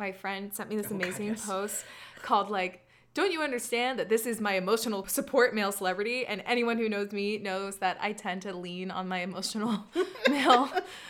my 0.00 0.10
friend 0.12 0.52
sent 0.52 0.68
me 0.70 0.76
this 0.76 0.86
Oh, 0.86 0.90
God, 0.90 1.02
amazing 1.02 1.26
yes. 1.28 1.46
post 1.46 1.84
called 2.22 2.50
like 2.50 2.84
don't 3.12 3.32
you 3.32 3.42
understand 3.42 3.98
that 3.98 4.08
this 4.08 4.24
is 4.24 4.40
my 4.40 4.54
emotional 4.54 5.04
support 5.06 5.54
male 5.54 5.72
celebrity 5.72 6.24
and 6.26 6.42
anyone 6.46 6.78
who 6.78 6.88
knows 6.88 7.12
me 7.12 7.38
knows 7.38 7.76
that 7.78 7.96
i 8.00 8.12
tend 8.12 8.42
to 8.42 8.52
lean 8.56 8.90
on 8.90 9.06
my 9.08 9.20
emotional 9.20 9.84
male 10.28 10.68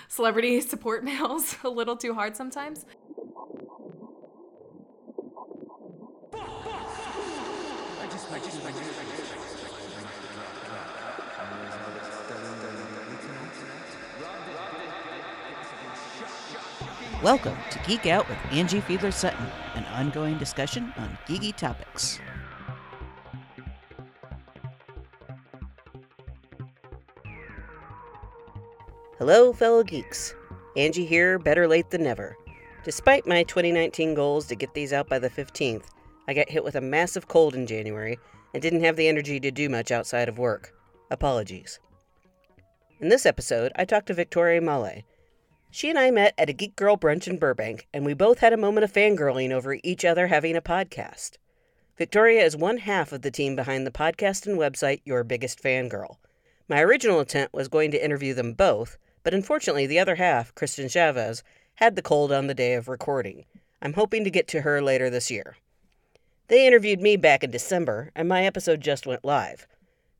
celebrity 0.08 0.60
support 0.60 1.04
males 1.04 1.56
a 1.64 1.68
little 1.68 1.96
too 1.96 2.14
hard 2.14 2.36
sometimes 2.36 2.84
Welcome 17.22 17.58
to 17.70 17.78
Geek 17.80 18.06
Out 18.06 18.26
with 18.30 18.38
Angie 18.50 18.80
Fiedler 18.80 19.12
Sutton, 19.12 19.44
an 19.74 19.84
ongoing 19.92 20.38
discussion 20.38 20.90
on 20.96 21.18
geeky 21.28 21.54
topics. 21.54 22.18
Hello, 29.18 29.52
fellow 29.52 29.82
geeks. 29.82 30.34
Angie 30.78 31.04
here, 31.04 31.38
better 31.38 31.68
late 31.68 31.90
than 31.90 32.04
never. 32.04 32.38
Despite 32.84 33.26
my 33.26 33.42
2019 33.42 34.14
goals 34.14 34.46
to 34.46 34.54
get 34.54 34.72
these 34.72 34.94
out 34.94 35.10
by 35.10 35.18
the 35.18 35.28
15th, 35.28 35.88
I 36.26 36.32
got 36.32 36.48
hit 36.48 36.64
with 36.64 36.76
a 36.76 36.80
massive 36.80 37.28
cold 37.28 37.54
in 37.54 37.66
January 37.66 38.18
and 38.54 38.62
didn't 38.62 38.84
have 38.84 38.96
the 38.96 39.08
energy 39.08 39.38
to 39.40 39.50
do 39.50 39.68
much 39.68 39.90
outside 39.90 40.30
of 40.30 40.38
work. 40.38 40.72
Apologies. 41.10 41.80
In 42.98 43.10
this 43.10 43.26
episode, 43.26 43.72
I 43.76 43.84
talked 43.84 44.06
to 44.06 44.14
Victoria 44.14 44.62
Male. 44.62 45.02
She 45.72 45.88
and 45.88 45.98
I 45.98 46.10
met 46.10 46.34
at 46.36 46.50
a 46.50 46.52
Geek 46.52 46.74
Girl 46.74 46.96
brunch 46.96 47.28
in 47.28 47.38
Burbank, 47.38 47.86
and 47.94 48.04
we 48.04 48.12
both 48.12 48.40
had 48.40 48.52
a 48.52 48.56
moment 48.56 48.82
of 48.82 48.92
fangirling 48.92 49.52
over 49.52 49.78
each 49.84 50.04
other 50.04 50.26
having 50.26 50.56
a 50.56 50.60
podcast. 50.60 51.38
Victoria 51.96 52.44
is 52.44 52.56
one 52.56 52.78
half 52.78 53.12
of 53.12 53.22
the 53.22 53.30
team 53.30 53.54
behind 53.54 53.86
the 53.86 53.92
podcast 53.92 54.46
and 54.46 54.58
website 54.58 55.00
Your 55.04 55.22
Biggest 55.22 55.62
Fangirl. 55.62 56.16
My 56.68 56.80
original 56.82 57.20
intent 57.20 57.52
was 57.52 57.68
going 57.68 57.92
to 57.92 58.04
interview 58.04 58.34
them 58.34 58.52
both, 58.52 58.98
but 59.22 59.32
unfortunately, 59.32 59.86
the 59.86 60.00
other 60.00 60.16
half, 60.16 60.52
Kristen 60.56 60.88
Chavez, 60.88 61.44
had 61.74 61.94
the 61.94 62.02
cold 62.02 62.32
on 62.32 62.48
the 62.48 62.54
day 62.54 62.74
of 62.74 62.88
recording. 62.88 63.44
I'm 63.80 63.92
hoping 63.92 64.24
to 64.24 64.30
get 64.30 64.48
to 64.48 64.62
her 64.62 64.82
later 64.82 65.08
this 65.08 65.30
year. 65.30 65.56
They 66.48 66.66
interviewed 66.66 67.00
me 67.00 67.16
back 67.16 67.44
in 67.44 67.52
December, 67.52 68.10
and 68.16 68.28
my 68.28 68.44
episode 68.44 68.80
just 68.80 69.06
went 69.06 69.24
live. 69.24 69.68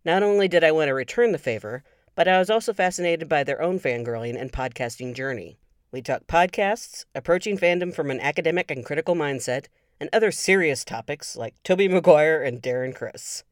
Not 0.05 0.22
only 0.22 0.47
did 0.47 0.62
I 0.62 0.70
want 0.70 0.88
to 0.88 0.94
return 0.94 1.32
the 1.32 1.38
favor, 1.38 1.82
but 2.20 2.28
I 2.28 2.38
was 2.38 2.50
also 2.50 2.74
fascinated 2.74 3.30
by 3.30 3.44
their 3.44 3.62
own 3.62 3.80
fangirling 3.80 4.38
and 4.38 4.52
podcasting 4.52 5.14
journey. 5.14 5.56
We 5.90 6.02
talked 6.02 6.26
podcasts, 6.26 7.06
approaching 7.14 7.56
fandom 7.56 7.94
from 7.94 8.10
an 8.10 8.20
academic 8.20 8.70
and 8.70 8.84
critical 8.84 9.14
mindset, 9.14 9.68
and 9.98 10.10
other 10.12 10.30
serious 10.30 10.84
topics 10.84 11.34
like 11.34 11.54
Tobey 11.64 11.88
Maguire 11.88 12.42
and 12.42 12.60
Darren 12.60 12.94
Criss. 12.94 13.44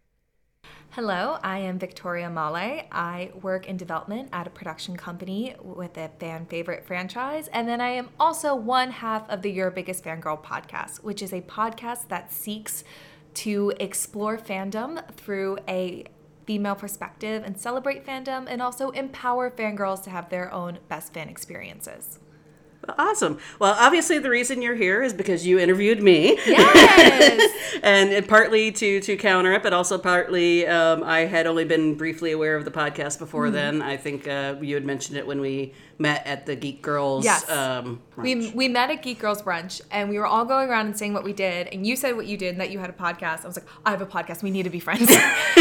Hello, 0.91 1.39
I 1.42 1.61
am 1.61 1.78
Victoria 1.78 2.28
Male. 2.28 2.83
I 2.92 3.30
work 3.41 3.66
in 3.66 3.78
development 3.78 4.28
at 4.34 4.46
a 4.46 4.50
production 4.50 4.98
company 4.98 5.56
with 5.62 5.96
a 5.96 6.11
fan 6.20 6.44
favorite 6.44 6.84
franchise. 6.84 7.48
And 7.48 7.66
then 7.66 7.80
I 7.80 7.92
am 7.92 8.11
also 8.20 8.55
one 8.55 8.91
half 8.91 9.27
of 9.30 9.41
the 9.41 9.50
Your 9.50 9.70
Biggest 9.70 10.05
Fangirl 10.05 10.44
podcast, 10.44 11.02
which 11.02 11.22
is 11.22 11.33
a 11.33 11.41
podcast 11.41 12.08
that 12.08 12.34
seeks 12.34 12.84
to 13.33 13.72
explore 13.80 14.36
fandom 14.36 15.02
through 15.14 15.56
a 15.66 16.05
female 16.49 16.75
perspective 16.75 17.43
and 17.45 17.61
celebrate 17.61 18.07
fandom 18.07 18.47
and 18.49 18.63
also 18.63 18.89
empower 18.91 19.51
fangirls 19.51 20.03
to 20.03 20.09
have 20.11 20.31
their 20.31 20.51
own 20.51 20.79
best 20.89 21.13
fan 21.13 21.29
experiences. 21.29 22.19
Awesome. 22.97 23.39
Well, 23.59 23.75
obviously, 23.77 24.19
the 24.19 24.31
reason 24.31 24.63
you're 24.63 24.77
here 24.77 25.03
is 25.03 25.13
because 25.13 25.47
you 25.47 25.59
interviewed 25.59 26.03
me. 26.03 26.39
Yes! 26.47 27.79
and 27.83 28.27
partly 28.27 28.73
to 28.73 29.01
to 29.01 29.17
counter 29.17 29.53
it, 29.53 29.63
but 29.63 29.75
also 29.75 29.99
partly 29.99 30.67
um, 30.67 31.03
I 31.03 31.21
had 31.27 31.47
only 31.47 31.65
been 31.67 31.97
briefly 31.97 32.33
aware 32.33 32.57
of 32.57 32.65
the 32.65 32.71
podcast 32.71 33.19
before 33.19 33.47
Mm-hmm. 33.47 33.53
then. 33.55 33.83
I 33.83 33.97
think 33.98 34.27
uh, 34.27 34.55
you 34.63 34.75
had 34.75 34.87
mentioned 34.87 35.19
it 35.19 35.27
when 35.27 35.41
we 35.41 35.75
met 35.98 36.25
at 36.27 36.47
the 36.47 36.55
Geek 36.55 36.81
Girls. 36.81 37.25
Yes. 37.25 37.51
Um, 37.51 38.01
we, 38.17 38.51
we 38.53 38.69
met 38.69 38.91
at 38.91 39.03
Geek 39.03 39.19
Girls 39.19 39.42
Brunch 39.42 39.81
and 39.91 40.08
we 40.08 40.17
were 40.17 40.27
all 40.27 40.45
going 40.45 40.70
around 40.70 40.87
and 40.87 40.97
saying 40.97 41.13
what 41.13 41.25
we 41.25 41.33
did. 41.33 41.67
And 41.69 41.85
you 41.85 41.97
said 41.97 42.14
what 42.17 42.27
you 42.27 42.37
did 42.37 42.51
and 42.51 42.61
that 42.61 42.70
you 42.70 42.79
had 42.79 42.89
a 42.89 42.92
podcast. 42.95 43.42
I 43.45 43.48
was 43.48 43.57
like, 43.57 43.67
I 43.85 43.91
have 43.91 44.01
a 44.01 44.07
podcast. 44.07 44.42
We 44.45 44.53
need 44.53 44.63
to 44.63 44.70
be 44.70 44.81
friends. 44.81 45.11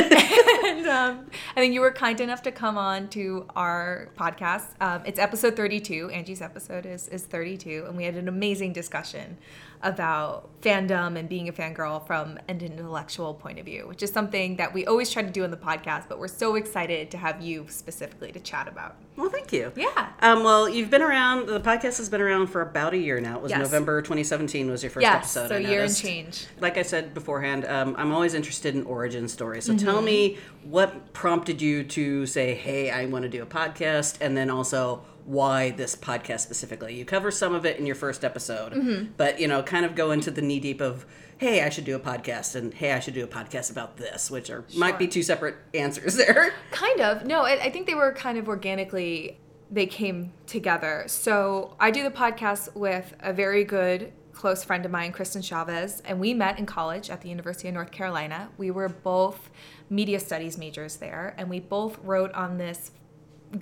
and 1.57 1.63
then 1.63 1.73
you 1.73 1.81
were 1.81 1.91
kind 1.91 2.21
enough 2.21 2.43
to 2.43 2.51
come 2.51 2.77
on 2.77 3.07
to 3.07 3.47
our 3.55 4.09
podcast. 4.15 4.79
Um, 4.79 5.01
it's 5.07 5.17
episode 5.17 5.55
32. 5.55 6.11
Angie's 6.11 6.39
episode 6.39 6.85
is, 6.85 7.07
is 7.07 7.23
32. 7.23 7.85
And 7.87 7.97
we 7.97 8.03
had 8.03 8.13
an 8.13 8.27
amazing 8.27 8.73
discussion 8.73 9.39
about 9.81 10.49
fandom 10.61 11.17
and 11.17 11.29
being 11.29 11.47
a 11.47 11.53
fangirl 11.53 12.05
from 12.07 12.37
an 12.47 12.59
intellectual 12.61 13.33
point 13.33 13.59
of 13.59 13.65
view, 13.65 13.87
which 13.87 14.01
is 14.01 14.11
something 14.11 14.55
that 14.57 14.73
we 14.73 14.85
always 14.85 15.09
try 15.11 15.21
to 15.21 15.29
do 15.29 15.43
on 15.43 15.51
the 15.51 15.57
podcast. 15.57 16.09
But 16.09 16.19
we're 16.19 16.27
so 16.27 16.55
excited 16.55 17.11
to 17.11 17.17
have 17.17 17.41
you 17.41 17.65
specifically 17.69 18.31
to 18.31 18.39
chat 18.39 18.67
about. 18.67 18.95
well, 19.15 19.29
thank 19.29 19.51
you. 19.53 19.71
Yeah. 19.75 20.09
Um, 20.21 20.43
well, 20.43 20.67
you've 20.69 20.89
been 20.89 21.01
around. 21.01 21.47
The 21.47 21.59
podcast 21.59 21.97
has 21.97 22.09
been 22.09 22.21
around 22.21 22.47
for 22.47 22.61
about 22.61 22.93
a 22.93 22.97
year 22.97 23.19
now. 23.19 23.37
It 23.37 23.41
was 23.43 23.49
Yes. 23.51 23.59
November 23.59 24.01
2017 24.01 24.69
was 24.69 24.83
your 24.83 24.89
first 24.89 25.03
Yes, 25.03 25.35
episode. 25.37 25.49
so 25.49 25.55
I 25.55 25.59
year 25.71 25.83
and 25.83 25.95
change. 25.95 26.45
Like 26.59 26.77
I 26.77 26.81
said 26.83 27.13
beforehand, 27.13 27.65
um, 27.65 27.95
I'm 27.97 28.11
always 28.11 28.33
interested 28.33 28.75
in 28.75 28.83
origin 28.83 29.27
stories. 29.27 29.65
So 29.65 29.73
Mm-hmm. 29.73 29.85
tell 29.85 30.01
me 30.01 30.37
what 30.63 31.13
prompted 31.13 31.61
you 31.61 31.83
to 31.83 32.25
say, 32.25 32.53
"Hey, 32.55 32.89
I 32.91 33.05
want 33.05 33.23
to 33.23 33.29
do 33.29 33.41
a 33.41 33.45
podcast," 33.45 34.17
and 34.21 34.35
then 34.37 34.49
also 34.49 35.03
why 35.27 35.71
this 35.71 35.93
podcast 35.95 36.39
specifically. 36.39 36.95
You 36.95 37.03
cover 37.05 37.29
some 37.31 37.53
of 37.53 37.65
it 37.65 37.77
in 37.77 37.85
your 37.85 37.95
first 37.95 38.23
episode, 38.23 38.71
Mm-hmm. 38.73 39.11
but 39.17 39.39
you 39.39 39.47
know, 39.47 39.61
kind 39.61 39.85
of 39.85 39.93
go 39.93 40.11
into 40.11 40.31
the 40.31 40.41
knee 40.41 40.59
deep 40.59 40.81
of. 40.81 41.05
Hey, 41.39 41.61
I 41.63 41.69
should 41.69 41.85
do 41.85 41.95
a 41.95 41.99
podcast, 41.99 42.55
and 42.55 42.73
hey, 42.73 42.93
I 42.93 42.99
should 42.99 43.13
do 43.13 43.23
a 43.23 43.27
podcast 43.27 43.69
about 43.69 43.97
this, 43.97 44.31
which 44.31 44.49
are 44.49 44.65
might 44.75 44.97
be 44.97 45.07
two 45.07 45.21
separate 45.21 45.55
answers 45.75 46.15
there. 46.23 46.51
Kind 46.71 46.99
of. 46.99 47.27
No, 47.27 47.43
I, 47.43 47.65
I 47.65 47.69
think 47.69 47.85
they 47.85 47.93
were 47.93 48.11
kind 48.13 48.39
of 48.39 48.47
organically, 48.47 49.37
they 49.69 49.85
came 49.85 50.33
together. 50.47 51.03
So 51.05 51.75
I 51.79 51.91
do 51.91 52.01
the 52.01 52.09
podcast 52.09 52.73
with 52.75 53.13
a 53.19 53.33
very 53.33 53.63
good 53.65 54.13
close 54.33 54.63
friend 54.63 54.83
of 54.83 54.89
mine, 54.91 55.11
Kristen 55.11 55.43
Chavez, 55.43 56.01
and 56.05 56.19
we 56.19 56.33
met 56.33 56.57
in 56.57 56.65
college 56.65 57.11
at 57.11 57.21
the 57.21 57.29
University 57.29 57.67
of 57.67 57.75
North 57.75 57.91
Carolina. 57.91 58.49
We 58.57 58.71
were 58.71 58.89
both 58.89 59.51
media 59.91 60.19
studies 60.19 60.57
majors 60.57 60.95
there, 60.95 61.35
and 61.37 61.49
we 61.51 61.59
both 61.59 61.99
wrote 62.03 62.31
on 62.33 62.57
this 62.57 62.89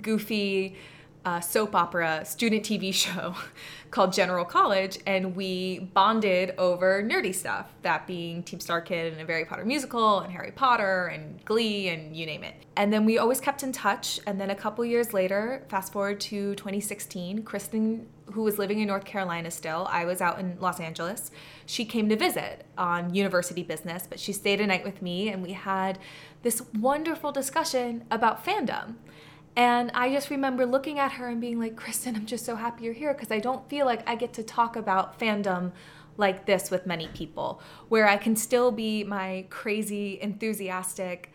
goofy 0.00 0.76
uh, 1.26 1.40
soap 1.40 1.74
opera 1.74 2.24
student 2.24 2.62
TV 2.62 2.94
show 3.04 3.34
called 3.90 4.12
General 4.12 4.44
College, 4.44 4.98
and 5.06 5.34
we 5.34 5.80
bonded 5.92 6.54
over 6.56 7.02
nerdy 7.02 7.34
stuff, 7.34 7.66
that 7.82 8.06
being 8.06 8.42
Team 8.42 8.60
StarKid 8.60 9.12
and 9.12 9.20
a 9.20 9.26
Harry 9.26 9.44
Potter 9.44 9.64
musical, 9.64 10.20
and 10.20 10.32
Harry 10.32 10.52
Potter, 10.52 11.06
and 11.06 11.44
Glee, 11.44 11.88
and 11.88 12.16
you 12.16 12.26
name 12.26 12.44
it. 12.44 12.54
And 12.76 12.92
then 12.92 13.04
we 13.04 13.18
always 13.18 13.40
kept 13.40 13.62
in 13.62 13.72
touch. 13.72 14.20
And 14.26 14.40
then 14.40 14.50
a 14.50 14.54
couple 14.54 14.84
years 14.84 15.12
later, 15.12 15.64
fast 15.68 15.92
forward 15.92 16.20
to 16.20 16.54
2016, 16.54 17.42
Kristen, 17.42 18.06
who 18.32 18.42
was 18.42 18.58
living 18.58 18.80
in 18.80 18.86
North 18.86 19.04
Carolina 19.04 19.50
still, 19.50 19.88
I 19.90 20.04
was 20.04 20.20
out 20.20 20.38
in 20.38 20.58
Los 20.60 20.78
Angeles, 20.78 21.30
she 21.64 21.84
came 21.84 22.08
to 22.08 22.16
visit 22.16 22.66
on 22.78 23.14
university 23.14 23.62
business, 23.62 24.06
but 24.08 24.20
she 24.20 24.32
stayed 24.32 24.60
a 24.60 24.66
night 24.66 24.84
with 24.84 25.02
me, 25.02 25.28
and 25.30 25.42
we 25.42 25.54
had 25.54 25.98
this 26.42 26.62
wonderful 26.74 27.32
discussion 27.32 28.04
about 28.10 28.44
fandom. 28.44 28.96
And 29.56 29.90
I 29.94 30.12
just 30.12 30.28
remember 30.28 30.66
looking 30.66 30.98
at 30.98 31.12
her 31.12 31.28
and 31.28 31.40
being 31.40 31.58
like, 31.58 31.76
Kristen, 31.76 32.14
I'm 32.14 32.26
just 32.26 32.44
so 32.44 32.56
happy 32.56 32.84
you're 32.84 32.92
here 32.92 33.14
because 33.14 33.30
I 33.30 33.38
don't 33.38 33.68
feel 33.70 33.86
like 33.86 34.06
I 34.06 34.14
get 34.14 34.34
to 34.34 34.42
talk 34.42 34.76
about 34.76 35.18
fandom 35.18 35.72
like 36.18 36.46
this 36.46 36.70
with 36.70 36.86
many 36.86 37.08
people, 37.08 37.60
where 37.88 38.06
I 38.06 38.16
can 38.16 38.36
still 38.36 38.70
be 38.70 39.02
my 39.04 39.46
crazy, 39.50 40.18
enthusiastic, 40.20 41.32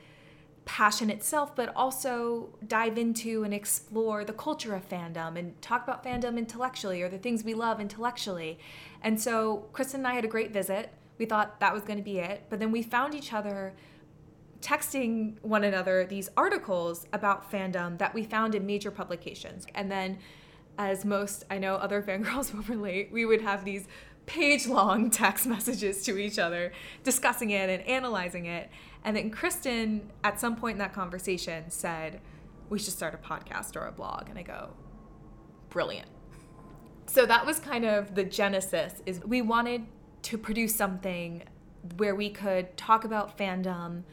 passionate 0.65 1.23
self, 1.23 1.55
but 1.55 1.75
also 1.75 2.49
dive 2.67 2.97
into 2.97 3.43
and 3.43 3.53
explore 3.53 4.23
the 4.23 4.33
culture 4.33 4.75
of 4.75 4.87
fandom 4.87 5.37
and 5.37 5.59
talk 5.61 5.83
about 5.83 6.03
fandom 6.03 6.37
intellectually 6.37 7.01
or 7.01 7.09
the 7.09 7.17
things 7.17 7.43
we 7.43 7.53
love 7.53 7.79
intellectually. 7.81 8.59
And 9.01 9.19
so 9.19 9.67
Kristen 9.73 10.01
and 10.01 10.07
I 10.07 10.13
had 10.13 10.25
a 10.25 10.29
great 10.29 10.51
visit. 10.51 10.91
We 11.17 11.25
thought 11.25 11.59
that 11.59 11.73
was 11.73 11.83
going 11.83 11.97
to 11.97 12.03
be 12.03 12.19
it. 12.19 12.45
But 12.49 12.59
then 12.59 12.71
we 12.71 12.83
found 12.83 13.15
each 13.15 13.33
other 13.33 13.73
texting 14.61 15.35
one 15.41 15.63
another 15.63 16.05
these 16.05 16.29
articles 16.37 17.05
about 17.13 17.51
fandom 17.51 17.97
that 17.97 18.13
we 18.13 18.23
found 18.23 18.55
in 18.55 18.65
major 18.65 18.91
publications. 18.91 19.65
And 19.75 19.91
then, 19.91 20.19
as 20.77 21.03
most 21.03 21.43
I 21.49 21.57
know 21.57 21.75
other 21.75 22.01
fangirls 22.07 22.53
will 22.53 22.63
relate, 22.63 23.11
we 23.11 23.25
would 23.25 23.41
have 23.41 23.65
these 23.65 23.87
page 24.25 24.67
long 24.67 25.09
text 25.11 25.47
messages 25.47 26.03
to 26.03 26.17
each 26.17 26.39
other 26.39 26.71
discussing 27.03 27.51
it 27.51 27.69
and 27.69 27.85
analyzing 27.87 28.45
it. 28.45 28.69
And 29.03 29.15
then 29.17 29.31
Kristen, 29.31 30.11
at 30.23 30.39
some 30.39 30.55
point 30.55 30.75
in 30.75 30.79
that 30.79 30.93
conversation, 30.93 31.69
said, 31.69 32.21
We 32.69 32.79
should 32.79 32.93
start 32.93 33.13
a 33.13 33.17
podcast 33.17 33.75
or 33.75 33.87
a 33.87 33.91
blog. 33.91 34.29
And 34.29 34.37
I 34.37 34.43
go, 34.43 34.71
Brilliant. 35.69 36.07
So 37.07 37.25
that 37.25 37.45
was 37.45 37.59
kind 37.59 37.83
of 37.83 38.15
the 38.15 38.23
genesis 38.23 39.01
is 39.05 39.21
we 39.25 39.41
wanted 39.41 39.85
to 40.23 40.37
produce 40.37 40.75
something 40.75 41.43
where 41.97 42.15
we 42.15 42.29
could 42.29 42.77
talk 42.77 43.03
about 43.03 43.37
fandom 43.37 44.03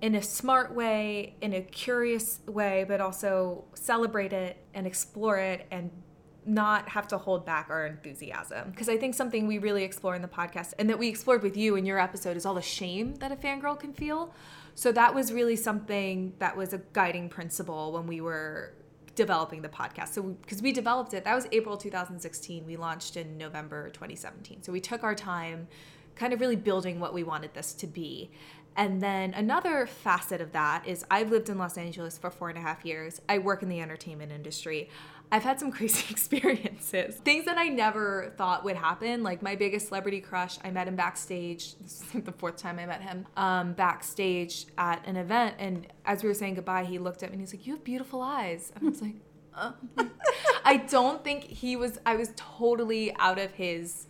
in 0.00 0.14
a 0.14 0.22
smart 0.22 0.74
way, 0.74 1.34
in 1.40 1.54
a 1.54 1.62
curious 1.62 2.40
way, 2.46 2.84
but 2.86 3.00
also 3.00 3.64
celebrate 3.74 4.32
it 4.32 4.58
and 4.74 4.86
explore 4.86 5.38
it 5.38 5.66
and 5.70 5.90
not 6.44 6.88
have 6.88 7.08
to 7.08 7.18
hold 7.18 7.44
back 7.44 7.66
our 7.70 7.86
enthusiasm. 7.86 8.70
Because 8.70 8.88
I 8.88 8.96
think 8.96 9.14
something 9.14 9.46
we 9.46 9.58
really 9.58 9.82
explore 9.82 10.14
in 10.14 10.22
the 10.22 10.28
podcast 10.28 10.74
and 10.78 10.88
that 10.88 10.98
we 10.98 11.08
explored 11.08 11.42
with 11.42 11.56
you 11.56 11.76
in 11.76 11.84
your 11.84 11.98
episode 11.98 12.36
is 12.36 12.46
all 12.46 12.54
the 12.54 12.62
shame 12.62 13.16
that 13.16 13.32
a 13.32 13.36
fangirl 13.36 13.78
can 13.78 13.92
feel. 13.92 14.32
So 14.74 14.92
that 14.92 15.14
was 15.14 15.32
really 15.32 15.56
something 15.56 16.34
that 16.38 16.56
was 16.56 16.72
a 16.72 16.78
guiding 16.92 17.28
principle 17.28 17.92
when 17.92 18.06
we 18.06 18.20
were 18.20 18.74
developing 19.16 19.62
the 19.62 19.68
podcast. 19.68 20.08
So 20.08 20.22
because 20.22 20.62
we, 20.62 20.68
we 20.68 20.72
developed 20.72 21.14
it, 21.14 21.24
that 21.24 21.34
was 21.34 21.48
April 21.50 21.76
2016. 21.76 22.64
We 22.64 22.76
launched 22.76 23.16
in 23.16 23.36
November 23.38 23.88
2017. 23.88 24.62
So 24.62 24.70
we 24.70 24.80
took 24.80 25.02
our 25.02 25.14
time 25.14 25.66
kind 26.14 26.32
of 26.32 26.40
really 26.40 26.56
building 26.56 27.00
what 27.00 27.12
we 27.12 27.22
wanted 27.22 27.54
this 27.54 27.72
to 27.74 27.86
be. 27.86 28.30
And 28.76 29.00
then 29.00 29.32
another 29.32 29.86
facet 29.86 30.40
of 30.40 30.52
that 30.52 30.86
is 30.86 31.04
I've 31.10 31.30
lived 31.30 31.48
in 31.48 31.56
Los 31.56 31.78
Angeles 31.78 32.18
for 32.18 32.30
four 32.30 32.50
and 32.50 32.58
a 32.58 32.60
half 32.60 32.84
years. 32.84 33.22
I 33.28 33.38
work 33.38 33.62
in 33.62 33.70
the 33.70 33.80
entertainment 33.80 34.32
industry. 34.32 34.90
I've 35.32 35.42
had 35.42 35.58
some 35.58 35.72
crazy 35.72 36.04
experiences. 36.10 37.16
Things 37.16 37.46
that 37.46 37.56
I 37.58 37.68
never 37.68 38.32
thought 38.36 38.64
would 38.64 38.76
happen. 38.76 39.22
Like 39.22 39.42
my 39.42 39.56
biggest 39.56 39.88
celebrity 39.88 40.20
crush, 40.20 40.58
I 40.62 40.70
met 40.70 40.88
him 40.88 40.96
backstage. 40.96 41.74
This 41.86 42.02
is 42.02 42.14
like 42.14 42.24
the 42.24 42.32
fourth 42.32 42.56
time 42.56 42.78
I 42.78 42.86
met 42.86 43.00
him. 43.00 43.26
Um, 43.36 43.72
backstage 43.72 44.66
at 44.76 45.06
an 45.06 45.16
event. 45.16 45.56
And 45.58 45.86
as 46.04 46.22
we 46.22 46.28
were 46.28 46.34
saying 46.34 46.54
goodbye, 46.54 46.84
he 46.84 46.98
looked 46.98 47.22
at 47.22 47.30
me 47.30 47.34
and 47.34 47.40
he's 47.40 47.54
like, 47.54 47.66
You 47.66 47.74
have 47.74 47.84
beautiful 47.84 48.20
eyes. 48.22 48.72
And 48.74 48.86
I 48.86 48.90
was 48.90 49.02
like, 49.02 49.14
uh. 49.54 49.72
I 50.64 50.78
don't 50.78 51.22
think 51.24 51.44
he 51.44 51.76
was, 51.76 51.98
I 52.04 52.16
was 52.16 52.32
totally 52.36 53.14
out 53.18 53.38
of 53.38 53.52
his 53.52 54.06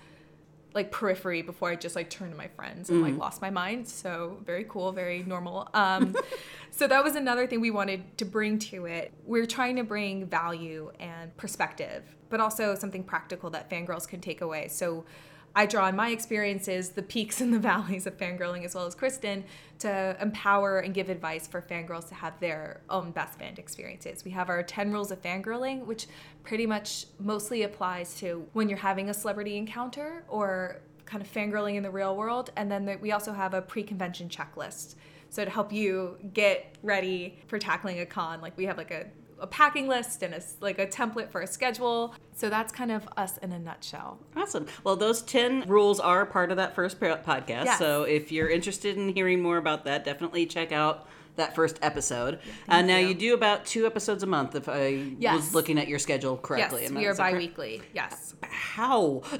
like 0.76 0.93
periphery 0.93 1.43
before 1.43 1.70
I 1.70 1.75
just 1.75 1.96
like 1.96 2.11
turned 2.11 2.31
to 2.31 2.37
my 2.37 2.49
friends 2.49 2.90
and 2.90 3.00
mm. 3.00 3.05
like 3.05 3.17
lost 3.19 3.43
my 3.43 3.50
mind. 3.50 3.88
So 3.88 4.38
very 4.44 4.64
cool, 4.69 4.93
very 4.93 5.25
normal. 5.25 5.69
Um, 5.75 6.14
so 6.70 6.87
that 6.87 7.02
was 7.02 7.17
another 7.17 7.46
thing 7.49 7.61
we 7.61 7.73
wanted 7.73 8.17
to 8.19 8.25
bring 8.25 8.58
to 8.61 8.87
it. 8.87 9.12
We're 9.25 9.46
trying 9.46 9.76
to 9.76 9.82
bring 9.82 10.26
value 10.26 10.93
and 11.00 11.37
perspective, 11.37 12.05
but 12.28 12.40
also 12.40 12.75
something 12.76 13.02
practical 13.02 13.50
that 13.50 13.69
fangirls 13.69 14.06
can 14.06 14.20
take 14.20 14.43
away. 14.43 14.69
So 14.69 15.06
I 15.56 15.64
draw 15.64 15.86
on 15.86 15.96
my 15.96 16.10
experiences, 16.10 16.90
the 16.90 17.02
peaks 17.02 17.40
and 17.40 17.52
the 17.52 17.58
valleys 17.58 18.06
of 18.06 18.18
fangirling, 18.18 18.66
as 18.66 18.74
well 18.74 18.84
as 18.84 18.94
Kristen, 18.94 19.42
to 19.78 20.14
empower 20.20 20.80
and 20.80 20.92
give 20.92 21.08
advice 21.08 21.46
for 21.46 21.62
fangirls 21.62 22.08
to 22.08 22.14
have 22.14 22.38
their 22.40 22.82
own 22.90 23.10
best 23.10 23.38
fan 23.38 23.54
experiences. 23.56 24.22
We 24.22 24.30
have 24.32 24.50
our 24.50 24.62
10 24.62 24.92
rules 24.92 25.10
of 25.10 25.22
fangirling, 25.22 25.86
which 25.86 26.08
pretty 26.44 26.66
much 26.66 27.06
mostly 27.18 27.62
applies 27.62 28.14
to 28.20 28.46
when 28.52 28.68
you're 28.68 28.76
having 28.76 29.08
a 29.08 29.14
celebrity 29.14 29.56
encounter 29.56 30.24
or 30.28 30.82
kind 31.06 31.22
of 31.22 31.32
fangirling 31.32 31.76
in 31.76 31.82
the 31.82 31.90
real 31.90 32.16
world. 32.16 32.50
And 32.56 32.70
then 32.70 32.98
we 33.00 33.12
also 33.12 33.32
have 33.32 33.54
a 33.54 33.62
pre 33.62 33.82
convention 33.82 34.28
checklist. 34.28 34.96
So 35.30 35.42
to 35.42 35.50
help 35.50 35.72
you 35.72 36.18
get 36.34 36.76
ready 36.82 37.38
for 37.46 37.58
tackling 37.58 38.00
a 38.00 38.06
con, 38.06 38.42
like 38.42 38.56
we 38.58 38.66
have 38.66 38.76
like 38.76 38.90
a 38.90 39.06
a 39.38 39.46
packing 39.46 39.88
list 39.88 40.22
and 40.22 40.34
a, 40.34 40.42
like 40.60 40.78
a 40.78 40.86
template 40.86 41.30
for 41.30 41.40
a 41.40 41.46
schedule. 41.46 42.14
So 42.34 42.50
that's 42.50 42.72
kind 42.72 42.90
of 42.90 43.08
us 43.16 43.38
in 43.38 43.52
a 43.52 43.58
nutshell. 43.58 44.18
Awesome. 44.36 44.66
Well, 44.84 44.96
those 44.96 45.22
10 45.22 45.64
rules 45.66 46.00
are 46.00 46.26
part 46.26 46.50
of 46.50 46.56
that 46.56 46.74
first 46.74 47.00
podcast. 47.00 47.64
Yes. 47.64 47.78
So 47.78 48.02
if 48.04 48.32
you're 48.32 48.48
interested 48.48 48.96
in 48.96 49.08
hearing 49.10 49.42
more 49.42 49.56
about 49.56 49.84
that, 49.84 50.04
definitely 50.04 50.46
check 50.46 50.72
out 50.72 51.08
that 51.36 51.54
first 51.54 51.78
episode. 51.82 52.40
Uh, 52.68 52.82
now 52.82 52.98
you. 52.98 53.08
you. 53.08 53.14
do 53.14 53.34
about 53.34 53.64
two 53.64 53.86
episodes 53.86 54.22
a 54.22 54.26
month, 54.26 54.54
if 54.54 54.68
I 54.68 54.88
yes. 55.18 55.36
was 55.36 55.54
looking 55.54 55.78
at 55.78 55.88
your 55.88 55.98
schedule 55.98 56.36
correctly. 56.36 56.82
Yes, 56.82 56.90
we 56.90 57.06
are 57.06 57.14
bi-weekly. 57.14 57.82
Yes. 57.94 58.34
How? 58.42 59.22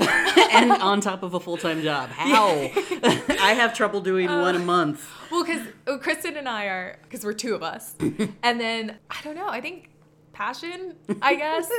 and 0.53 0.73
on 0.73 1.01
top 1.01 1.23
of 1.23 1.35
a 1.35 1.41
full-time 1.41 1.83
job, 1.83 2.09
how? 2.11 2.49
I 2.49 3.55
have 3.57 3.75
trouble 3.75 4.01
doing 4.01 4.29
uh, 4.29 4.41
one 4.41 4.57
a 4.57 4.61
month. 4.61 5.07
Well, 5.31 5.45
because 5.45 5.67
Kristen 6.01 6.37
and 6.37 6.49
I 6.49 6.67
are 6.67 6.99
because 7.03 7.25
we're 7.25 7.33
two 7.33 7.55
of 7.55 7.63
us, 7.63 7.95
and 8.43 8.61
then 8.61 8.97
I 9.11 9.21
don't 9.23 9.35
know. 9.35 9.49
I 9.49 9.61
think 9.61 9.91
passion. 10.33 10.95
I 11.21 11.35
guess. 11.35 11.71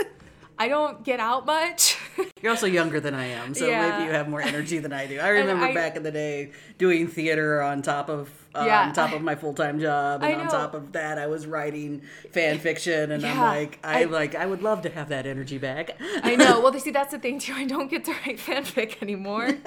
I 0.59 0.67
don't 0.67 1.03
get 1.03 1.19
out 1.19 1.45
much. 1.45 1.97
You're 2.41 2.51
also 2.51 2.65
younger 2.65 2.99
than 2.99 3.13
I 3.13 3.27
am, 3.27 3.53
so 3.53 3.67
yeah. 3.67 3.89
maybe 3.89 4.05
you 4.05 4.11
have 4.11 4.27
more 4.27 4.41
energy 4.41 4.79
than 4.79 4.91
I 4.91 5.05
do. 5.05 5.19
I 5.19 5.27
remember 5.29 5.65
I, 5.65 5.73
back 5.73 5.95
in 5.95 6.03
the 6.03 6.11
day 6.11 6.51
doing 6.77 7.07
theater 7.07 7.61
on 7.61 7.81
top 7.81 8.09
of 8.09 8.29
uh, 8.55 8.63
yeah, 8.65 8.87
on 8.87 8.93
top 8.93 9.13
of 9.13 9.21
my 9.21 9.35
full 9.35 9.53
time 9.53 9.79
job, 9.79 10.23
and 10.23 10.41
on 10.41 10.47
top 10.47 10.73
of 10.73 10.93
that, 10.93 11.19
I 11.19 11.27
was 11.27 11.45
writing 11.45 12.01
fan 12.31 12.57
fiction, 12.57 13.11
and 13.11 13.21
yeah, 13.21 13.33
I'm 13.33 13.39
like, 13.39 13.79
I, 13.83 14.01
I, 14.01 14.03
like, 14.05 14.33
I 14.33 14.45
would 14.47 14.63
love 14.63 14.81
to 14.83 14.89
have 14.89 15.09
that 15.09 15.27
energy 15.27 15.57
back. 15.57 15.97
I 16.23 16.35
know. 16.35 16.61
Well, 16.67 16.77
see, 16.79 16.91
that's 16.91 17.11
the 17.11 17.19
thing 17.19 17.39
too. 17.39 17.53
I 17.53 17.65
don't 17.65 17.89
get 17.89 18.03
to 18.05 18.11
write 18.11 18.39
fanfic 18.39 19.01
anymore. 19.01 19.57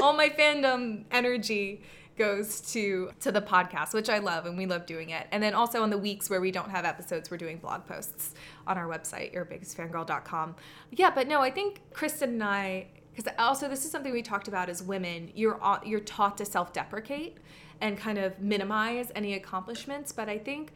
all 0.00 0.14
my 0.14 0.28
fandom 0.28 1.04
energy 1.10 1.82
goes 2.18 2.60
to 2.72 3.10
to 3.20 3.32
the 3.32 3.40
podcast, 3.40 3.94
which 3.94 4.10
I 4.10 4.18
love 4.18 4.46
and 4.46 4.58
we 4.58 4.66
love 4.66 4.84
doing 4.84 5.10
it. 5.10 5.26
And 5.30 5.42
then 5.42 5.54
also 5.54 5.82
on 5.82 5.90
the 5.90 5.98
weeks 5.98 6.28
where 6.28 6.40
we 6.40 6.50
don't 6.50 6.70
have 6.70 6.84
episodes, 6.84 7.30
we're 7.30 7.38
doing 7.38 7.58
blog 7.58 7.86
posts 7.86 8.34
on 8.66 8.76
our 8.76 8.86
website, 8.86 9.34
yourbiggestfangirl.com. 9.34 10.56
Yeah, 10.90 11.10
but 11.10 11.28
no, 11.28 11.40
I 11.40 11.50
think 11.50 11.80
Kristen 11.92 12.30
and 12.30 12.44
I 12.44 12.88
because 13.14 13.32
also 13.38 13.68
this 13.68 13.84
is 13.84 13.90
something 13.90 14.12
we 14.12 14.22
talked 14.22 14.48
about 14.48 14.68
as 14.68 14.82
women, 14.82 15.30
you're 15.34 15.60
you're 15.84 16.00
taught 16.00 16.38
to 16.38 16.44
self-deprecate 16.44 17.38
and 17.80 17.96
kind 17.96 18.18
of 18.18 18.38
minimize 18.40 19.10
any 19.14 19.34
accomplishments, 19.34 20.12
but 20.12 20.28
I 20.28 20.38
think 20.38 20.72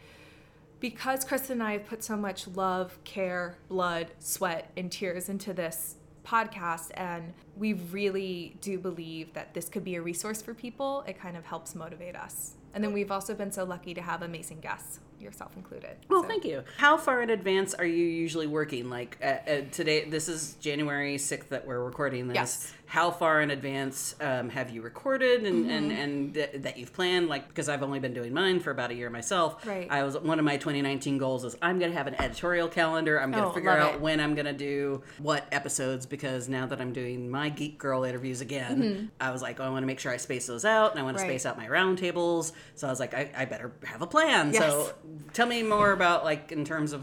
because 0.81 1.25
Kristen 1.25 1.61
and 1.61 1.63
I 1.63 1.73
have 1.75 1.87
put 1.87 2.03
so 2.03 2.17
much 2.17 2.49
love, 2.49 2.99
care, 3.05 3.57
blood, 3.69 4.09
sweat, 4.19 4.73
and 4.77 4.91
tears 4.91 5.29
into 5.29 5.53
this 5.53 5.97
podcast 6.25 6.91
and 6.95 7.33
we 7.57 7.73
really 7.73 8.57
do 8.61 8.79
believe 8.79 9.33
that 9.35 9.55
this 9.55 9.69
could 9.69 9.85
be 9.85 9.97
a 9.97 10.03
resource 10.03 10.41
for 10.41 10.55
people 10.55 11.05
it 11.07 11.19
kind 11.19 11.37
of 11.37 11.45
helps 11.45 11.75
motivate 11.75 12.15
us 12.15 12.55
and 12.75 12.83
then 12.83 12.93
we've 12.93 13.11
also 13.11 13.35
been 13.35 13.53
so 13.53 13.65
lucky 13.65 13.95
to 13.95 14.01
have 14.01 14.23
amazing 14.23 14.61
guests 14.61 15.01
yourself 15.23 15.57
included. 15.57 15.97
Well, 16.09 16.23
so. 16.23 16.29
thank 16.29 16.45
you. 16.45 16.65
How 16.77 16.97
far 16.97 17.23
in 17.23 17.31
advance 17.31 17.75
are 17.75 17.87
you 17.87 18.05
usually 18.05 18.47
working? 18.47 18.91
Like 18.91 19.17
uh, 19.23 19.27
uh, 19.27 19.61
today, 19.71 20.05
this 20.05 20.29
is 20.29 20.55
January 20.61 21.17
6th 21.17 21.49
that 21.49 21.67
we're 21.67 21.83
recording 21.83 22.29
this. 22.29 22.35
Yes. 22.35 22.73
How 22.93 23.11
far 23.11 23.41
in 23.41 23.51
advance 23.51 24.15
um, 24.21 24.51
have 24.51 24.69
you 24.69 24.83
recorded 24.83 25.45
and, 25.45 25.65
mm-hmm. 25.65 25.71
and, 25.71 25.93
and 25.93 26.35
th- 26.35 26.51
that 26.57 26.77
you've 26.77 26.93
planned? 26.93 27.27
Like, 27.27 27.49
because 27.49 27.71
I've 27.71 27.83
only 27.83 28.01
been 28.01 28.13
doing 28.13 28.35
mine 28.35 28.61
for 28.61 28.71
about 28.71 28.91
a 28.91 28.95
year 28.95 29.09
myself. 29.09 29.67
Right. 29.67 29.87
I 29.91 30.03
was, 30.03 30.19
one 30.19 30.39
of 30.39 30.45
my 30.45 30.59
2019 30.59 31.17
goals 31.17 31.47
is 31.47 31.57
I'm 31.63 31.79
going 31.79 31.91
to 31.91 31.97
have 31.97 32.07
an 32.07 32.21
editorial 32.21 32.69
calendar. 32.69 33.19
I'm 33.19 33.31
going 33.31 33.45
to 33.45 33.49
oh, 33.49 33.53
figure 33.55 33.71
out 33.71 33.95
it. 33.95 34.01
when 34.03 34.21
I'm 34.21 34.35
going 34.35 34.45
to 34.45 34.53
do 34.53 35.03
what 35.17 35.47
episodes 35.53 36.05
because 36.05 36.51
now 36.51 36.67
that 36.67 36.83
I'm 36.83 36.93
doing 36.93 37.31
my 37.31 37.49
Geek 37.49 37.79
Girl 37.79 38.05
interviews 38.05 38.43
again, 38.43 38.83
mm-hmm. 38.83 39.07
I 39.19 39.31
was 39.31 39.41
like, 39.41 39.59
oh, 39.59 39.65
I 39.65 39.71
want 39.71 39.85
to 39.85 39.87
make 39.87 39.99
sure 39.99 40.13
I 40.13 40.19
space 40.19 40.47
those 40.47 40.67
out 40.67 40.91
and 40.91 41.01
I 41.01 41.03
want 41.03 41.17
right. 41.17 41.23
to 41.23 41.29
space 41.31 41.47
out 41.47 41.57
my 41.57 41.69
roundtables. 41.69 42.53
So 42.75 42.89
I 42.89 42.91
was 42.91 43.01
like, 43.01 43.15
I, 43.15 43.31
I 43.35 43.47
better 43.47 43.73
have 43.85 44.03
a 44.03 44.07
plan. 44.07 44.53
Yes. 44.53 44.65
So 44.65 44.93
tell 45.33 45.47
me 45.47 45.63
more 45.63 45.93
about 45.93 46.27
like 46.27 46.53
in 46.53 46.67
terms 46.67 46.93
of 46.93 47.03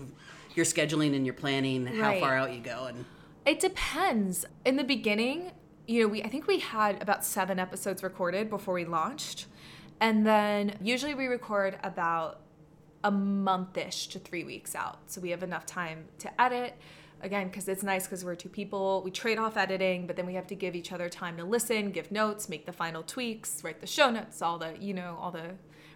your 0.53 0.65
scheduling 0.65 1.15
and 1.15 1.25
your 1.25 1.33
planning, 1.33 1.87
how 1.87 2.09
right. 2.09 2.21
far 2.21 2.37
out 2.37 2.53
you 2.53 2.59
go 2.59 2.85
and 2.85 3.05
it 3.49 3.59
depends. 3.59 4.45
In 4.63 4.75
the 4.75 4.83
beginning, 4.83 5.51
you 5.89 6.03
know, 6.03 6.07
we 6.07 6.21
I 6.21 6.29
think 6.29 6.45
we 6.45 6.59
had 6.59 7.01
about 7.01 7.25
7 7.25 7.57
episodes 7.59 8.03
recorded 8.03 8.49
before 8.49 8.75
we 8.75 8.85
launched. 8.85 9.47
And 9.99 10.25
then 10.25 10.77
usually 10.81 11.15
we 11.15 11.25
record 11.25 11.77
about 11.83 12.41
a 13.03 13.11
monthish 13.11 14.07
to 14.09 14.19
3 14.19 14.43
weeks 14.43 14.75
out. 14.75 14.99
So 15.07 15.19
we 15.19 15.31
have 15.31 15.41
enough 15.41 15.65
time 15.65 16.05
to 16.19 16.41
edit 16.41 16.75
again 17.21 17.47
because 17.47 17.67
it's 17.67 17.83
nice 17.83 18.05
because 18.05 18.23
we're 18.23 18.35
two 18.35 18.47
people 18.47 19.01
we 19.03 19.11
trade 19.11 19.37
off 19.37 19.57
editing 19.57 20.07
but 20.07 20.15
then 20.15 20.25
we 20.25 20.35
have 20.35 20.47
to 20.47 20.55
give 20.55 20.73
each 20.73 20.93
other 20.93 21.09
time 21.09 21.35
to 21.35 21.43
listen 21.43 21.91
give 21.91 22.09
notes 22.13 22.47
make 22.47 22.65
the 22.65 22.71
final 22.71 23.03
tweaks 23.03 23.61
write 23.61 23.81
the 23.81 23.87
show 23.87 24.09
notes 24.09 24.41
all 24.41 24.57
the 24.57 24.73
you 24.79 24.93
know 24.93 25.17
all 25.19 25.29
the 25.29 25.49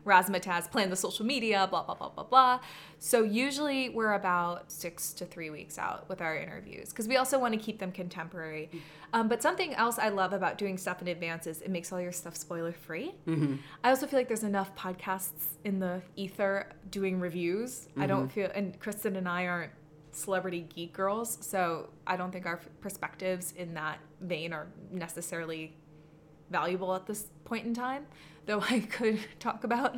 razzmatazz, 0.06 0.70
plan 0.70 0.90
the 0.90 0.96
social 0.96 1.26
media, 1.26 1.68
blah, 1.70 1.84
blah, 1.84 1.96
blah, 1.96 2.10
blah, 2.10 2.24
blah. 2.24 2.60
So 3.00 3.24
usually 3.24 3.90
we're 3.90 4.14
about 4.14 4.72
six 4.72 5.14
to 5.14 5.26
three 5.26 5.50
weeks 5.50 5.78
out 5.78 6.08
with 6.10 6.22
our 6.22 6.38
interviews 6.38 6.90
because 6.90 7.08
we 7.08 7.18
also 7.18 7.40
want 7.40 7.54
to 7.54 7.60
keep 7.60 7.80
them 7.80 7.92
contemporary. 7.92 8.70
Um, 9.14 9.28
but 9.28 9.42
something 9.42 9.74
else 9.74 10.00
I 10.00 10.10
love 10.10 10.34
about 10.34 10.58
doing 10.58 10.78
stuff 10.78 11.02
in 11.02 11.08
advance 11.08 11.48
is 11.48 11.62
it 11.62 11.70
makes 11.70 11.92
all 11.92 12.02
your 12.02 12.12
stuff 12.12 12.36
spoiler 12.36 12.74
free. 12.74 13.14
Mm-hmm. 13.28 13.56
I 13.84 13.90
also 13.90 14.08
feel 14.08 14.20
like 14.20 14.28
there's 14.28 14.44
enough 14.44 14.76
podcasts 14.76 15.58
in 15.64 15.80
the 15.80 16.02
ether 16.16 16.68
doing 16.90 17.20
reviews. 17.20 17.88
Mm-hmm. 17.92 18.02
I 18.02 18.08
don't 18.08 18.32
feel, 18.32 18.50
and 18.54 18.80
Kristen 18.80 19.16
and 19.16 19.28
I 19.28 19.48
aren't 19.48 19.72
celebrity 20.12 20.68
geek 20.74 20.94
girls, 20.94 21.38
so 21.42 21.90
I 22.06 22.18
don't 22.18 22.32
think 22.32 22.46
our 22.46 22.60
perspectives 22.82 23.54
in 23.58 23.74
that 23.74 24.00
vein 24.22 24.54
are 24.54 24.68
necessarily 24.92 25.76
valuable 26.52 26.94
at 26.94 27.08
this 27.08 27.28
point 27.46 27.66
in 27.66 27.74
time 27.74 28.06
though 28.46 28.62
I 28.62 28.82
could 28.82 29.20
talk 29.40 29.64
about 29.64 29.98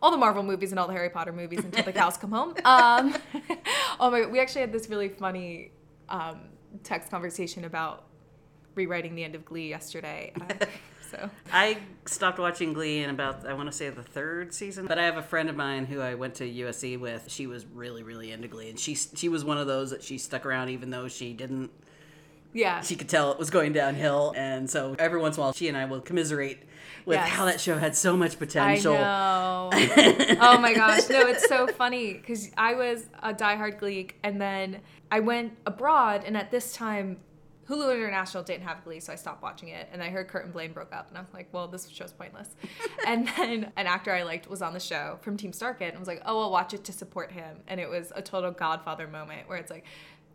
all 0.00 0.10
the 0.10 0.16
Marvel 0.16 0.42
movies 0.42 0.70
and 0.70 0.78
all 0.78 0.86
the 0.86 0.92
Harry 0.92 1.10
Potter 1.10 1.32
movies 1.32 1.64
until 1.64 1.84
the 1.84 1.92
cows 1.92 2.16
come 2.16 2.30
home. 2.30 2.54
Um, 2.64 3.14
oh 4.00 4.10
my! 4.10 4.26
We 4.26 4.40
actually 4.40 4.62
had 4.62 4.72
this 4.72 4.88
really 4.88 5.08
funny 5.08 5.72
um, 6.08 6.40
text 6.84 7.10
conversation 7.10 7.64
about 7.64 8.04
rewriting 8.74 9.14
the 9.14 9.24
end 9.24 9.34
of 9.34 9.44
Glee 9.44 9.68
yesterday. 9.68 10.32
Uh, 10.40 10.66
so 11.10 11.30
I 11.52 11.78
stopped 12.06 12.38
watching 12.38 12.72
Glee 12.72 13.02
in 13.02 13.10
about 13.10 13.46
I 13.46 13.54
want 13.54 13.70
to 13.70 13.76
say 13.76 13.90
the 13.90 14.02
third 14.02 14.54
season. 14.54 14.86
But 14.86 14.98
I 14.98 15.04
have 15.04 15.16
a 15.16 15.22
friend 15.22 15.48
of 15.48 15.56
mine 15.56 15.86
who 15.86 16.00
I 16.00 16.14
went 16.14 16.36
to 16.36 16.44
USC 16.44 16.98
with. 16.98 17.24
She 17.28 17.46
was 17.46 17.66
really 17.66 18.02
really 18.02 18.30
into 18.30 18.48
Glee, 18.48 18.70
and 18.70 18.78
she 18.78 18.94
she 18.94 19.28
was 19.28 19.44
one 19.44 19.58
of 19.58 19.66
those 19.66 19.90
that 19.90 20.02
she 20.02 20.18
stuck 20.18 20.46
around 20.46 20.68
even 20.68 20.90
though 20.90 21.08
she 21.08 21.32
didn't 21.32 21.70
Yeah. 22.52 22.80
she 22.80 22.96
could 22.96 23.08
tell 23.08 23.30
it 23.32 23.38
was 23.38 23.50
going 23.50 23.72
downhill, 23.72 24.32
and 24.36 24.68
so 24.68 24.96
every 24.98 25.20
once 25.20 25.36
in 25.36 25.40
a 25.40 25.44
while, 25.44 25.52
she 25.52 25.68
and 25.68 25.76
I 25.76 25.84
will 25.84 26.00
commiserate 26.00 26.60
with 27.04 27.16
Yes. 27.16 27.28
how 27.28 27.44
that 27.46 27.60
show 27.60 27.78
had 27.78 27.94
so 27.96 28.16
much 28.16 28.38
potential. 28.38 28.94
I 28.94 29.70
know. 29.70 30.38
oh 30.40 30.58
my 30.58 30.74
gosh. 30.74 31.08
No, 31.08 31.20
it's 31.26 31.48
so 31.48 31.66
funny 31.66 32.14
because 32.14 32.50
I 32.56 32.74
was 32.74 33.06
a 33.22 33.32
diehard 33.32 33.78
Glee 33.78 34.08
and 34.22 34.40
then 34.40 34.80
I 35.10 35.20
went 35.20 35.56
abroad 35.66 36.24
and 36.26 36.36
at 36.36 36.50
this 36.50 36.72
time 36.74 37.18
Hulu 37.68 37.94
International 37.94 38.42
didn't 38.42 38.62
have 38.62 38.82
Glee, 38.82 38.98
so 38.98 39.12
I 39.12 39.16
stopped 39.16 39.42
watching 39.42 39.68
it. 39.68 39.88
And 39.92 40.02
I 40.02 40.08
heard 40.08 40.26
Kurt 40.28 40.44
and 40.44 40.54
Blaine 40.54 40.72
broke 40.72 40.90
up, 40.94 41.08
and 41.10 41.18
I 41.18 41.20
was 41.20 41.34
like, 41.34 41.48
"Well, 41.52 41.68
this 41.68 41.86
show's 41.90 42.12
pointless." 42.12 42.48
and 43.06 43.28
then 43.36 43.70
an 43.76 43.86
actor 43.86 44.10
I 44.10 44.22
liked 44.22 44.48
was 44.48 44.62
on 44.62 44.72
the 44.72 44.80
show 44.80 45.18
from 45.20 45.36
Team 45.36 45.52
StarKid, 45.52 45.82
and 45.88 45.96
I 45.96 45.98
was 45.98 46.08
like, 46.08 46.22
"Oh, 46.24 46.40
I'll 46.40 46.50
watch 46.50 46.72
it 46.72 46.82
to 46.84 46.92
support 46.92 47.30
him." 47.30 47.58
And 47.68 47.78
it 47.78 47.90
was 47.90 48.10
a 48.16 48.22
total 48.22 48.52
Godfather 48.52 49.06
moment 49.06 49.50
where 49.50 49.58
it's 49.58 49.70
like, 49.70 49.84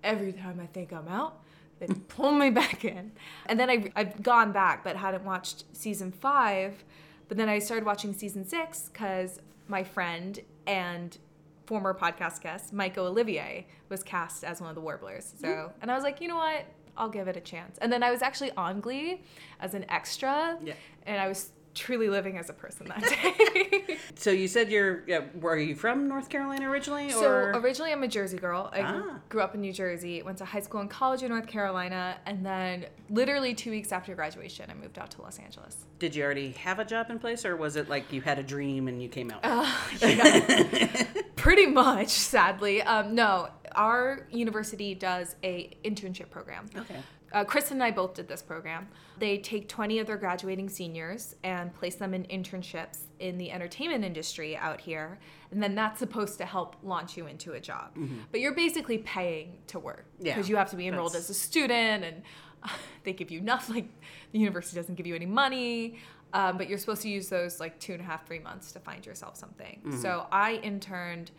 every 0.04 0.32
time 0.32 0.60
I 0.62 0.68
think 0.68 0.94
I'm 0.94 1.08
out, 1.08 1.40
they 1.88 1.94
pull 2.08 2.32
me 2.32 2.50
back 2.62 2.86
in. 2.86 3.12
And 3.46 3.60
then 3.60 3.70
I, 3.70 3.92
I've 3.96 4.22
gone 4.22 4.52
back, 4.52 4.84
but 4.84 4.96
hadn't 4.96 5.26
watched 5.26 5.66
season 5.74 6.12
five. 6.12 6.84
But 7.28 7.38
then 7.38 7.50
I 7.50 7.60
started 7.60 7.86
watching 7.86 8.14
season 8.14 8.46
six 8.46 8.90
because 8.92 9.40
my 9.68 9.84
friend 9.84 10.40
and 10.68 11.18
former 11.66 11.94
podcast 11.94 12.42
guest, 12.42 12.74
Michael 12.74 13.08
Olivier, 13.08 13.68
was 13.90 14.04
cast 14.04 14.44
as 14.44 14.62
one 14.62 14.70
of 14.70 14.76
the 14.76 14.82
Warblers. 14.82 15.34
So, 15.40 15.48
mm-hmm. 15.48 15.72
and 15.82 15.92
I 15.92 15.96
was 15.96 16.04
like, 16.04 16.22
you 16.22 16.28
know 16.28 16.36
what? 16.36 16.66
I'll 16.96 17.10
give 17.10 17.28
it 17.28 17.38
a 17.38 17.42
chance. 17.42 17.78
And 17.80 17.92
then 17.92 18.04
I 18.04 18.12
was 18.12 18.22
actually 18.22 18.52
on 18.52 18.80
Glee 18.80 19.22
as 19.60 19.74
an 19.74 19.86
extra. 19.90 20.58
Yeah. 20.64 20.74
And 21.06 21.20
I 21.20 21.28
was 21.28 21.52
truly 21.74 22.10
living 22.10 22.38
as 22.38 22.50
a 22.50 22.54
person 22.54 22.88
that 22.88 23.02
day. 23.54 23.98
So 24.24 24.32
you 24.32 24.48
said 24.48 24.72
you're, 24.72 25.04
yeah, 25.06 25.20
were 25.38 25.58
you 25.58 25.76
from 25.76 26.08
North 26.08 26.30
Carolina 26.30 26.70
originally, 26.70 27.10
So 27.10 27.30
originally, 27.56 27.92
I'm 27.92 28.04
a 28.04 28.08
Jersey 28.08 28.38
girl. 28.38 28.70
I 28.72 28.80
Ah. 28.82 29.20
grew 29.28 29.42
up 29.42 29.54
in 29.54 29.60
New 29.60 29.74
Jersey, 29.74 30.24
went 30.24 30.38
to 30.38 30.46
high 30.46 30.62
school 30.62 30.80
and 30.80 30.90
college 30.90 31.24
in 31.24 31.28
North 31.30 31.46
Carolina, 31.46 32.16
and 32.26 32.46
then 32.46 32.86
literally 33.10 33.54
two 33.54 33.70
weeks 33.70 33.92
after 33.92 34.16
graduation, 34.16 34.70
I 34.72 34.76
moved 34.76 34.98
out 34.98 35.12
to 35.12 35.22
Los 35.22 35.40
Angeles. 35.40 35.76
did 36.00 36.16
you 36.16 36.24
already 36.24 36.52
have 36.52 36.80
a 36.80 36.86
job 36.86 37.10
in 37.10 37.20
place, 37.20 37.44
or 37.44 37.58
was 37.58 37.76
it 37.76 37.90
like 37.90 38.14
you 38.14 38.22
had 38.22 38.40
a 38.40 38.44
dream 38.44 38.88
and 38.88 39.02
you 39.04 39.10
came 39.10 39.30
out? 39.30 39.44
Pretty 41.36 41.66
much, 41.66 42.08
sadly. 42.10 42.82
Um, 42.82 43.16
no, 43.16 43.50
our 43.76 44.26
university 44.32 44.96
does 44.96 45.36
a 45.44 45.70
internship 45.84 46.30
program. 46.30 46.70
okay. 46.78 46.96
Uh, 47.34 47.44
Kristen 47.44 47.78
and 47.78 47.84
I 47.84 47.92
both 47.92 48.14
did 48.14 48.28
this 48.28 48.42
program. 48.42 48.88
They 49.18 49.40
take 49.40 49.68
20 49.68 50.00
of 50.00 50.08
their 50.08 50.18
graduating 50.18 50.70
seniors 50.70 51.36
and 51.44 51.74
place 51.74 51.96
them 51.96 52.14
in 52.14 52.24
internships 52.26 53.00
in 53.20 53.38
the 53.38 53.52
entertainment 53.52 54.04
industry 54.06 54.56
out 54.56 54.80
here. 54.80 55.18
And 55.52 55.62
then 55.62 55.74
that's 55.76 56.00
supposed 56.00 56.38
to 56.38 56.46
help 56.46 56.76
launch 56.84 57.18
you 57.18 57.26
into 57.28 57.54
a 57.54 57.60
job. 57.60 57.98
But 58.32 58.40
you're 58.40 58.54
basically 58.56 59.00
paying 59.00 59.58
to 59.68 59.80
work 59.80 60.06
Mm-hmm. 60.16 60.26
Yeah, 60.28 60.34
because 60.36 60.50
you 60.50 60.56
have 60.58 60.70
to 60.70 60.76
be 60.76 60.88
enrolled 60.88 61.16
as 61.16 61.30
a 61.30 61.34
student 61.34 62.04
and 62.04 62.22
uh, 62.64 62.70
they 63.04 63.14
give 63.14 63.32
you 63.32 63.42
nothing. 63.42 63.76
Like 63.76 63.90
the 64.32 64.40
university 64.40 64.76
doesn't 64.78 64.96
give 64.96 65.08
you 65.08 65.16
any 65.16 65.26
money. 65.26 65.98
Um, 66.34 66.58
but 66.58 66.68
you're 66.70 66.80
supposed 66.80 67.02
to 67.04 67.10
use 67.10 67.30
those 67.30 67.60
like 67.60 67.80
two 67.80 67.94
and 67.94 68.02
a 68.02 68.06
half, 68.06 68.26
three 68.26 68.40
months 68.40 68.72
to 68.72 68.80
find 68.80 69.06
yourself 69.06 69.38
something. 69.38 69.82
Mm-hmm. 69.86 70.02
So 70.02 70.26
I 70.32 70.54
interned 70.64 71.32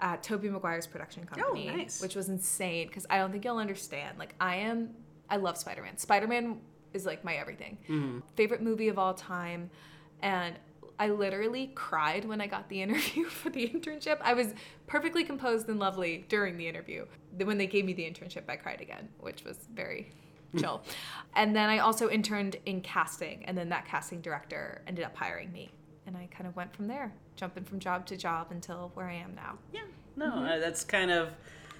at 0.00 0.22
Tobey 0.22 0.48
Maguire's 0.48 0.86
production 0.86 1.24
company, 1.26 1.68
Oh, 1.72 1.76
nice. 1.76 2.00
which 2.00 2.14
was 2.14 2.28
insane 2.28 2.86
because 2.86 3.04
I 3.10 3.18
don't 3.18 3.32
think 3.32 3.44
you'll 3.44 3.58
understand. 3.58 4.18
Like 4.18 4.34
I 4.40 4.56
am, 4.56 4.90
I 5.30 5.36
love 5.36 5.56
Spider 5.56 5.82
Man. 5.82 5.96
Spider 5.98 6.26
Man 6.26 6.60
is 6.94 7.04
like 7.06 7.24
my 7.24 7.34
everything. 7.36 7.78
Mm-hmm. 7.88 8.20
Favorite 8.36 8.62
movie 8.62 8.88
of 8.88 8.98
all 8.98 9.14
time, 9.14 9.70
and 10.22 10.54
I 10.98 11.10
literally 11.10 11.70
cried 11.74 12.24
when 12.24 12.40
I 12.40 12.46
got 12.46 12.68
the 12.68 12.82
interview 12.86 13.24
for 13.26 13.50
the 13.50 13.68
internship. 13.68 14.18
I 14.22 14.34
was 14.34 14.54
perfectly 14.86 15.24
composed 15.24 15.68
and 15.68 15.78
lovely 15.78 16.24
during 16.28 16.56
the 16.56 16.66
interview. 16.66 17.06
Then 17.36 17.46
When 17.46 17.58
they 17.58 17.66
gave 17.66 17.84
me 17.84 17.92
the 17.92 18.02
internship, 18.04 18.44
I 18.48 18.56
cried 18.56 18.80
again, 18.80 19.08
which 19.20 19.44
was 19.44 19.58
very 19.74 20.10
chill. 20.58 20.82
and 21.36 21.54
then 21.54 21.68
I 21.68 21.78
also 21.80 22.08
interned 22.08 22.56
in 22.66 22.80
casting, 22.80 23.44
and 23.44 23.56
then 23.56 23.68
that 23.68 23.84
casting 23.84 24.20
director 24.22 24.80
ended 24.86 25.04
up 25.04 25.14
hiring 25.14 25.52
me. 25.52 25.70
And 26.06 26.16
I 26.16 26.26
kind 26.30 26.46
of 26.46 26.56
went 26.56 26.74
from 26.74 26.88
there, 26.88 27.12
jumping 27.36 27.64
from 27.64 27.78
job 27.80 28.06
to 28.06 28.16
job 28.16 28.46
until 28.50 28.90
where 28.94 29.06
I 29.06 29.12
am 29.16 29.34
now. 29.34 29.58
Yeah, 29.74 29.82
no, 30.16 30.30
Mm-hmm. 30.30 30.44
uh, 30.46 30.58
that's 30.58 30.82
kind 30.84 31.10
of 31.10 31.28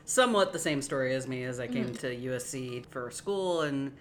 somewhat 0.09 0.55
the 0.55 0.59
same 0.59 0.81
story 0.81 1.15
as 1.15 1.29
me 1.29 1.45
as 1.45 1.61
I 1.61 1.67
came 1.67 1.89
Mm-hmm. 1.93 1.93
to 1.97 2.17
USC 2.31 2.87
for 2.87 3.11
school, 3.11 3.61
and 3.61 3.93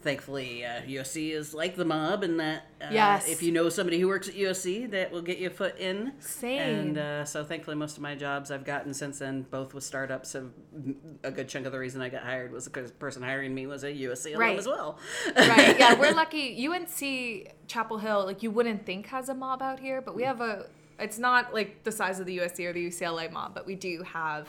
thankfully 0.00 0.64
uh, 0.64 0.82
USC 0.82 1.30
is 1.32 1.52
like 1.54 1.74
the 1.74 1.84
mob 1.84 2.22
in 2.22 2.36
that 2.36 2.66
uh, 2.80 2.86
Yes. 2.92 3.26
if 3.28 3.42
you 3.42 3.50
know 3.50 3.68
somebody 3.70 3.98
who 3.98 4.06
works 4.08 4.28
at 4.28 4.34
USC, 4.34 4.90
that 4.90 5.10
will 5.10 5.22
get 5.22 5.38
you 5.38 5.46
a 5.48 5.50
foot 5.50 5.76
in. 5.78 6.12
Same. 6.20 6.60
And 6.60 6.98
uh, 6.98 7.24
so 7.24 7.42
thankfully, 7.44 7.76
most 7.76 7.96
of 7.96 8.02
my 8.02 8.14
jobs 8.14 8.50
I've 8.50 8.64
gotten 8.64 8.92
since 8.94 9.18
then, 9.18 9.42
both 9.50 9.72
with 9.74 9.84
startups, 9.84 10.34
have 10.34 10.50
a 11.24 11.30
good 11.30 11.48
chunk 11.48 11.64
of 11.66 11.72
the 11.72 11.78
reason 11.78 12.00
I 12.02 12.10
got 12.10 12.22
hired 12.22 12.52
was 12.52 12.66
because 12.66 12.90
the 12.90 12.96
person 12.98 13.22
hiring 13.22 13.54
me 13.54 13.66
was 13.66 13.84
a 13.84 13.88
USC 13.92 14.26
alum 14.32 14.40
Right. 14.40 14.58
as 14.58 14.66
well. 14.66 14.98
right 15.34 15.78
yeah 15.78 15.98
we're 15.98 16.12
lucky 16.22 16.66
unc 16.68 17.54
chapel 17.66 17.98
hill 17.98 18.24
like 18.26 18.42
you 18.42 18.50
wouldn't 18.50 18.84
think 18.86 19.06
has 19.06 19.28
a 19.30 19.34
mob 19.34 19.62
out 19.62 19.80
here 19.80 20.00
but 20.02 20.14
we 20.14 20.22
have 20.22 20.40
a 20.40 20.66
it's 20.98 21.18
not 21.18 21.52
like 21.54 21.82
the 21.84 21.92
size 21.92 22.18
of 22.20 22.26
the 22.26 22.38
usc 22.38 22.58
or 22.64 22.72
the 22.72 22.86
ucla 22.88 23.30
mob 23.30 23.54
but 23.54 23.66
we 23.66 23.74
do 23.74 24.02
have 24.04 24.48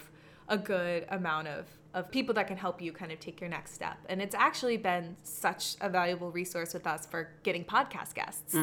a 0.50 0.58
good 0.58 1.06
amount 1.10 1.48
of 1.48 1.66
of 1.96 2.12
people 2.12 2.36
that 2.36 2.46
can 2.48 2.56
help 2.56 2.80
you 2.82 2.92
kind 2.92 3.12
of 3.12 3.20
take 3.20 3.42
your 3.42 3.50
next 3.50 3.74
step. 3.74 3.98
And 4.10 4.22
it's 4.22 4.36
actually 4.36 4.78
been 4.78 5.16
such 5.24 5.76
a 5.82 5.90
valuable 5.90 6.30
resource 6.32 6.72
with 6.72 6.86
us 6.86 7.08
for 7.08 7.30
getting 7.42 7.66
podcast 7.66 8.14
guests. 8.14 8.56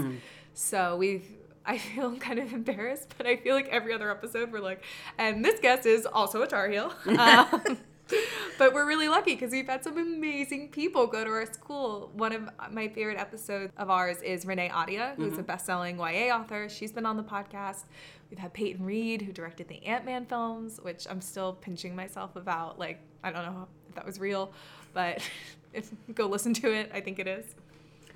So 0.55 0.97
we've 0.97 1.25
I 1.69 1.79
feel 1.79 2.17
kind 2.19 2.39
of 2.39 2.53
embarrassed, 2.53 3.15
but 3.19 3.27
I 3.27 3.37
feel 3.37 3.57
like 3.57 3.67
every 3.69 3.93
other 3.93 4.09
episode 4.11 4.53
we're 4.53 4.61
like, 4.61 4.85
and 5.19 5.45
this 5.45 5.59
guest 5.59 5.85
is 5.85 6.07
also 6.07 6.43
a 6.43 6.47
Tar 6.47 6.69
Heel. 6.69 6.93
Um, 7.07 7.79
but 8.59 8.73
we're 8.73 8.87
really 8.87 9.09
lucky 9.09 9.35
because 9.35 9.51
we've 9.51 9.67
had 9.67 9.83
some 9.83 9.99
amazing 9.99 10.69
people 10.69 11.07
go 11.07 11.25
to 11.25 11.31
our 11.31 11.47
school. 11.53 12.11
One 12.15 12.33
of 12.33 12.49
my 12.71 12.89
favorite 12.89 13.19
episodes 13.19 13.73
of 13.77 13.91
ours 13.91 14.23
is 14.23 14.47
Renee 14.47 14.69
Ahdieh, 14.69 15.17
who's 15.17 15.33
a 15.33 15.37
mm-hmm. 15.37 15.43
best-selling 15.43 15.99
YA 15.99 16.37
author. 16.37 16.69
She's 16.69 16.93
been 16.93 17.07
on 17.07 17.17
the 17.17 17.23
podcast. 17.23 17.85
We've 18.31 18.39
had 18.39 18.53
Peyton 18.53 18.85
Reed, 18.85 19.23
who 19.23 19.33
directed 19.33 19.69
the 19.69 19.85
Ant-Man 19.85 20.27
films, 20.27 20.81
which 20.83 21.07
I'm 21.09 21.21
still 21.21 21.55
pinching 21.55 21.95
myself 21.95 22.37
about. 22.37 22.79
Like, 22.79 23.01
I 23.23 23.31
don't 23.31 23.45
know 23.45 23.69
if 23.89 23.95
that 23.95 24.07
was 24.07 24.19
real, 24.19 24.53
but 24.95 25.21
if 25.73 25.91
go 26.15 26.27
listen 26.27 26.55
to 26.55 26.73
it. 26.73 26.91
I 26.95 27.01
think 27.01 27.19
it 27.19 27.27
is. 27.27 27.45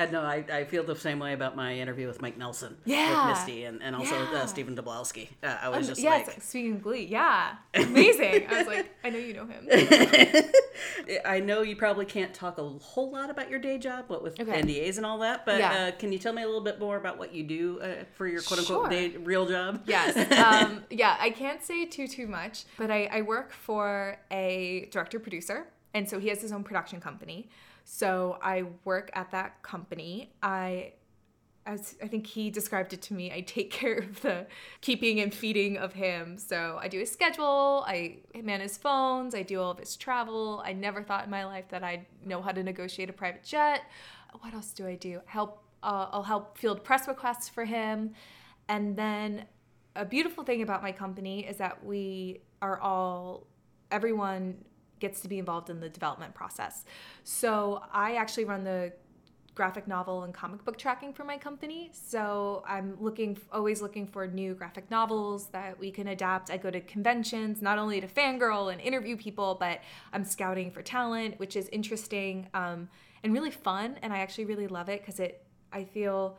And 0.00 0.12
no, 0.12 0.22
I, 0.22 0.42
I 0.50 0.64
feel 0.64 0.82
the 0.82 0.96
same 0.96 1.18
way 1.18 1.34
about 1.34 1.56
my 1.56 1.74
interview 1.74 2.06
with 2.06 2.22
Mike 2.22 2.38
Nelson, 2.38 2.74
Yeah. 2.86 3.26
with 3.28 3.36
Misty, 3.36 3.64
and, 3.64 3.82
and 3.82 3.94
also 3.94 4.14
Yeah. 4.14 4.38
uh, 4.38 4.46
Stephen 4.46 4.74
Dablowski. 4.74 5.28
Uh, 5.42 5.58
I 5.60 5.68
was 5.68 5.80
Um, 5.80 5.84
just 5.88 6.00
yes, 6.00 6.26
like, 6.26 6.40
speaking 6.40 6.76
of 6.76 6.82
Glee, 6.82 7.04
yeah, 7.04 7.56
amazing. 7.74 8.46
I 8.48 8.58
was 8.58 8.66
like, 8.66 8.94
I 9.04 9.10
know 9.10 9.18
you 9.18 9.34
know 9.34 9.44
him. 9.44 9.68
I 11.26 11.40
know 11.40 11.60
you 11.60 11.76
probably 11.76 12.06
can't 12.06 12.32
talk 12.32 12.56
a 12.56 12.62
whole 12.66 13.10
lot 13.10 13.28
about 13.28 13.50
your 13.50 13.58
day 13.58 13.76
job, 13.76 14.04
what 14.08 14.22
with 14.22 14.40
Okay. 14.40 14.62
NDAs 14.62 14.96
and 14.96 15.04
all 15.04 15.18
that, 15.18 15.44
but 15.44 15.58
Yeah. 15.58 15.72
uh, 15.72 15.90
can 15.98 16.12
you 16.12 16.18
tell 16.18 16.32
me 16.32 16.42
a 16.42 16.46
little 16.46 16.62
bit 16.62 16.78
more 16.80 16.96
about 16.96 17.18
what 17.18 17.34
you 17.34 17.42
do 17.42 17.78
uh, 17.80 18.04
for 18.14 18.26
your 18.26 18.40
quote 18.40 18.60
unquote 18.60 18.78
Sure. 18.84 18.88
day, 18.88 19.08
real 19.18 19.44
job? 19.44 19.82
Yes. 19.84 20.16
Um, 20.38 20.82
yeah, 20.90 21.16
I 21.20 21.28
can't 21.28 21.62
say 21.62 21.84
too 21.84 22.08
too 22.08 22.26
much, 22.26 22.64
but 22.78 22.90
I, 22.90 23.04
I 23.12 23.20
work 23.20 23.52
for 23.52 24.16
a 24.30 24.88
director 24.90 25.20
producer, 25.20 25.66
and 25.92 26.08
so 26.08 26.18
he 26.18 26.28
has 26.28 26.40
his 26.40 26.52
own 26.52 26.64
production 26.64 27.00
company. 27.02 27.50
So 27.84 28.38
I 28.42 28.64
work 28.84 29.10
at 29.14 29.30
that 29.32 29.62
company. 29.62 30.32
I 30.42 30.94
as 31.66 31.96
I 32.02 32.08
think 32.08 32.26
he 32.26 32.50
described 32.50 32.92
it 32.92 33.02
to 33.02 33.14
me, 33.14 33.30
I 33.32 33.42
take 33.42 33.70
care 33.80 33.98
of 33.98 34.22
the 34.22 34.46
keeping 34.80 35.20
and 35.20 35.32
feeding 35.32 35.76
of 35.76 35.92
him. 35.92 36.38
So 36.38 36.78
I 36.80 36.88
do 36.88 36.98
his 36.98 37.10
schedule, 37.10 37.84
I 37.86 38.18
man 38.42 38.60
his 38.60 38.76
phones, 38.76 39.34
I 39.34 39.42
do 39.42 39.60
all 39.60 39.70
of 39.70 39.78
his 39.78 39.96
travel. 39.96 40.62
I 40.64 40.72
never 40.72 41.02
thought 41.02 41.24
in 41.24 41.30
my 41.30 41.44
life 41.44 41.68
that 41.68 41.82
I'd 41.82 42.06
know 42.24 42.42
how 42.42 42.52
to 42.52 42.62
negotiate 42.62 43.10
a 43.10 43.12
private 43.12 43.44
jet. 43.44 43.82
What 44.40 44.54
else 44.54 44.72
do 44.72 44.86
I 44.86 44.94
do? 44.96 45.20
Help. 45.26 45.64
Uh, 45.82 46.08
I'll 46.12 46.22
help 46.22 46.58
field 46.58 46.84
press 46.84 47.08
requests 47.08 47.48
for 47.48 47.64
him, 47.64 48.12
and 48.68 48.94
then 48.94 49.46
a 49.96 50.04
beautiful 50.04 50.44
thing 50.44 50.60
about 50.60 50.82
my 50.82 50.92
company 50.92 51.46
is 51.46 51.56
that 51.56 51.82
we 51.82 52.42
are 52.60 52.78
all 52.80 53.46
everyone 53.90 54.56
gets 55.00 55.20
to 55.20 55.28
be 55.28 55.38
involved 55.38 55.70
in 55.70 55.80
the 55.80 55.88
development 55.88 56.34
process. 56.34 56.84
So 57.24 57.82
I 57.92 58.14
actually 58.14 58.44
run 58.44 58.64
the 58.64 58.92
graphic 59.54 59.86
novel 59.86 60.22
and 60.22 60.32
comic 60.32 60.64
book 60.64 60.78
tracking 60.78 61.12
for 61.12 61.24
my 61.24 61.36
company. 61.36 61.90
So 61.92 62.62
I'm 62.66 62.96
looking 63.00 63.36
always 63.52 63.82
looking 63.82 64.06
for 64.06 64.26
new 64.26 64.54
graphic 64.54 64.90
novels 64.90 65.48
that 65.48 65.78
we 65.78 65.90
can 65.90 66.08
adapt. 66.08 66.50
I 66.50 66.56
go 66.56 66.70
to 66.70 66.80
conventions 66.80 67.60
not 67.60 67.78
only 67.78 68.00
to 68.00 68.06
fangirl 68.06 68.72
and 68.72 68.80
interview 68.80 69.16
people, 69.16 69.56
but 69.58 69.80
I'm 70.12 70.24
scouting 70.24 70.70
for 70.70 70.82
talent, 70.82 71.38
which 71.38 71.56
is 71.56 71.68
interesting 71.70 72.48
um, 72.54 72.88
and 73.22 73.32
really 73.32 73.50
fun. 73.50 73.98
And 74.02 74.12
I 74.12 74.20
actually 74.20 74.46
really 74.46 74.68
love 74.68 74.88
it 74.88 75.00
because 75.00 75.20
it 75.20 75.44
I 75.72 75.84
feel 75.84 76.38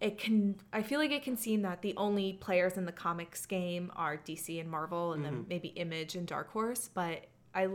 it 0.00 0.18
can 0.18 0.56
I 0.72 0.82
feel 0.82 1.00
like 1.00 1.12
it 1.12 1.22
can 1.22 1.36
seem 1.36 1.62
that 1.62 1.82
the 1.82 1.94
only 1.96 2.34
players 2.34 2.76
in 2.76 2.86
the 2.86 2.92
comics 2.92 3.46
game 3.46 3.92
are 3.96 4.16
DC 4.16 4.60
and 4.60 4.70
Marvel 4.70 5.12
and 5.12 5.24
then 5.24 5.46
maybe 5.48 5.68
Image 5.68 6.16
and 6.16 6.26
Dark 6.26 6.50
Horse, 6.50 6.90
but 6.92 7.26
I 7.56 7.68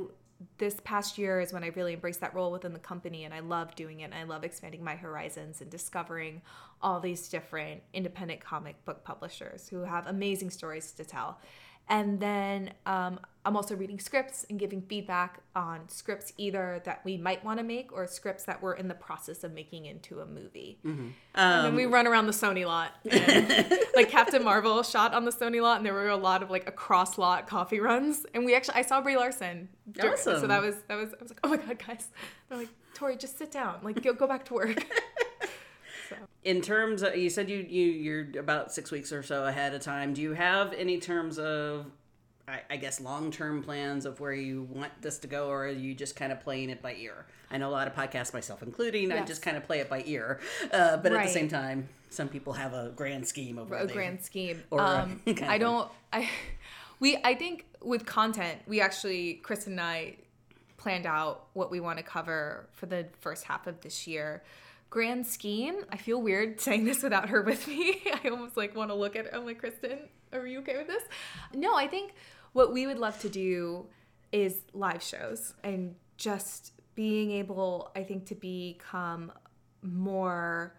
this 0.57 0.77
past 0.83 1.17
year 1.17 1.39
is 1.39 1.53
when 1.53 1.63
I 1.63 1.67
really 1.75 1.93
embraced 1.93 2.21
that 2.21 2.33
role 2.33 2.51
within 2.51 2.73
the 2.73 2.79
company 2.79 3.25
and 3.25 3.33
I 3.33 3.41
love 3.41 3.75
doing 3.75 4.00
it 4.00 4.05
and 4.05 4.15
I 4.15 4.23
love 4.23 4.43
expanding 4.43 4.83
my 4.83 4.95
horizons 4.95 5.61
and 5.61 5.69
discovering 5.69 6.41
all 6.81 7.00
these 7.00 7.29
different 7.29 7.81
independent 7.93 8.41
comic 8.41 8.83
book 8.83 9.03
publishers 9.03 9.67
who 9.69 9.81
have 9.81 10.07
amazing 10.07 10.50
stories 10.50 10.93
to 10.93 11.05
tell. 11.05 11.39
And 11.89 12.19
then 12.19 12.73
um, 12.88 13.19
I'm 13.43 13.55
also 13.55 13.75
reading 13.75 14.00
scripts 14.00 14.45
and 14.50 14.60
giving 14.60 14.81
feedback 14.83 15.39
on 15.55 15.89
scripts 15.89 16.31
either 16.38 16.81
that 16.86 17.01
we 17.03 17.17
might 17.17 17.43
want 17.43 17.57
to 17.60 17.63
make 17.63 17.91
or 17.91 18.05
scripts 18.05 18.43
that 18.43 18.62
we're 18.62 18.74
in 18.74 18.88
the 18.88 18.93
process 18.93 19.43
of 19.43 19.51
making 19.53 19.86
into 19.88 20.19
a 20.19 20.25
movie. 20.25 20.77
Mm-hmm. 20.86 21.07
and 21.36 21.65
then 21.65 21.75
we 21.75 21.86
um, 21.86 21.91
run 21.91 22.05
around 22.05 22.27
the 22.27 22.33
Sony 22.33 22.65
lot. 22.65 22.91
And, 23.12 23.79
like 23.95 24.10
Captain 24.10 24.43
Marvel 24.43 24.83
shot 24.83 25.13
on 25.13 25.25
the 25.25 25.31
Sony 25.31 25.62
lot, 25.62 25.77
and 25.77 25.86
there 25.86 25.93
were 25.93 26.10
a 26.10 26.15
lot 26.17 26.43
of 26.43 26.51
like 26.51 26.67
across 26.67 27.17
lot 27.17 27.48
coffee 27.48 27.79
runs. 27.79 28.25
And 28.33 28.45
we 28.45 28.53
actually, 28.55 28.75
I 28.75 28.83
saw 28.83 29.01
Brie 29.01 29.17
Larson. 29.17 29.69
dur- 29.91 30.15
So 30.17 30.45
that 30.48 30.62
was 30.62 30.75
that 30.88 30.95
was. 30.95 31.10
I 31.13 31.17
was 31.21 31.31
like, 31.31 31.39
oh 31.43 31.50
my 31.50 31.57
god, 31.57 31.83
guys! 31.86 32.07
They're 32.48 32.57
like, 32.60 32.69
Tori, 32.93 33.15
just 33.17 33.38
sit 33.38 33.51
down. 33.51 33.79
Like, 33.83 34.01
go 34.03 34.13
go 34.13 34.27
back 34.27 34.45
to 34.45 34.53
work. 34.53 34.86
In 36.43 36.62
terms 36.62 37.03
of, 37.03 37.15
you 37.15 37.29
said 37.29 37.50
you, 37.50 37.57
you 37.57 37.86
you're 37.86 38.39
about 38.39 38.74
six 38.74 38.89
weeks 38.91 39.12
or 39.13 39.21
so 39.24 39.45
ahead 39.45 39.74
of 39.75 39.81
time. 39.81 40.13
Do 40.13 40.21
you 40.21 40.33
have 40.33 40.74
any 40.74 41.00
terms 41.00 41.38
of, 41.38 41.86
I, 42.51 42.62
I 42.70 42.77
guess, 42.77 43.00
long 43.00 43.31
term 43.31 43.63
plans 43.63 44.05
of 44.05 44.20
where 44.20 44.34
you 44.34 44.67
want 44.70 44.91
this 45.01 45.20
to 45.20 45.27
go, 45.27 45.48
or 45.48 45.65
are 45.65 45.70
you 45.70 45.93
just 45.93 46.15
kind 46.15 46.31
of 46.31 46.41
playing 46.41 46.70
it 46.70 46.81
by 46.81 46.96
ear? 46.96 47.25
I 47.50 47.58
know 47.58 47.70
a 47.70 47.72
lot 47.72 47.88
of 47.88 47.96
podcasts, 47.96 48.34
myself 48.34 48.62
including, 48.62 49.12
I 49.12 49.24
just 49.24 49.41
kind 49.41 49.58
of 49.58 49.63
play 49.63 49.79
it 49.79 49.89
by 49.89 50.03
ear. 50.05 50.39
Uh, 50.72 50.98
but 50.98 51.13
at 51.13 51.24
the 51.24 51.31
same 51.31 51.48
time, 51.48 51.89
some 52.10 52.27
people 52.27 52.53
have 52.53 52.74
a 52.74 52.91
grand 52.96 53.27
scheme 53.27 53.58
of 53.58 53.72
a 53.72 53.86
they- 53.88 53.93
grand 53.93 54.22
scheme. 54.22 54.63
Or, 54.70 54.81
um, 54.81 55.22
kind 55.25 55.39
of 55.39 55.50
I 55.50 55.58
don't. 55.58 55.89
I 56.12 56.29
we. 57.00 57.17
I 57.24 57.36
think 57.36 57.65
with 57.81 58.05
content, 58.05 58.60
we 58.67 58.81
actually 58.81 59.36
Chris 59.36 59.67
and 59.67 59.79
I 59.79 60.17
planned 60.77 61.05
out 61.05 61.48
what 61.53 61.72
we 61.72 61.79
want 61.79 61.98
to 62.00 62.03
cover 62.03 62.67
for 62.74 62.86
the 62.86 63.05
first 63.20 63.46
half 63.46 63.67
of 63.67 63.79
this 63.81 64.08
year. 64.08 64.43
Grand 64.89 65.25
scheme. 65.25 65.86
I 65.89 65.98
feel 65.98 66.22
weird 66.22 66.60
saying 66.62 66.84
this 66.84 67.01
without 67.01 67.29
her 67.29 67.41
with 67.41 67.67
me. 67.67 68.01
I 68.24 68.27
almost 68.29 68.58
like 68.58 68.75
want 68.75 68.91
to 68.91 68.96
look 68.96 69.15
at. 69.15 69.34
I'm 69.34 69.46
like 69.46 69.60
Kristen, 69.60 70.00
are 70.34 70.46
you 70.46 70.60
okay 70.60 70.77
with 70.77 70.88
this? 70.88 71.03
No, 71.53 71.75
I 71.75 71.88
think 71.88 72.13
what 72.53 72.74
we 72.74 72.88
would 72.88 73.00
love 73.00 73.20
to 73.20 73.29
do 73.29 73.88
is 74.31 74.62
live 74.74 75.03
shows 75.03 75.53
and 75.63 75.96
just 76.17 76.74
being 76.96 77.31
able, 77.31 77.91
I 77.96 78.03
think, 78.03 78.25
to 78.27 78.36
become 78.36 79.31
more 79.81 80.75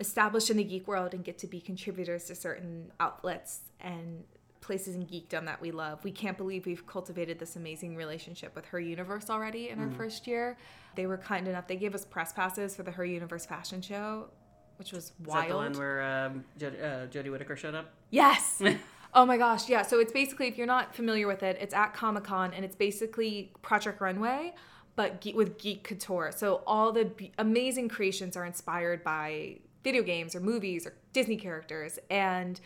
established 0.00 0.50
in 0.50 0.56
the 0.56 0.64
geek 0.64 0.86
world 0.86 1.12
and 1.12 1.24
get 1.24 1.38
to 1.38 1.46
be 1.46 1.60
contributors 1.60 2.24
to 2.24 2.34
certain 2.34 2.92
outlets 3.00 3.60
and 3.80 4.24
places 4.60 4.94
in 4.94 5.06
geekdom 5.06 5.46
that 5.46 5.60
we 5.60 5.70
love. 5.70 6.04
We 6.04 6.12
can't 6.12 6.36
believe 6.36 6.66
we've 6.66 6.86
cultivated 6.86 7.38
this 7.38 7.56
amazing 7.56 7.96
relationship 7.96 8.54
with 8.54 8.66
Her 8.66 8.78
Universe 8.78 9.30
already 9.30 9.70
in 9.70 9.80
our 9.80 9.90
first 9.90 10.26
year. 10.26 10.56
They 10.94 11.06
were 11.06 11.16
kind 11.16 11.48
enough. 11.48 11.66
They 11.66 11.76
gave 11.76 11.94
us 11.94 12.04
press 12.04 12.32
passes 12.32 12.76
for 12.76 12.82
the 12.82 12.90
Her 12.90 13.04
Universe 13.04 13.46
fashion 13.46 13.80
show, 13.80 14.28
which 14.76 14.92
was 14.92 15.12
wild. 15.24 15.44
Is 15.44 15.48
that 15.48 15.52
the 15.52 15.56
one 15.56 15.72
where 15.72 16.02
um, 16.02 16.44
Jodie, 16.58 16.84
uh, 16.84 17.06
Jodie 17.06 17.30
Whittaker 17.30 17.56
showed 17.56 17.74
up? 17.74 17.90
Yes. 18.10 18.62
oh 19.18 19.26
my 19.26 19.36
gosh. 19.36 19.68
Yeah. 19.68 19.82
So 19.82 19.98
it's 19.98 20.12
basically, 20.12 20.46
if 20.46 20.56
you're 20.56 20.66
not 20.66 20.94
familiar 20.94 21.26
with 21.26 21.42
it, 21.42 21.58
it's 21.60 21.74
at 21.74 21.92
Comic 21.92 22.22
Con 22.22 22.54
and 22.54 22.64
it's 22.64 22.76
basically 22.76 23.52
Project 23.62 24.00
Runway, 24.00 24.54
but 24.94 25.20
ge- 25.20 25.34
with 25.34 25.58
Geek 25.58 25.82
Couture. 25.82 26.30
So 26.30 26.62
all 26.68 26.92
the 26.92 27.10
amazing 27.36 27.88
creations 27.88 28.36
are 28.36 28.46
inspired 28.46 29.02
by 29.02 29.56
video 29.82 30.04
games 30.04 30.36
or 30.36 30.40
movies 30.40 30.86
or 30.86 30.94
Disney 31.12 31.36
characters. 31.36 31.98
And 32.08 32.60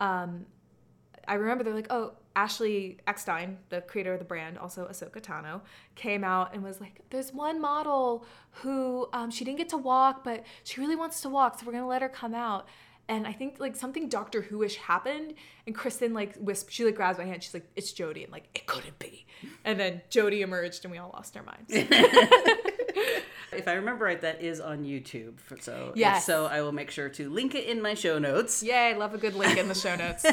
um, 0.00 0.46
I 1.26 1.34
remember 1.34 1.64
they're 1.64 1.74
like, 1.74 1.90
oh, 1.90 2.12
Ashley 2.36 2.98
Eckstein, 3.08 3.58
the 3.70 3.80
creator 3.80 4.12
of 4.12 4.20
the 4.20 4.24
brand, 4.24 4.58
also 4.58 4.86
Ahsoka 4.86 5.20
Tano, 5.20 5.62
came 5.96 6.22
out 6.22 6.54
and 6.54 6.62
was 6.62 6.80
like, 6.80 7.00
there's 7.10 7.32
one 7.32 7.60
model 7.60 8.24
who 8.62 9.08
um, 9.12 9.32
she 9.32 9.44
didn't 9.44 9.58
get 9.58 9.70
to 9.70 9.78
walk, 9.78 10.22
but 10.22 10.44
she 10.62 10.80
really 10.80 10.96
wants 10.96 11.20
to 11.22 11.30
walk, 11.30 11.58
so 11.58 11.66
we're 11.66 11.72
gonna 11.72 11.88
let 11.88 12.02
her 12.02 12.08
come 12.10 12.34
out. 12.34 12.68
And 13.08 13.26
I 13.26 13.32
think 13.32 13.60
like 13.60 13.76
something 13.76 14.08
Doctor 14.08 14.42
Who-ish 14.42 14.76
happened, 14.76 15.34
and 15.66 15.74
Kristen 15.74 16.12
like 16.12 16.36
whisp, 16.36 16.70
she 16.70 16.84
like 16.84 16.96
grabs 16.96 17.18
my 17.18 17.24
hand, 17.24 17.42
she's 17.42 17.54
like, 17.54 17.66
it's 17.76 17.92
Jodie, 17.92 18.24
and 18.24 18.32
like 18.32 18.48
it 18.54 18.66
couldn't 18.66 18.98
be. 18.98 19.26
And 19.64 19.78
then 19.78 20.02
Jodie 20.10 20.40
emerged, 20.40 20.84
and 20.84 20.90
we 20.92 20.98
all 20.98 21.10
lost 21.14 21.36
our 21.36 21.42
minds. 21.44 21.72
If 23.52 23.68
I 23.68 23.74
remember 23.74 24.04
right, 24.04 24.20
that 24.20 24.42
is 24.42 24.60
on 24.60 24.84
YouTube. 24.84 25.34
So 25.60 25.92
Yes. 25.94 26.26
so 26.26 26.46
I 26.46 26.60
will 26.62 26.72
make 26.72 26.90
sure 26.90 27.08
to 27.10 27.30
link 27.30 27.54
it 27.54 27.64
in 27.64 27.80
my 27.80 27.94
show 27.94 28.18
notes. 28.18 28.62
Yay, 28.62 28.94
love 28.94 29.14
a 29.14 29.18
good 29.18 29.34
link 29.34 29.56
in 29.56 29.68
the 29.68 29.74
show 29.74 29.94
notes. 30.04 30.26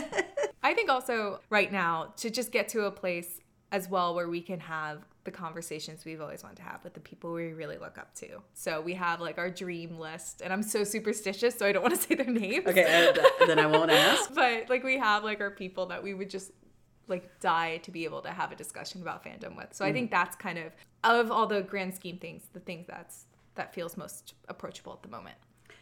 I 0.61 0.73
think 0.73 0.89
also 0.89 1.39
right 1.49 1.71
now 1.71 2.13
to 2.17 2.29
just 2.29 2.51
get 2.51 2.67
to 2.69 2.85
a 2.85 2.91
place 2.91 3.39
as 3.71 3.87
well 3.87 4.13
where 4.15 4.27
we 4.27 4.41
can 4.41 4.59
have 4.61 5.03
the 5.23 5.31
conversations 5.31 6.03
we've 6.05 6.21
always 6.21 6.43
wanted 6.43 6.57
to 6.57 6.63
have 6.63 6.83
with 6.83 6.93
the 6.93 6.99
people 6.99 7.31
we 7.31 7.53
really 7.53 7.77
look 7.77 7.97
up 7.97 8.13
to. 8.15 8.41
So 8.53 8.81
we 8.81 8.93
have 8.95 9.21
like 9.21 9.37
our 9.37 9.49
dream 9.49 9.97
list, 9.97 10.41
and 10.41 10.51
I'm 10.51 10.63
so 10.63 10.83
superstitious, 10.83 11.55
so 11.57 11.65
I 11.65 11.71
don't 11.71 11.81
want 11.81 11.95
to 11.95 12.01
say 12.01 12.15
their 12.15 12.25
names. 12.25 12.67
Okay, 12.67 13.09
uh, 13.09 13.45
then 13.45 13.59
I 13.59 13.65
won't 13.65 13.91
ask. 13.91 14.33
But 14.43 14.69
like 14.69 14.83
we 14.83 14.97
have 14.97 15.23
like 15.23 15.39
our 15.41 15.51
people 15.51 15.85
that 15.87 16.03
we 16.03 16.13
would 16.13 16.29
just 16.29 16.51
like 17.07 17.39
die 17.39 17.77
to 17.77 17.91
be 17.91 18.05
able 18.05 18.21
to 18.21 18.31
have 18.31 18.51
a 18.51 18.55
discussion 18.55 19.01
about 19.01 19.23
fandom 19.23 19.55
with. 19.55 19.73
So 19.73 19.85
I 19.85 19.93
think 19.93 20.11
that's 20.11 20.35
kind 20.35 20.57
of 20.57 20.71
of 21.03 21.31
all 21.31 21.47
the 21.47 21.61
grand 21.61 21.93
scheme 21.93 22.17
things, 22.17 22.43
the 22.53 22.59
things 22.59 22.87
that's 22.87 23.25
that 23.55 23.73
feels 23.73 23.97
most 23.97 24.33
approachable 24.47 24.93
at 24.93 25.03
the 25.03 25.09
moment. 25.09 25.35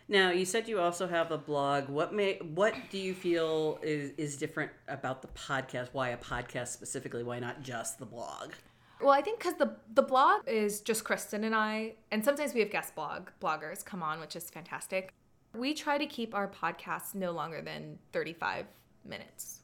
Now, 0.08 0.32
you 0.32 0.44
said 0.44 0.68
you 0.68 0.80
also 0.80 1.08
have 1.08 1.32
a 1.32 1.38
blog. 1.38 1.88
What 1.88 2.14
may 2.14 2.38
what 2.54 2.76
do 2.90 2.98
you 2.98 3.14
feel 3.14 3.80
is 3.82 4.12
is 4.18 4.38
different 4.38 4.72
about 4.88 5.22
the 5.22 5.30
podcast? 5.30 5.90
Why 5.94 6.10
a 6.10 6.18
podcast 6.18 6.68
specifically? 6.68 7.24
Why 7.24 7.40
not 7.40 7.62
just 7.62 7.98
the 7.98 8.06
blog? 8.06 8.52
Well, 9.02 9.12
I 9.12 9.22
think 9.22 9.40
because 9.40 9.56
the 9.56 9.76
the 9.94 10.04
blog 10.04 10.48
is 10.48 10.82
just 10.82 11.04
Kristen 11.04 11.44
and 11.44 11.56
I, 11.56 11.96
and 12.12 12.24
sometimes 12.24 12.54
we 12.54 12.60
have 12.60 12.70
guest 12.70 12.96
blog 12.96 13.30
bloggers 13.42 13.84
come 13.84 14.04
on, 14.04 14.20
which 14.20 14.36
is 14.36 14.50
fantastic. 14.50 15.14
We 15.56 15.74
try 15.74 15.98
to 15.98 16.06
keep 16.06 16.36
our 16.36 16.48
podcasts 16.48 17.16
no 17.16 17.32
longer 17.32 17.62
than 17.62 17.98
thirty 18.14 18.34
five 18.34 18.66
minutes, 19.04 19.62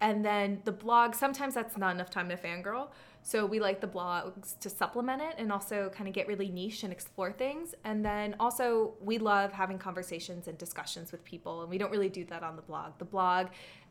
and 0.00 0.24
then 0.24 0.60
the 0.64 0.72
blog 0.72 1.14
sometimes 1.14 1.54
that's 1.54 1.76
not 1.76 1.94
enough 1.94 2.10
time 2.10 2.28
to 2.28 2.36
fangirl. 2.36 2.88
So 3.22 3.44
we 3.44 3.58
like 3.58 3.80
the 3.80 3.88
blogs 3.88 4.56
to 4.60 4.70
supplement 4.70 5.20
it 5.20 5.34
and 5.38 5.50
also 5.50 5.90
kind 5.92 6.06
of 6.06 6.14
get 6.14 6.28
really 6.28 6.48
niche 6.48 6.84
and 6.84 6.92
explore 6.92 7.32
things. 7.32 7.74
And 7.82 8.04
then 8.04 8.36
also 8.38 8.94
we 9.00 9.18
love 9.18 9.50
having 9.50 9.78
conversations 9.78 10.46
and 10.46 10.56
discussions 10.56 11.10
with 11.10 11.24
people, 11.24 11.62
and 11.62 11.70
we 11.70 11.76
don't 11.76 11.90
really 11.90 12.08
do 12.08 12.24
that 12.26 12.44
on 12.44 12.54
the 12.54 12.62
blog. 12.62 12.92
The 12.98 13.04
blog 13.04 13.48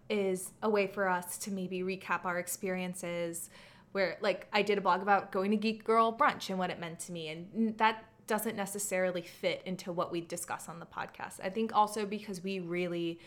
is 0.09 0.51
a 0.61 0.69
way 0.69 0.87
for 0.87 1.09
us 1.09 1.37
to 1.39 1.51
maybe 1.51 1.79
recap 1.81 2.23
our 2.23 2.37
experiences 2.37 3.49
where 3.95 4.17
like 4.19 4.45
I 4.51 4.61
did 4.61 4.77
a 4.77 4.81
blog 4.81 5.01
about 5.01 5.31
going 5.31 5.51
to 5.51 5.57
Geek 5.57 5.85
Girl 5.85 6.11
brunch 6.11 6.49
and 6.49 6.59
what 6.59 6.69
it 6.69 6.81
meant 6.81 6.99
to 6.99 7.13
me 7.13 7.29
and 7.29 7.77
that 7.77 8.03
doesn't 8.27 8.57
necessarily 8.57 9.21
fit 9.21 9.61
into 9.65 9.93
what 9.93 10.11
we 10.11 10.19
discuss 10.19 10.67
on 10.67 10.79
the 10.79 10.85
podcast. 10.85 11.39
I 11.41 11.49
think 11.49 11.73
also 11.73 12.05
because 12.05 12.43
we 12.43 12.59
really 12.59 13.21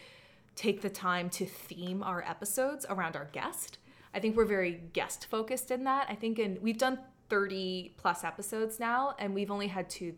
take 0.56 0.82
the 0.82 0.90
time 0.90 1.30
to 1.30 1.46
theme 1.46 2.02
our 2.02 2.22
episodes 2.22 2.84
around 2.90 3.16
our 3.16 3.30
guest. 3.32 3.78
I 4.12 4.20
think 4.20 4.36
we're 4.36 4.44
very 4.44 4.82
guest 4.92 5.26
focused 5.30 5.70
in 5.70 5.84
that. 5.84 6.06
I 6.10 6.14
think 6.14 6.38
in 6.38 6.58
we've 6.60 6.76
done 6.76 6.98
30 7.30 7.94
plus 7.96 8.22
episodes 8.22 8.78
now 8.78 9.14
and 9.18 9.34
we've 9.34 9.50
only 9.50 9.68
had 9.68 9.88
two 9.88 10.16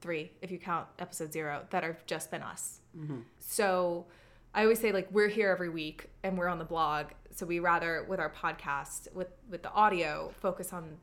three 0.00 0.32
if 0.42 0.50
you 0.50 0.58
count 0.58 0.88
episode 0.98 1.32
0 1.32 1.66
that 1.70 1.84
have 1.84 2.04
just 2.06 2.32
been 2.32 2.42
us. 2.42 2.80
Mm-hmm. 2.98 3.20
So 3.38 4.06
I 4.54 4.62
always 4.62 4.80
say 4.80 4.90
like 4.90 5.08
we're 5.12 5.28
here 5.28 5.50
every 5.50 5.68
week 5.68 6.10
and 6.24 6.36
we're 6.36 6.48
on 6.48 6.58
the 6.58 6.64
blog. 6.64 7.12
So 7.34 7.46
we 7.46 7.58
rather 7.60 8.04
with 8.08 8.20
our 8.20 8.30
podcast 8.30 9.12
with 9.14 9.28
with 9.50 9.62
the 9.62 9.72
audio 9.72 10.32
focus 10.40 10.72
on 10.72 10.96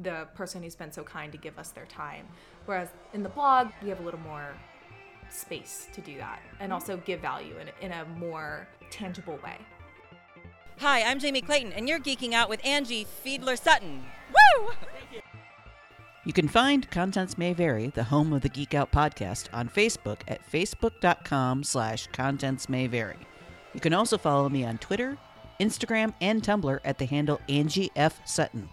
the 0.00 0.26
person 0.34 0.62
who's 0.62 0.76
been 0.76 0.92
so 0.92 1.02
kind 1.02 1.32
to 1.32 1.38
give 1.38 1.58
us 1.58 1.70
their 1.70 1.86
time. 1.86 2.26
Whereas 2.64 2.88
in 3.12 3.22
the 3.22 3.28
blog 3.28 3.68
we 3.82 3.88
have 3.88 4.00
a 4.00 4.02
little 4.02 4.20
more 4.20 4.54
space 5.28 5.88
to 5.92 6.00
do 6.00 6.16
that 6.18 6.40
and 6.60 6.70
mm-hmm. 6.70 6.72
also 6.72 6.96
give 6.98 7.20
value 7.20 7.54
in, 7.58 7.68
in 7.80 7.92
a 7.92 8.04
more 8.18 8.68
tangible 8.90 9.38
way. 9.44 9.58
Hi, 10.78 11.02
I'm 11.02 11.18
Jamie 11.18 11.42
Clayton, 11.42 11.72
and 11.74 11.88
you're 11.88 12.00
geeking 12.00 12.32
out 12.32 12.48
with 12.48 12.64
Angie 12.64 13.06
Fiedler 13.24 13.60
Sutton. 13.60 14.04
Woo! 14.58 14.72
You 16.24 16.32
can 16.32 16.48
find 16.48 16.90
Contents 16.90 17.36
May 17.36 17.52
Vary, 17.52 17.88
the 17.88 18.04
home 18.04 18.32
of 18.32 18.42
the 18.42 18.48
Geek 18.48 18.74
Out 18.74 18.90
podcast, 18.90 19.48
on 19.52 19.68
Facebook 19.68 20.20
at 20.28 20.40
facebook.com 20.50 21.64
slash 21.64 22.06
contents 22.08 22.68
may 22.68 22.86
vary. 22.86 23.18
You 23.74 23.80
can 23.80 23.92
also 23.92 24.18
follow 24.18 24.48
me 24.48 24.64
on 24.64 24.78
Twitter, 24.78 25.18
Instagram, 25.62 26.12
and 26.20 26.42
Tumblr 26.42 26.80
at 26.84 26.98
the 26.98 27.06
handle 27.06 27.40
Angie 27.48 27.92
F. 27.94 28.20
Sutton. 28.26 28.68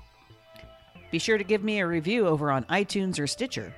Be 1.11 1.19
sure 1.19 1.37
to 1.37 1.43
give 1.43 1.63
me 1.63 1.79
a 1.79 1.87
review 1.87 2.27
over 2.27 2.51
on 2.51 2.65
iTunes 2.65 3.19
or 3.19 3.27
Stitcher. 3.27 3.73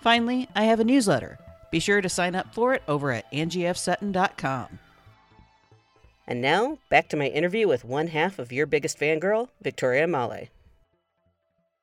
Finally, 0.00 0.48
I 0.54 0.64
have 0.64 0.80
a 0.80 0.84
newsletter. 0.84 1.38
Be 1.70 1.80
sure 1.80 2.00
to 2.00 2.08
sign 2.08 2.34
up 2.34 2.54
for 2.54 2.74
it 2.74 2.82
over 2.86 3.12
at 3.12 3.30
angiefsutton.com. 3.32 4.78
And 6.26 6.40
now, 6.40 6.78
back 6.88 7.08
to 7.08 7.16
my 7.16 7.26
interview 7.26 7.66
with 7.66 7.84
one 7.84 8.08
half 8.08 8.38
of 8.38 8.52
your 8.52 8.66
biggest 8.66 8.98
fangirl, 8.98 9.48
Victoria 9.60 10.06
Male. 10.06 10.48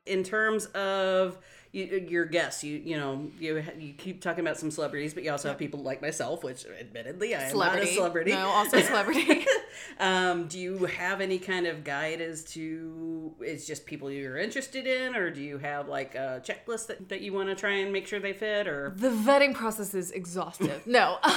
In 0.05 0.23
terms 0.23 0.65
of 0.67 1.37
you, 1.71 2.05
your 2.09 2.25
guests, 2.25 2.63
you 2.63 2.81
you 2.83 2.97
know 2.97 3.29
you 3.39 3.63
you 3.77 3.93
keep 3.93 4.21
talking 4.21 4.41
about 4.41 4.57
some 4.57 4.71
celebrities, 4.71 5.13
but 5.13 5.23
you 5.23 5.31
also 5.31 5.49
have 5.49 5.57
people 5.57 5.81
like 5.81 6.01
myself, 6.01 6.43
which 6.43 6.65
admittedly 6.79 7.35
I 7.35 7.43
am 7.43 7.57
not 7.57 7.77
a 7.77 7.85
celebrity. 7.85 8.31
No, 8.31 8.47
also 8.47 8.77
a 8.77 8.83
celebrity. 8.83 9.45
um, 9.99 10.47
do 10.47 10.59
you 10.59 10.85
have 10.85 11.21
any 11.21 11.37
kind 11.37 11.67
of 11.67 11.83
guide 11.83 12.21
as 12.21 12.43
to 12.45 13.35
it's 13.41 13.67
just 13.67 13.85
people 13.85 14.09
you're 14.09 14.37
interested 14.37 14.87
in, 14.87 15.15
or 15.15 15.29
do 15.29 15.41
you 15.41 15.59
have 15.59 15.87
like 15.87 16.15
a 16.15 16.41
checklist 16.43 16.87
that, 16.87 17.09
that 17.09 17.21
you 17.21 17.33
want 17.33 17.49
to 17.49 17.55
try 17.55 17.73
and 17.73 17.93
make 17.93 18.07
sure 18.07 18.19
they 18.19 18.33
fit, 18.33 18.67
or 18.67 18.93
The 18.95 19.09
vetting 19.09 19.53
process 19.53 19.93
is 19.93 20.11
exhaustive. 20.11 20.85
no. 20.87 21.17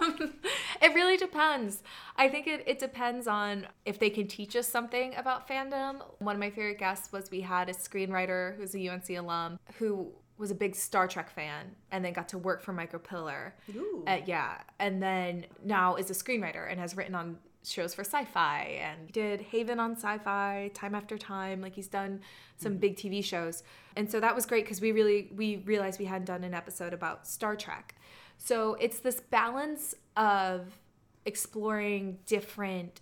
Um, 0.00 0.32
It 0.90 0.94
really 0.94 1.18
depends. 1.18 1.82
I 2.16 2.28
think 2.28 2.46
it, 2.46 2.64
it 2.66 2.78
depends 2.78 3.26
on 3.26 3.66
if 3.84 3.98
they 3.98 4.08
can 4.08 4.26
teach 4.26 4.56
us 4.56 4.66
something 4.66 5.14
about 5.14 5.46
fandom. 5.46 6.00
One 6.20 6.34
of 6.34 6.40
my 6.40 6.48
favorite 6.48 6.78
guests 6.78 7.12
was 7.12 7.30
we 7.30 7.42
had 7.42 7.68
a 7.68 7.74
screenwriter 7.74 8.56
who's 8.56 8.74
a 8.74 8.88
UNC 8.88 9.10
alum 9.10 9.58
who 9.78 10.10
was 10.38 10.50
a 10.50 10.54
big 10.54 10.74
Star 10.74 11.06
Trek 11.06 11.30
fan 11.30 11.76
and 11.92 12.02
then 12.02 12.14
got 12.14 12.28
to 12.30 12.38
work 12.38 12.62
for 12.62 12.72
Michael 12.72 12.98
Piller. 12.98 13.54
Ooh. 13.76 14.02
Uh, 14.06 14.20
yeah. 14.24 14.62
And 14.78 15.02
then 15.02 15.44
now 15.62 15.96
is 15.96 16.08
a 16.08 16.14
screenwriter 16.14 16.68
and 16.70 16.80
has 16.80 16.96
written 16.96 17.14
on 17.14 17.36
shows 17.62 17.94
for 17.94 18.02
Syfy 18.02 18.80
and 18.80 19.06
he 19.06 19.12
did 19.12 19.40
Haven 19.40 19.78
on 19.78 19.94
Syfy 19.94 20.72
time 20.72 20.94
after 20.94 21.18
time 21.18 21.60
like 21.60 21.74
he's 21.74 21.88
done 21.88 22.20
some 22.56 22.74
mm. 22.74 22.80
big 22.80 22.96
TV 22.96 23.22
shows. 23.22 23.62
And 23.96 24.10
so 24.10 24.20
that 24.20 24.34
was 24.34 24.46
great 24.46 24.64
because 24.64 24.80
we 24.80 24.92
really 24.92 25.30
we 25.34 25.56
realized 25.58 25.98
we 25.98 26.06
hadn't 26.06 26.26
done 26.26 26.44
an 26.44 26.54
episode 26.54 26.92
about 26.92 27.26
Star 27.26 27.56
Trek. 27.56 27.94
So 28.38 28.74
it's 28.80 29.00
this 29.00 29.20
balance 29.20 29.94
of 30.16 30.78
exploring 31.26 32.18
different 32.24 33.00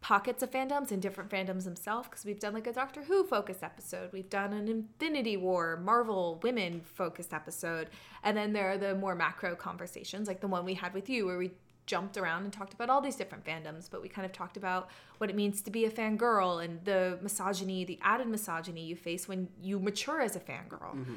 pockets 0.00 0.44
of 0.44 0.50
fandoms 0.52 0.92
and 0.92 1.02
different 1.02 1.28
fandoms 1.28 1.64
themselves 1.64 2.08
because 2.08 2.24
we've 2.24 2.38
done 2.38 2.54
like 2.54 2.68
a 2.68 2.72
Doctor 2.72 3.02
Who 3.02 3.24
focused 3.24 3.64
episode, 3.64 4.12
we've 4.12 4.30
done 4.30 4.52
an 4.52 4.68
Infinity 4.68 5.36
War 5.36 5.76
Marvel 5.82 6.38
women 6.42 6.80
focused 6.80 7.34
episode, 7.34 7.88
and 8.22 8.36
then 8.36 8.52
there 8.52 8.70
are 8.70 8.78
the 8.78 8.94
more 8.94 9.16
macro 9.16 9.56
conversations 9.56 10.28
like 10.28 10.40
the 10.40 10.46
one 10.46 10.64
we 10.64 10.74
had 10.74 10.94
with 10.94 11.08
you 11.08 11.26
where 11.26 11.38
we 11.38 11.50
jumped 11.88 12.18
around 12.18 12.44
and 12.44 12.52
talked 12.52 12.74
about 12.74 12.90
all 12.90 13.00
these 13.00 13.16
different 13.16 13.44
fandoms, 13.44 13.90
but 13.90 14.02
we 14.02 14.08
kind 14.08 14.26
of 14.26 14.30
talked 14.30 14.56
about 14.56 14.90
what 15.16 15.30
it 15.30 15.34
means 15.34 15.62
to 15.62 15.70
be 15.70 15.86
a 15.86 15.90
fangirl 15.90 16.62
and 16.62 16.84
the 16.84 17.18
misogyny, 17.22 17.84
the 17.84 17.98
added 18.02 18.28
misogyny 18.28 18.84
you 18.84 18.94
face 18.94 19.26
when 19.26 19.48
you 19.60 19.80
mature 19.80 20.20
as 20.20 20.36
a 20.36 20.40
fangirl. 20.40 20.94
Mm-hmm. 20.94 21.14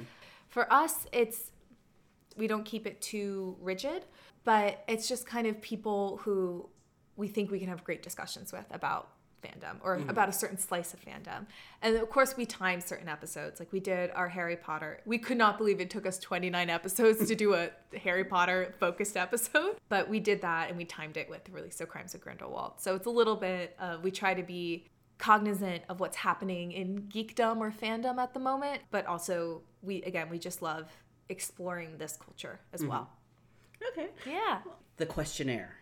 For 0.47 0.71
us, 0.73 1.05
it's 1.11 1.51
we 2.37 2.47
don't 2.47 2.63
keep 2.63 2.87
it 2.87 3.01
too 3.01 3.57
rigid, 3.61 4.05
but 4.45 4.83
it's 4.87 5.07
just 5.07 5.27
kind 5.27 5.45
of 5.45 5.61
people 5.61 6.21
who 6.23 6.69
we 7.17 7.27
think 7.27 7.51
we 7.51 7.59
can 7.59 7.67
have 7.67 7.83
great 7.83 8.01
discussions 8.01 8.53
with 8.53 8.65
about 8.71 9.09
fandom 9.41 9.77
or 9.83 9.97
mm. 9.97 10.09
about 10.09 10.29
a 10.29 10.31
certain 10.31 10.57
slice 10.57 10.93
of 10.93 11.03
fandom. 11.03 11.45
And 11.81 11.95
of 11.95 12.09
course, 12.09 12.37
we 12.37 12.45
time 12.45 12.81
certain 12.81 13.07
episodes. 13.07 13.59
Like 13.59 13.71
we 13.71 13.79
did 13.79 14.11
our 14.11 14.29
Harry 14.29 14.55
Potter. 14.55 15.01
We 15.05 15.17
could 15.17 15.37
not 15.37 15.57
believe 15.57 15.79
it 15.79 15.89
took 15.89 16.05
us 16.05 16.19
29 16.19 16.69
episodes 16.69 17.27
to 17.27 17.35
do 17.35 17.53
a 17.53 17.69
Harry 18.03 18.23
Potter 18.23 18.75
focused 18.79 19.17
episode, 19.17 19.77
but 19.89 20.09
we 20.09 20.19
did 20.19 20.41
that 20.41 20.69
and 20.69 20.77
we 20.77 20.85
timed 20.85 21.17
it 21.17 21.29
with 21.29 21.43
the 21.45 21.51
release 21.51 21.81
of 21.81 21.89
Crimes 21.89 22.13
of 22.13 22.21
Grindelwald. 22.21 22.73
So 22.77 22.95
it's 22.95 23.07
a 23.07 23.11
little 23.11 23.35
bit 23.35 23.75
of, 23.79 24.03
we 24.03 24.11
try 24.11 24.33
to 24.33 24.43
be 24.43 24.87
cognizant 25.17 25.83
of 25.87 25.99
what's 25.99 26.17
happening 26.17 26.71
in 26.71 27.03
geekdom 27.03 27.59
or 27.59 27.71
fandom 27.71 28.17
at 28.17 28.33
the 28.33 28.39
moment, 28.39 28.81
but 28.89 29.05
also 29.05 29.61
we, 29.81 30.01
again, 30.03 30.29
we 30.29 30.39
just 30.39 30.61
love 30.61 30.91
exploring 31.29 31.97
this 31.97 32.17
culture 32.17 32.59
as 32.73 32.81
mm-hmm. 32.81 32.89
well. 32.89 33.09
Okay. 33.91 34.09
Yeah. 34.27 34.59
The 34.97 35.05
questionnaire. 35.05 35.80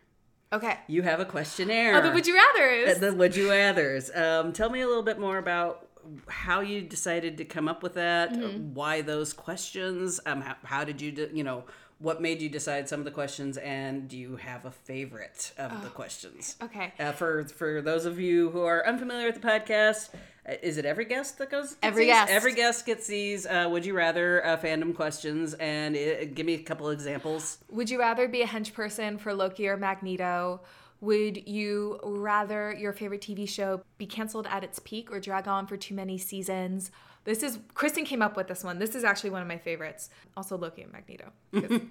Okay. 0.51 0.77
You 0.87 1.03
have 1.03 1.19
a 1.19 1.25
questionnaire. 1.25 1.95
Oh, 1.95 2.01
the 2.01 2.11
would 2.11 2.25
you 2.25 2.35
rather 2.35 2.91
Uh, 2.91 2.93
The 2.99 3.13
would 3.13 3.35
you 3.35 3.49
rather's. 3.49 4.09
Um, 4.15 4.51
tell 4.51 4.69
me 4.69 4.81
a 4.81 4.87
little 4.87 5.03
bit 5.03 5.19
more 5.19 5.37
about 5.37 5.87
how 6.27 6.61
you 6.61 6.81
decided 6.81 7.37
to 7.37 7.45
come 7.45 7.67
up 7.67 7.83
with 7.83 7.93
that. 7.93 8.33
Mm-hmm. 8.33 8.73
Why 8.73 9.01
those 9.01 9.31
questions? 9.33 10.19
Um, 10.25 10.41
how, 10.41 10.55
how 10.63 10.83
did 10.83 11.01
you, 11.01 11.11
de- 11.11 11.35
you 11.35 11.43
know, 11.43 11.65
what 11.99 12.21
made 12.21 12.41
you 12.41 12.49
decide 12.49 12.87
some 12.87 12.99
of 12.99 13.05
the 13.05 13.11
questions, 13.11 13.57
and 13.57 14.07
do 14.07 14.17
you 14.17 14.37
have 14.37 14.65
a 14.65 14.71
favorite 14.71 15.51
of 15.57 15.83
the 15.83 15.89
questions? 15.89 16.55
Okay. 16.63 16.93
Uh, 16.99 17.11
for 17.11 17.43
for 17.43 17.81
those 17.81 18.05
of 18.05 18.19
you 18.19 18.49
who 18.51 18.61
are 18.61 18.85
unfamiliar 18.87 19.27
with 19.27 19.41
the 19.41 19.47
podcast, 19.47 20.09
uh, 20.47 20.53
is 20.63 20.77
it 20.77 20.85
every 20.85 21.05
guest 21.05 21.37
that 21.37 21.51
goes? 21.51 21.75
Every 21.83 22.05
these? 22.05 22.13
guest. 22.13 22.31
Every 22.31 22.53
guest 22.53 22.85
gets 22.85 23.07
these. 23.07 23.45
Uh, 23.45 23.67
would 23.69 23.85
you 23.85 23.93
rather 23.95 24.45
uh, 24.45 24.57
fandom 24.57 24.95
questions? 24.95 25.53
And 25.55 25.95
uh, 25.95 26.25
give 26.33 26.45
me 26.45 26.53
a 26.53 26.63
couple 26.63 26.89
examples. 26.89 27.57
Would 27.69 27.89
you 27.89 27.99
rather 27.99 28.27
be 28.27 28.41
a 28.41 28.47
hench 28.47 28.73
person 28.73 29.17
for 29.17 29.33
Loki 29.33 29.67
or 29.67 29.75
Magneto? 29.75 30.61
Would 31.01 31.47
you 31.47 31.99
rather 32.03 32.73
your 32.73 32.91
favorite 32.93 33.21
TV 33.21 33.47
show 33.47 33.83
be 33.97 34.05
canceled 34.05 34.47
at 34.47 34.63
its 34.63 34.79
peak 34.79 35.11
or 35.11 35.19
drag 35.19 35.47
on 35.47 35.67
for 35.67 35.77
too 35.77 35.95
many 35.95 36.17
seasons? 36.17 36.91
This 37.25 37.43
is 37.43 37.59
Kristen 37.73 38.05
came 38.05 38.21
up 38.21 38.35
with 38.37 38.47
this 38.47 38.63
one. 38.63 38.79
This 38.79 38.95
is 38.95 39.03
actually 39.03 39.29
one 39.31 39.41
of 39.41 39.47
my 39.47 39.57
favorites. 39.57 40.09
Also 40.37 40.57
Loki 40.57 40.81
and 40.81 40.91
Magneto. 40.91 41.31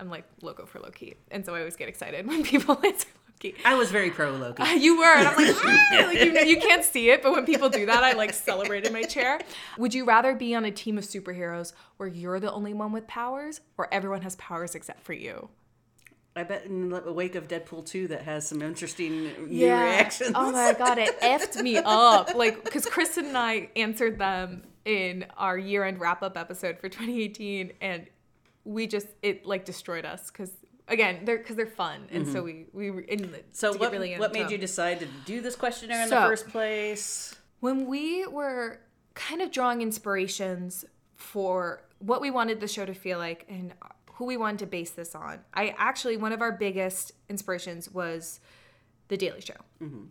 I'm 0.00 0.08
like 0.08 0.24
loco 0.40 0.64
for 0.64 0.80
Loki, 0.80 1.16
and 1.30 1.44
so 1.44 1.54
I 1.54 1.58
always 1.58 1.76
get 1.76 1.88
excited 1.88 2.26
when 2.26 2.42
people 2.44 2.80
answer 2.84 3.06
Loki. 3.28 3.54
I 3.64 3.74
was 3.74 3.90
very 3.90 4.10
pro 4.10 4.30
Loki. 4.30 4.62
You 4.78 4.98
were, 4.98 5.04
and 5.14 5.28
I'm 5.28 5.36
like, 5.36 5.56
"Ah!" 5.62 6.04
like 6.06 6.18
you, 6.18 6.32
know, 6.32 6.40
you 6.40 6.56
can't 6.58 6.84
see 6.84 7.10
it, 7.10 7.22
but 7.22 7.32
when 7.32 7.44
people 7.44 7.68
do 7.68 7.84
that, 7.86 8.02
I 8.02 8.12
like 8.12 8.32
celebrate 8.32 8.86
in 8.86 8.92
my 8.94 9.02
chair. 9.02 9.38
Would 9.76 9.92
you 9.92 10.06
rather 10.06 10.34
be 10.34 10.54
on 10.54 10.64
a 10.64 10.70
team 10.70 10.96
of 10.96 11.04
superheroes 11.04 11.74
where 11.98 12.08
you're 12.08 12.40
the 12.40 12.50
only 12.50 12.72
one 12.72 12.92
with 12.92 13.06
powers, 13.06 13.60
or 13.76 13.92
everyone 13.92 14.22
has 14.22 14.36
powers 14.36 14.74
except 14.74 15.02
for 15.02 15.12
you? 15.12 15.50
I 16.36 16.44
bet 16.44 16.64
in 16.66 16.88
the 16.90 17.12
wake 17.12 17.34
of 17.34 17.48
Deadpool 17.48 17.84
2 17.86 18.08
that 18.08 18.22
has 18.22 18.46
some 18.48 18.62
interesting 18.62 19.24
new 19.48 19.66
reactions. 19.66 20.32
Oh 20.34 20.52
my 20.52 20.72
god, 20.78 20.98
it 20.98 21.20
effed 21.22 21.60
me 21.62 21.76
up. 21.78 22.34
Like, 22.34 22.64
because 22.64 22.86
Kristen 22.86 23.26
and 23.26 23.36
I 23.36 23.68
answered 23.74 24.18
them 24.18 24.62
in 24.84 25.26
our 25.36 25.58
year-end 25.58 26.00
wrap-up 26.00 26.36
episode 26.38 26.78
for 26.78 26.88
2018, 26.88 27.72
and 27.80 28.06
we 28.64 28.86
just 28.86 29.08
it 29.22 29.44
like 29.44 29.64
destroyed 29.64 30.04
us 30.04 30.30
because 30.30 30.50
again 30.86 31.24
they're 31.24 31.38
because 31.38 31.56
they're 31.56 31.66
fun, 31.66 32.06
and 32.10 32.26
so 32.28 32.42
we 32.42 32.66
we 32.72 32.90
were 32.90 33.00
in 33.00 33.22
the, 33.22 33.26
Mm-hmm. 33.28 33.36
so 33.52 33.72
what, 33.76 33.90
really 33.90 34.14
what 34.16 34.32
made 34.32 34.50
you 34.50 34.58
decide 34.58 35.00
to 35.00 35.06
do 35.26 35.40
this 35.40 35.56
questionnaire 35.56 36.02
in 36.02 36.08
So- 36.08 36.20
the 36.20 36.26
first 36.28 36.48
place? 36.48 37.34
when 37.60 37.86
we 37.86 38.26
were 38.26 38.80
kind 39.14 39.42
of 39.42 39.50
drawing 39.50 39.82
inspirations 39.82 40.84
for 41.16 41.82
what 41.98 42.22
we 42.22 42.30
wanted 42.30 42.58
the 42.60 42.66
show 42.68 42.86
to 42.86 42.94
feel 42.94 43.18
like 43.18 43.44
and 43.50 43.74
who 44.20 44.26
we 44.26 44.36
wanted 44.36 44.58
to 44.58 44.66
base 44.66 44.90
this 44.90 45.14
on, 45.14 45.38
I 45.54 45.74
actually, 45.78 46.18
one 46.18 46.32
of 46.32 46.42
our 46.42 46.52
biggest 46.52 47.12
inspirations 47.30 47.90
was 47.90 48.38
The 49.08 49.16
Daily 49.16 49.40
Show. 49.40 49.54
Mm-hmm. 49.82 50.04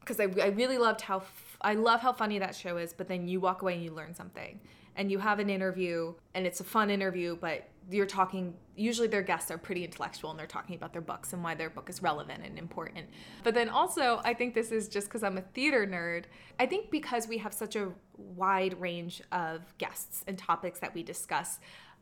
Because 0.00 0.20
I, 0.20 0.24
I 0.42 0.48
really 0.48 0.76
loved 0.76 1.00
how, 1.00 1.20
f- 1.20 1.56
I 1.62 1.72
love 1.72 2.00
how 2.00 2.12
funny 2.12 2.38
that 2.40 2.54
show 2.54 2.76
is, 2.76 2.92
but 2.92 3.08
then 3.08 3.26
you 3.26 3.40
walk 3.40 3.62
away 3.62 3.72
and 3.76 3.82
you 3.82 3.90
learn 3.90 4.14
something. 4.14 4.60
And 4.96 5.10
you 5.10 5.18
have 5.18 5.38
an 5.38 5.48
interview, 5.48 6.12
and 6.34 6.46
it's 6.46 6.60
a 6.60 6.64
fun 6.64 6.90
interview, 6.90 7.38
but 7.40 7.70
you're 7.90 8.04
talking, 8.04 8.52
usually 8.76 9.08
their 9.08 9.22
guests 9.22 9.50
are 9.50 9.56
pretty 9.56 9.82
intellectual 9.82 10.28
and 10.28 10.38
they're 10.38 10.46
talking 10.46 10.76
about 10.76 10.92
their 10.92 11.00
books 11.00 11.32
and 11.32 11.42
why 11.42 11.54
their 11.54 11.70
book 11.70 11.88
is 11.88 12.02
relevant 12.02 12.44
and 12.44 12.58
important. 12.58 13.06
But 13.44 13.54
then 13.54 13.70
also, 13.70 14.20
I 14.24 14.34
think 14.34 14.54
this 14.54 14.72
is 14.72 14.88
just 14.88 15.06
because 15.06 15.22
I'm 15.22 15.38
a 15.38 15.42
theater 15.54 15.86
nerd. 15.86 16.24
I 16.60 16.66
think 16.66 16.90
because 16.90 17.26
we 17.26 17.38
have 17.38 17.54
such 17.54 17.76
a 17.76 17.92
wide 18.18 18.78
range 18.78 19.22
of 19.32 19.62
guests 19.78 20.22
and 20.26 20.36
topics 20.36 20.80
that 20.80 20.94
we 20.94 21.02
discuss, 21.02 21.60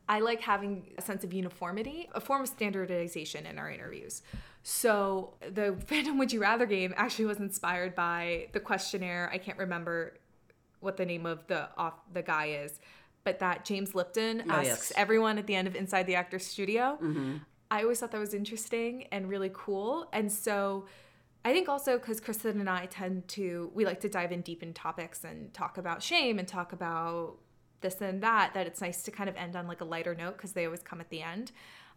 I 0.09 0.19
like 0.19 0.41
having 0.41 0.93
a 0.97 1.01
sense 1.01 1.23
of 1.23 1.33
uniformity, 1.33 2.09
a 2.15 2.21
form 2.21 2.41
of 2.41 2.47
standardization 2.47 3.45
in 3.45 3.59
our 3.59 3.69
interviews. 3.69 4.21
So 4.63 5.33
the 5.41 5.75
Fandom 5.87 6.17
Would 6.17 6.31
You 6.31 6.41
Rather 6.41 6.65
game 6.65 6.93
actually 6.97 7.25
was 7.25 7.39
inspired 7.39 7.93
by 7.95 8.47
the 8.53 8.59
questionnaire. 8.59 9.29
I 9.33 9.37
can't 9.37 9.57
remember 9.57 10.13
what 10.79 10.97
the 10.97 11.05
name 11.05 11.25
of 11.25 11.45
the 11.47 11.67
off 11.77 11.95
the 12.13 12.21
guy 12.21 12.47
is, 12.63 12.79
but 13.23 13.39
that 13.39 13.65
James 13.65 13.95
Lipton 13.95 14.43
Oh, 14.47 14.53
asks 14.53 14.65
yes. 14.65 14.93
everyone 14.95 15.37
at 15.37 15.47
the 15.47 15.55
end 15.55 15.67
of 15.67 15.75
Inside 15.75 16.07
the 16.07 16.15
Actors 16.15 16.45
Studio. 16.45 16.97
Mm-hmm. 17.01 17.37
I 17.69 17.81
always 17.81 17.99
thought 17.99 18.11
that 18.11 18.19
was 18.19 18.33
interesting 18.33 19.07
and 19.11 19.27
really 19.29 19.51
cool, 19.53 20.07
and 20.13 20.31
so. 20.31 20.85
I 21.45 21.53
think 21.53 21.69
also 21.69 21.97
because 21.97 22.19
Kristen 22.19 22.59
and 22.59 22.69
I 22.69 22.87
tend 22.87 23.29
to, 23.29 23.71
we 23.73 23.85
like 23.85 24.01
to 24.01 24.09
dive 24.09 24.33
in 24.33 24.41
deep 24.41 24.61
in 24.63 24.73
topics 24.73 25.23
and 25.23 25.53
talk 25.53 25.77
about 25.77 26.03
shame 26.03 26.39
and 26.39 26.47
talk 26.47 26.73
about 26.73 27.37
this 27.81 28.01
and 28.01 28.21
that, 28.23 28.53
that 28.53 28.67
it's 28.67 28.81
nice 28.81 29.03
to 29.03 29.11
kind 29.11 29.29
of 29.29 29.35
end 29.35 29.55
on 29.55 29.67
like 29.67 29.81
a 29.81 29.85
lighter 29.85 30.15
note 30.15 30.37
because 30.37 30.53
they 30.53 30.65
always 30.65 30.81
come 30.81 30.99
at 30.99 31.09
the 31.09 31.21
end. 31.21 31.51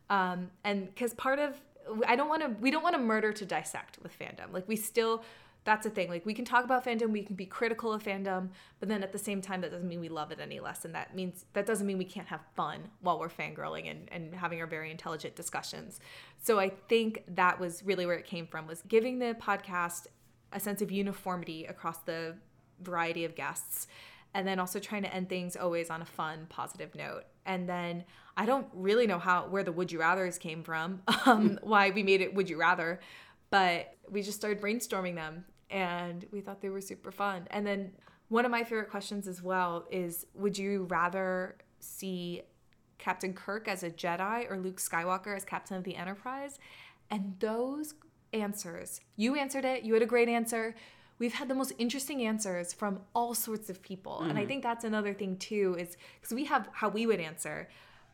Um, 0.09 0.51
and 0.65 0.87
because 0.87 1.15
part 1.15 1.39
of, 1.39 1.61
I 2.07 2.17
don't 2.17 2.29
want 2.29 2.43
to, 2.43 2.49
we 2.61 2.71
don't 2.71 2.83
want 2.83 2.95
to 2.95 3.01
murder 3.01 3.33
to 3.33 3.47
dissect 3.47 3.99
with 4.03 4.17
fandom. 4.19 4.53
Like 4.53 4.69
we 4.69 4.77
still, 4.77 5.23
that's 5.65 5.85
the 5.85 5.91
thing. 5.91 6.09
Like 6.09 6.27
we 6.27 6.35
can 6.35 6.45
talk 6.45 6.65
about 6.65 6.85
fandom, 6.85 7.11
we 7.11 7.23
can 7.23 7.37
be 7.37 7.47
critical 7.47 7.93
of 7.93 8.03
fandom, 8.03 8.49
but 8.79 8.89
then 8.89 9.03
at 9.03 9.13
the 9.13 9.19
same 9.19 9.41
time, 9.41 9.61
that 9.61 9.71
doesn't 9.71 9.89
mean 9.89 10.01
we 10.01 10.09
love 10.09 10.31
it 10.33 10.41
any 10.41 10.59
less. 10.59 10.85
And 10.85 10.95
that 10.95 11.15
means, 11.15 11.45
that 11.53 11.67
doesn't 11.67 11.87
mean 11.87 11.99
we 11.99 12.05
can't 12.05 12.29
have 12.29 12.41
fun 12.57 12.81
while 13.01 13.19
we're 13.19 13.29
fangirling 13.29 13.91
and, 13.91 14.09
and 14.11 14.35
having 14.35 14.61
our 14.61 14.67
very 14.67 14.91
intelligent 14.91 15.37
discussions. 15.37 16.01
So 16.43 16.59
I 16.59 16.71
think 16.89 17.25
that 17.29 17.61
was 17.61 17.83
really 17.85 18.07
where 18.07 18.17
it 18.17 18.27
came 18.27 18.47
from 18.47 18.67
was 18.67 18.83
giving 18.89 19.19
the 19.19 19.37
podcast 19.41 20.07
a 20.53 20.61
sense 20.61 20.83
of 20.83 20.91
uniformity 20.91 21.67
across 21.67 21.99
the 21.99 22.37
variety 22.83 23.25
of 23.25 23.35
guests 23.35 23.87
and 24.35 24.47
then 24.47 24.59
also 24.59 24.79
trying 24.79 25.03
to 25.03 25.15
end 25.15 25.29
things 25.29 25.57
always 25.57 25.91
on 25.91 26.03
a 26.03 26.07
fun 26.07 26.47
positive 26.49 26.95
note. 26.95 27.25
And 27.47 27.69
then 27.69 28.05
i 28.37 28.47
don't 28.47 28.69
really 28.73 29.09
know 29.09 29.19
how 29.19 29.49
where 29.49 29.65
the 29.65 29.73
would 29.73 29.91
you 29.91 29.99
rathers 29.99 30.39
came 30.39 30.63
from 30.63 31.03
um, 31.27 31.59
why 31.63 31.91
we 31.91 32.03
made 32.03 32.21
it 32.21 32.33
would 32.33 32.49
you 32.49 32.57
rather 32.57 33.01
but 33.51 33.97
we 34.09 34.23
just 34.23 34.39
started 34.39 34.61
brainstorming 34.61 35.17
them 35.17 35.45
and 35.71 36.27
we 36.33 36.41
thought 36.41 36.61
they 36.61 36.69
were 36.69 36.81
super 36.81 37.13
fun. 37.13 37.47
And 37.51 37.67
then 37.67 37.93
one 38.29 38.45
of 38.45 38.51
my 38.51 38.65
favorite 38.65 38.91
questions 38.91 39.29
as 39.29 39.43
well 39.43 39.87
is 39.91 40.27
would 40.35 40.57
you 40.57 40.85
rather 40.85 41.57
see 41.81 42.43
captain 42.99 43.33
kirk 43.33 43.67
as 43.67 43.83
a 43.83 43.91
jedi 43.91 44.51
or 44.51 44.59
luke 44.59 44.79
skywalker 44.79 45.35
as 45.35 45.45
captain 45.45 45.77
of 45.77 45.85
the 45.85 45.97
enterprise? 45.97 46.59
And 47.11 47.37
those 47.41 47.95
answers 48.33 49.01
you 49.17 49.35
answered 49.35 49.65
it 49.65 49.83
you 49.83 49.93
had 49.93 50.05
a 50.05 50.07
great 50.07 50.29
answer 50.29 50.73
we've 51.21 51.35
had 51.35 51.47
the 51.47 51.55
most 51.55 51.73
interesting 51.79 52.27
answers 52.27 52.73
from 52.73 52.99
all 53.15 53.35
sorts 53.35 53.71
of 53.71 53.81
people 53.81 54.21
and 54.23 54.33
i 54.33 54.41
mm-hmm. 54.41 54.49
think 54.49 54.63
that's 54.65 54.85
another 54.85 55.15
thing 55.15 55.37
too 55.37 55.77
is 55.79 55.97
because 56.21 56.35
we 56.35 56.45
have 56.47 56.69
how 56.73 56.89
we 56.89 57.07
would 57.07 57.21
answer 57.21 57.69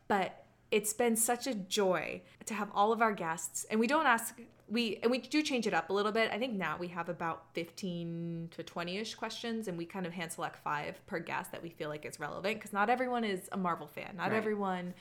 but 0.07 0.45
it's 0.69 0.93
been 0.93 1.15
such 1.15 1.47
a 1.47 1.55
joy 1.55 2.21
to 2.45 2.53
have 2.53 2.69
all 2.75 2.91
of 2.91 3.01
our 3.01 3.13
guests 3.13 3.65
and 3.71 3.79
we 3.79 3.87
don't 3.87 4.05
ask 4.05 4.35
we 4.69 4.99
and 5.01 5.09
we 5.09 5.19
do 5.19 5.41
change 5.41 5.65
it 5.65 5.73
up 5.73 5.89
a 5.89 5.93
little 5.93 6.11
bit. 6.11 6.29
I 6.31 6.37
think 6.37 6.53
now 6.53 6.77
we 6.77 6.89
have 6.89 7.09
about 7.09 7.45
15 7.53 8.49
to 8.51 8.63
20ish 8.63 9.15
questions 9.15 9.67
and 9.67 9.77
we 9.77 9.85
kind 9.85 10.05
of 10.05 10.13
hand 10.13 10.31
select 10.31 10.57
5 10.63 11.05
per 11.07 11.19
guest 11.19 11.51
that 11.51 11.63
we 11.63 11.69
feel 11.69 11.89
like 11.89 12.05
is 12.05 12.19
relevant 12.19 12.59
cuz 12.61 12.73
not 12.73 12.89
everyone 12.89 13.23
is 13.23 13.47
a 13.51 13.57
Marvel 13.57 13.87
fan. 13.87 14.15
Not 14.17 14.31
Right. 14.31 14.37
everyone 14.37 14.93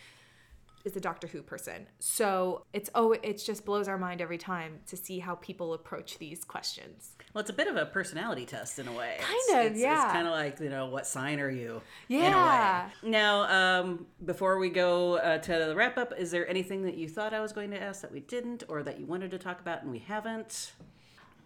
is 0.87 0.96
a 0.96 1.01
Doctor 1.01 1.27
Who 1.27 1.42
person. 1.42 1.87
So, 1.99 2.64
it's 2.72 2.88
oh 2.94 3.12
it 3.12 3.42
just 3.44 3.64
blows 3.64 3.88
our 3.88 3.99
mind 3.99 4.20
every 4.20 4.38
time 4.38 4.81
to 4.87 4.96
see 4.96 5.18
how 5.18 5.35
people 5.37 5.75
approach 5.75 6.18
these 6.18 6.44
questions. 6.44 7.16
Well, 7.35 7.40
it's 7.42 7.51
a 7.51 7.55
bit 7.55 7.66
of 7.68 7.77
a 7.77 7.85
personality 7.87 8.46
test 8.46 8.79
in 8.79 8.88
a 8.88 8.92
way. 8.92 9.16
Kind 9.20 9.35
It's- 9.49 9.66
of, 9.66 9.72
it's, 9.72 9.81
yeah. 9.81 10.05
It's 10.05 10.12
kind 10.12 10.27
of 10.27 10.33
like 10.33 10.61
you 10.61 10.70
know, 10.70 10.87
what 10.87 11.07
sign 11.07 11.40
are 11.40 11.51
you? 11.51 11.83
Yeah. 12.09 12.27
In 12.27 12.33
a 12.33 13.07
way. 13.07 13.11
Now, 13.11 13.81
um, 13.83 14.07
before 14.25 14.59
we 14.59 14.70
go 14.70 15.16
uh, 15.18 15.38
to 15.38 15.53
the 15.66 15.75
wrap 15.77 15.99
up, 15.99 16.12
is 16.16 16.31
there 16.31 16.49
anything 16.49 16.83
that 16.85 16.96
you 16.96 17.09
thought 17.09 17.35
I 17.35 17.40
was 17.40 17.53
going 17.53 17.70
to 17.72 17.83
ask 17.83 18.01
that 18.03 18.12
we 18.12 18.20
didn't, 18.20 18.62
or 18.68 18.83
that 18.85 18.99
you 19.01 19.07
wanted 19.07 19.31
to 19.33 19.38
talk 19.38 19.61
about 19.61 19.83
and 19.83 19.90
we 19.90 19.99
haven't? 19.99 20.72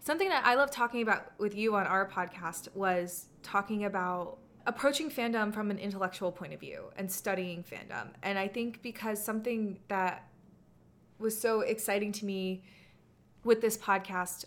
Something 0.03 0.29
that 0.29 0.45
I 0.45 0.55
love 0.55 0.71
talking 0.71 1.01
about 1.01 1.33
with 1.39 1.55
you 1.55 1.75
on 1.75 1.85
our 1.85 2.07
podcast 2.09 2.67
was 2.75 3.25
talking 3.43 3.85
about 3.85 4.37
approaching 4.65 5.09
fandom 5.09 5.53
from 5.53 5.71
an 5.71 5.77
intellectual 5.77 6.31
point 6.31 6.53
of 6.53 6.59
view 6.59 6.91
and 6.95 7.11
studying 7.11 7.63
fandom. 7.63 8.09
And 8.23 8.37
I 8.37 8.47
think 8.47 8.81
because 8.81 9.23
something 9.23 9.79
that 9.87 10.27
was 11.19 11.39
so 11.39 11.61
exciting 11.61 12.11
to 12.13 12.25
me 12.25 12.63
with 13.43 13.61
this 13.61 13.77
podcast 13.77 14.45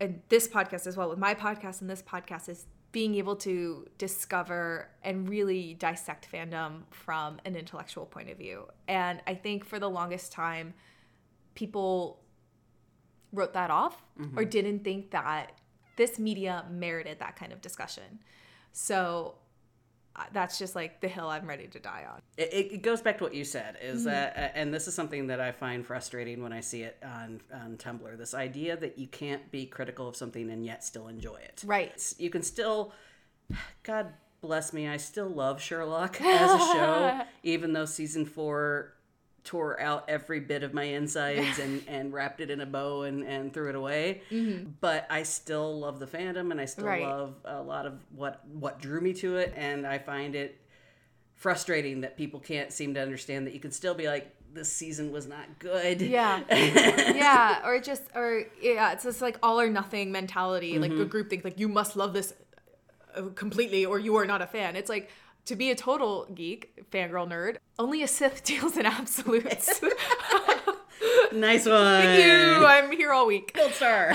and 0.00 0.20
this 0.28 0.48
podcast 0.48 0.86
as 0.86 0.96
well, 0.96 1.08
with 1.08 1.18
my 1.18 1.34
podcast 1.34 1.80
and 1.80 1.88
this 1.88 2.02
podcast, 2.02 2.48
is 2.48 2.66
being 2.92 3.16
able 3.16 3.34
to 3.34 3.86
discover 3.98 4.88
and 5.02 5.28
really 5.28 5.74
dissect 5.74 6.30
fandom 6.30 6.82
from 6.90 7.40
an 7.44 7.56
intellectual 7.56 8.06
point 8.06 8.30
of 8.30 8.38
view. 8.38 8.68
And 8.86 9.20
I 9.26 9.34
think 9.34 9.64
for 9.64 9.78
the 9.78 9.90
longest 9.90 10.30
time, 10.30 10.74
people 11.54 12.20
wrote 13.32 13.52
that 13.54 13.70
off 13.70 14.00
or 14.18 14.24
mm-hmm. 14.24 14.48
didn't 14.48 14.84
think 14.84 15.10
that 15.10 15.52
this 15.96 16.18
media 16.18 16.64
merited 16.70 17.18
that 17.18 17.36
kind 17.36 17.52
of 17.52 17.60
discussion. 17.60 18.20
So 18.76 19.36
uh, 20.16 20.24
that's 20.32 20.58
just 20.58 20.74
like 20.74 21.00
the 21.00 21.06
hill 21.08 21.28
I'm 21.28 21.46
ready 21.46 21.68
to 21.68 21.78
die 21.78 22.04
on. 22.12 22.20
It, 22.36 22.72
it- 22.72 22.82
goes 22.82 23.00
back 23.00 23.18
to 23.18 23.24
what 23.24 23.34
you 23.34 23.44
said, 23.44 23.76
is 23.80 24.04
that, 24.04 24.36
uh, 24.36 24.58
and 24.58 24.74
this 24.74 24.88
is 24.88 24.94
something 24.94 25.28
that 25.28 25.40
I 25.40 25.52
find 25.52 25.86
frustrating 25.86 26.42
when 26.42 26.52
I 26.52 26.60
see 26.60 26.82
it 26.82 26.96
on 27.02 27.40
on 27.52 27.76
Tumblr. 27.76 28.18
This 28.18 28.34
idea 28.34 28.76
that 28.76 28.98
you 28.98 29.06
can't 29.06 29.50
be 29.50 29.64
critical 29.66 30.08
of 30.08 30.16
something 30.16 30.50
and 30.50 30.64
yet 30.66 30.84
still 30.84 31.06
enjoy 31.08 31.36
it. 31.36 31.62
Right. 31.64 32.14
You 32.18 32.30
can 32.30 32.42
still, 32.42 32.92
God 33.84 34.08
bless 34.40 34.72
me, 34.72 34.88
I 34.88 34.96
still 34.98 35.28
love 35.28 35.60
Sherlock 35.60 36.20
as 36.20 36.50
a 36.50 36.58
show, 36.58 37.20
even 37.44 37.72
though 37.72 37.86
season 37.86 38.26
four 38.26 38.93
tore 39.44 39.78
out 39.78 40.04
every 40.08 40.40
bit 40.40 40.62
of 40.62 40.72
my 40.72 40.84
insides 40.84 41.58
and, 41.58 41.82
and 41.88 42.12
wrapped 42.12 42.40
it 42.40 42.50
in 42.50 42.60
a 42.60 42.66
bow 42.66 43.02
and, 43.02 43.22
and 43.24 43.52
threw 43.52 43.68
it 43.68 43.74
away. 43.74 44.22
But 44.80 45.06
I 45.10 45.22
still 45.22 45.78
love 45.80 45.98
the 46.00 46.06
fandom 46.06 46.50
and 46.50 46.60
I 46.60 46.64
still 46.64 46.86
Right. 46.86 47.02
love 47.02 47.34
a 47.44 47.62
lot 47.62 47.86
of 47.86 47.94
what 48.10 48.40
what 48.48 48.80
drew 48.80 49.00
me 49.00 49.12
to 49.14 49.36
it, 49.36 49.52
and 49.56 49.86
I 49.86 49.98
find 49.98 50.34
it 50.34 50.60
frustrating 51.34 52.00
that 52.02 52.16
people 52.16 52.40
can't 52.40 52.72
seem 52.72 52.94
to 52.94 53.00
understand 53.00 53.46
that 53.46 53.54
you 53.54 53.60
can 53.60 53.70
still 53.70 53.94
be 53.94 54.06
like 54.06 54.30
this 54.52 54.72
season 54.72 55.10
was 55.12 55.26
not 55.26 55.58
good. 55.58 56.00
Yeah. 56.00 56.40
yeah. 56.50 57.66
Or 57.66 57.80
just, 57.80 58.04
or 58.14 58.44
yeah, 58.62 58.92
it's 58.92 59.02
just 59.02 59.20
like 59.20 59.36
all 59.42 59.60
or 59.60 59.68
nothing 59.68 60.12
mentality, 60.12 60.78
like 60.78 60.92
a 60.92 61.04
group 61.04 61.28
think 61.28 61.44
like 61.44 61.58
you 61.58 61.68
must 61.68 61.96
love 61.96 62.12
this 62.12 62.32
uh, 63.16 63.22
completely 63.34 63.84
or 63.84 63.98
you 63.98 64.14
are 64.16 64.24
not 64.26 64.42
a 64.42 64.46
fan. 64.46 64.76
It's 64.76 64.88
like 64.88 65.10
to 65.46 65.56
be 65.56 65.70
a 65.70 65.74
total 65.74 66.26
geek, 66.34 66.90
fangirl 66.90 67.28
nerd, 67.28 67.56
only 67.78 68.02
a 68.02 68.08
Sith 68.08 68.42
deals 68.44 68.76
in 68.76 68.86
absolutes. 68.86 69.80
nice 71.32 71.66
one. 71.66 72.02
Thank 72.02 72.24
you. 72.24 72.66
I'm 72.66 72.92
here 72.92 73.12
all 73.12 73.26
week. 73.26 73.52
Gold 73.54 73.72
star. 73.72 74.14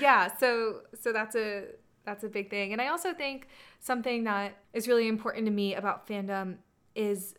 yeah 0.00 0.34
so 0.38 0.80
so 1.00 1.12
that's 1.12 1.36
a 1.36 1.64
that's 2.04 2.24
a 2.24 2.28
big 2.28 2.50
thing 2.50 2.72
and 2.72 2.80
i 2.80 2.88
also 2.88 3.12
think 3.12 3.46
something 3.80 4.24
that 4.24 4.56
is 4.72 4.88
really 4.88 5.08
important 5.08 5.44
to 5.44 5.52
me 5.52 5.74
about 5.74 6.06
fandom 6.08 6.56
is 6.94 7.34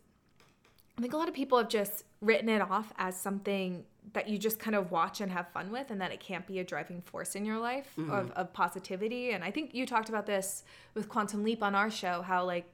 i 0.97 1.01
think 1.01 1.13
a 1.13 1.17
lot 1.17 1.27
of 1.27 1.33
people 1.33 1.57
have 1.57 1.69
just 1.69 2.03
written 2.21 2.49
it 2.49 2.61
off 2.61 2.93
as 2.97 3.19
something 3.19 3.83
that 4.13 4.27
you 4.27 4.37
just 4.37 4.59
kind 4.59 4.75
of 4.75 4.91
watch 4.91 5.21
and 5.21 5.31
have 5.31 5.47
fun 5.49 5.71
with 5.71 5.89
and 5.89 5.99
that 6.01 6.11
it 6.11 6.19
can't 6.19 6.45
be 6.45 6.59
a 6.59 6.63
driving 6.63 7.01
force 7.01 7.35
in 7.35 7.45
your 7.45 7.57
life 7.57 7.87
of, 7.97 8.03
mm-hmm. 8.03 8.31
of 8.33 8.53
positivity 8.53 9.31
and 9.31 9.43
i 9.43 9.51
think 9.51 9.73
you 9.73 9.85
talked 9.85 10.09
about 10.09 10.25
this 10.25 10.63
with 10.93 11.09
quantum 11.09 11.43
leap 11.43 11.63
on 11.63 11.73
our 11.73 11.89
show 11.89 12.21
how 12.21 12.45
like 12.45 12.65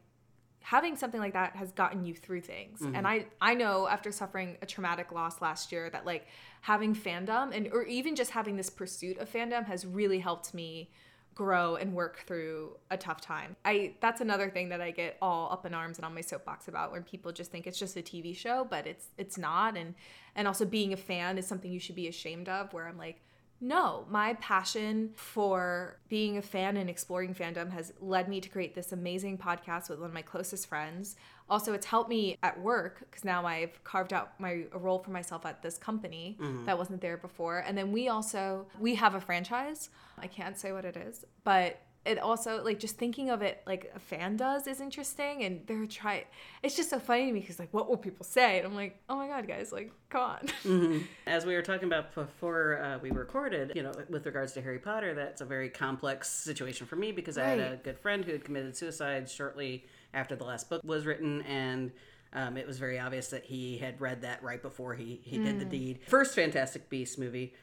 having 0.62 0.96
something 0.96 1.20
like 1.20 1.34
that 1.34 1.56
has 1.56 1.72
gotten 1.72 2.06
you 2.06 2.14
through 2.14 2.42
things. 2.42 2.82
And 2.82 2.96
mm-hmm. 2.96 3.06
i 3.06 3.26
i 3.42 3.54
know 3.54 3.88
after 3.88 4.12
suffering 4.12 4.58
a 4.62 4.66
traumatic 4.66 5.12
loss 5.12 5.42
last 5.42 5.72
year 5.72 5.90
that 5.90 6.06
like 6.06 6.28
having 6.62 6.96
fandom 6.96 7.56
and 7.56 7.70
or 7.72 7.84
even 7.84 8.16
just 8.16 8.32
having 8.32 8.58
this 8.58 8.70
pursuit 8.70 9.18
of 9.18 9.32
fandom 9.32 9.66
has 9.66 9.86
really 9.86 10.20
helped 10.20 10.54
me 10.54 10.90
grow 11.36 11.78
and 11.78 11.94
work 11.94 12.26
through 12.28 12.76
a 12.92 12.98
tough 12.98 13.22
time. 13.22 13.56
I 13.64 13.94
that's 14.02 14.20
another 14.20 14.50
thing 14.50 14.70
that 14.70 14.82
i 14.82 14.92
get 14.92 15.18
all 15.22 15.52
up 15.52 15.66
in 15.66 15.74
arms 15.74 15.98
and 15.98 16.06
on 16.06 16.14
my 16.14 16.22
soapbox 16.22 16.68
about 16.68 16.92
when 16.92 17.04
people 17.04 17.32
just 17.32 17.52
think 17.52 17.66
it's 17.66 17.80
just 17.80 17.96
a 17.96 18.02
tv 18.02 18.36
show 18.36 18.68
but 18.70 18.86
it's 18.86 19.08
it's 19.18 19.38
not. 19.38 19.78
And 19.78 19.96
and 20.36 20.48
also 20.48 20.66
being 20.66 20.94
a 20.94 20.98
fan 20.98 21.38
is 21.38 21.48
something 21.48 21.72
you 21.72 21.80
should 21.80 21.96
be 21.96 22.08
ashamed 22.08 22.50
of 22.50 22.74
where 22.74 22.88
i'm 22.88 22.98
like 22.98 23.22
no, 23.62 24.06
my 24.10 24.36
passion 24.36 25.12
for 25.16 26.00
being 26.08 26.38
a 26.38 26.42
fan 26.42 26.78
and 26.78 26.90
exploring 26.90 27.34
fandom 27.34 27.72
has 27.72 27.92
led 28.00 28.30
me 28.30 28.40
to 28.40 28.48
create 28.48 28.74
this 28.74 28.92
amazing 28.92 29.38
podcast 29.38 29.90
with 29.90 30.00
one 30.00 30.10
of 30.10 30.14
my 30.14 30.22
closest 30.22 30.68
friends. 30.68 31.18
Also, 31.50 31.74
it's 31.74 31.86
helped 31.86 32.10
me 32.10 32.38
at 32.42 32.60
work 32.62 33.00
because 33.00 33.26
now 33.26 33.46
I've 33.46 33.84
carved 33.84 34.14
out 34.14 34.40
my 34.40 34.66
a 34.72 34.78
role 34.78 35.00
for 35.00 35.12
myself 35.12 35.46
at 35.46 35.62
this 35.62 35.78
company 35.78 36.38
mm-hmm. 36.40 36.66
that 36.66 36.78
wasn't 36.78 37.02
there 37.02 37.18
before. 37.18 37.60
And 37.60 37.78
then 37.78 37.92
we 37.92 38.08
also 38.08 38.68
we 38.80 38.96
have 38.96 39.16
a 39.16 39.22
franchise. 39.22 39.90
I 40.18 40.28
can't 40.28 40.58
say 40.58 40.72
what 40.72 40.86
it 40.86 40.96
is, 40.96 41.26
but 41.44 41.82
it 42.06 42.18
also 42.18 42.64
like 42.64 42.80
just 42.80 42.98
thinking 42.98 43.30
of 43.30 43.42
it 43.42 43.62
like 43.68 43.92
a 43.96 44.00
fan 44.00 44.38
does 44.38 44.68
is 44.68 44.80
interesting 44.80 45.44
and 45.44 45.62
they're 45.68 45.86
try 45.86 46.24
it's 46.64 46.76
just 46.76 46.90
so 46.90 47.00
funny 47.00 47.28
to 47.28 47.34
me 47.34 47.40
because 47.42 47.60
like 47.60 47.74
what 47.74 47.90
will 47.90 47.98
people 47.98 48.26
say 48.26 48.58
and 48.58 48.66
i'm 48.66 48.76
like 48.76 48.98
oh 49.10 49.16
my 49.18 49.28
god 49.28 49.48
guys 49.48 49.72
like 49.72 49.92
come 50.10 50.22
on 50.66 51.04
As 51.28 51.46
we 51.46 51.54
were 51.54 51.62
talking 51.62 51.88
about 51.88 52.16
before 52.16 52.82
uh, 52.82 52.98
we 53.00 53.12
recorded, 53.12 53.74
you 53.76 53.84
know, 53.84 53.92
with 54.10 54.26
regards 54.26 54.54
to 54.54 54.62
Harry 54.62 54.80
Potter, 54.80 55.14
that's 55.14 55.42
a 55.42 55.46
very 55.46 55.70
complex 55.70 56.30
situation 56.30 56.88
for 56.88 56.96
me 56.96 57.12
because 57.12 57.38
I 57.38 57.46
had 57.46 57.60
a 57.60 57.80
good 57.84 58.00
friend 58.00 58.26
who 58.26 58.32
had 58.32 58.44
committed 58.44 58.76
suicide 58.76 59.30
shortly 59.30 59.86
after 60.14 60.36
the 60.36 60.44
last 60.44 60.70
book 60.70 60.82
was 60.84 61.06
written, 61.06 61.42
and 61.44 61.92
um, 62.34 62.58
it 62.58 62.66
was 62.66 62.80
very 62.80 63.00
obvious 63.00 63.28
that 63.30 63.46
he 63.46 63.78
had 63.78 64.02
read 64.02 64.22
that 64.24 64.42
right 64.44 64.62
before 64.62 64.96
he 64.96 65.22
he 65.24 65.38
did 65.38 65.60
the 65.60 65.66
deed. 65.66 66.00
First 66.08 66.36
Fantastic 66.36 66.90
Beasts 66.90 67.18
movie. 67.18 67.54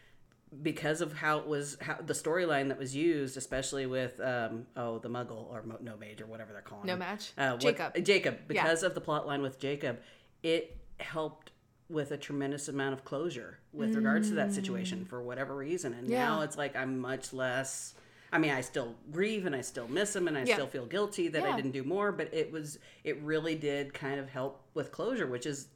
Because 0.63 1.01
of 1.01 1.13
how 1.13 1.39
it 1.41 1.47
was, 1.47 1.77
how 1.81 1.97
the 1.97 2.13
storyline 2.15 2.69
that 2.69 2.79
was 2.79 2.95
used, 2.95 3.37
especially 3.37 3.85
with 3.87 4.21
um, 4.21 4.67
oh 4.77 4.99
the 5.01 5.09
Muggle 5.09 5.51
or 5.51 5.63
Mo- 5.65 5.79
No 5.81 5.97
Maj 5.99 6.21
or 6.21 6.27
whatever 6.27 6.53
they're 6.53 6.63
calling 6.63 6.87
No 6.87 6.93
him. 6.93 7.01
Match? 7.01 7.33
uh, 7.37 7.51
what- 7.51 7.61
Jacob. 7.61 8.05
Jacob, 8.05 8.39
because 8.47 8.83
of 8.85 8.95
the 8.95 9.01
plot 9.01 9.27
line 9.27 9.43
with 9.43 9.59
Jacob, 9.59 9.99
it 10.45 10.77
helped 11.01 11.51
with 11.89 12.13
a 12.13 12.17
tremendous 12.17 12.69
amount 12.69 12.93
of 12.95 13.05
closure 13.05 13.59
with 13.73 13.95
regards 13.95 14.29
to 14.29 14.35
that 14.37 14.53
situation 14.53 15.05
for 15.05 15.21
whatever 15.23 15.55
reason. 15.57 15.93
And 15.95 16.09
now 16.09 16.41
Mm. 16.41 16.45
It's 16.45 16.57
like 16.57 16.75
I'm 16.77 16.99
much 16.99 17.33
less. 17.33 17.95
I 18.33 18.39
mean, 18.39 18.51
I 18.53 18.61
still 18.61 18.95
grieve 19.13 19.47
and 19.47 19.55
I 19.55 19.61
still 19.61 19.87
miss 19.89 20.15
him 20.15 20.27
and 20.29 20.37
I 20.39 20.43
Yeah. 20.45 20.55
still 20.55 20.67
feel 20.67 20.87
guilty 20.87 21.29
that 21.29 21.43
I 21.45 21.55
didn't 21.57 21.71
do 21.73 21.83
more. 21.85 22.11
But 22.13 22.33
it 22.35 22.51
was, 22.53 22.79
it 23.05 23.21
really 23.21 23.55
did 23.57 23.95
kind 23.95 24.19
of 24.21 24.29
help 24.29 24.63
with 24.75 24.91
closure, 24.93 25.27
which 25.27 25.47
is, 25.47 25.69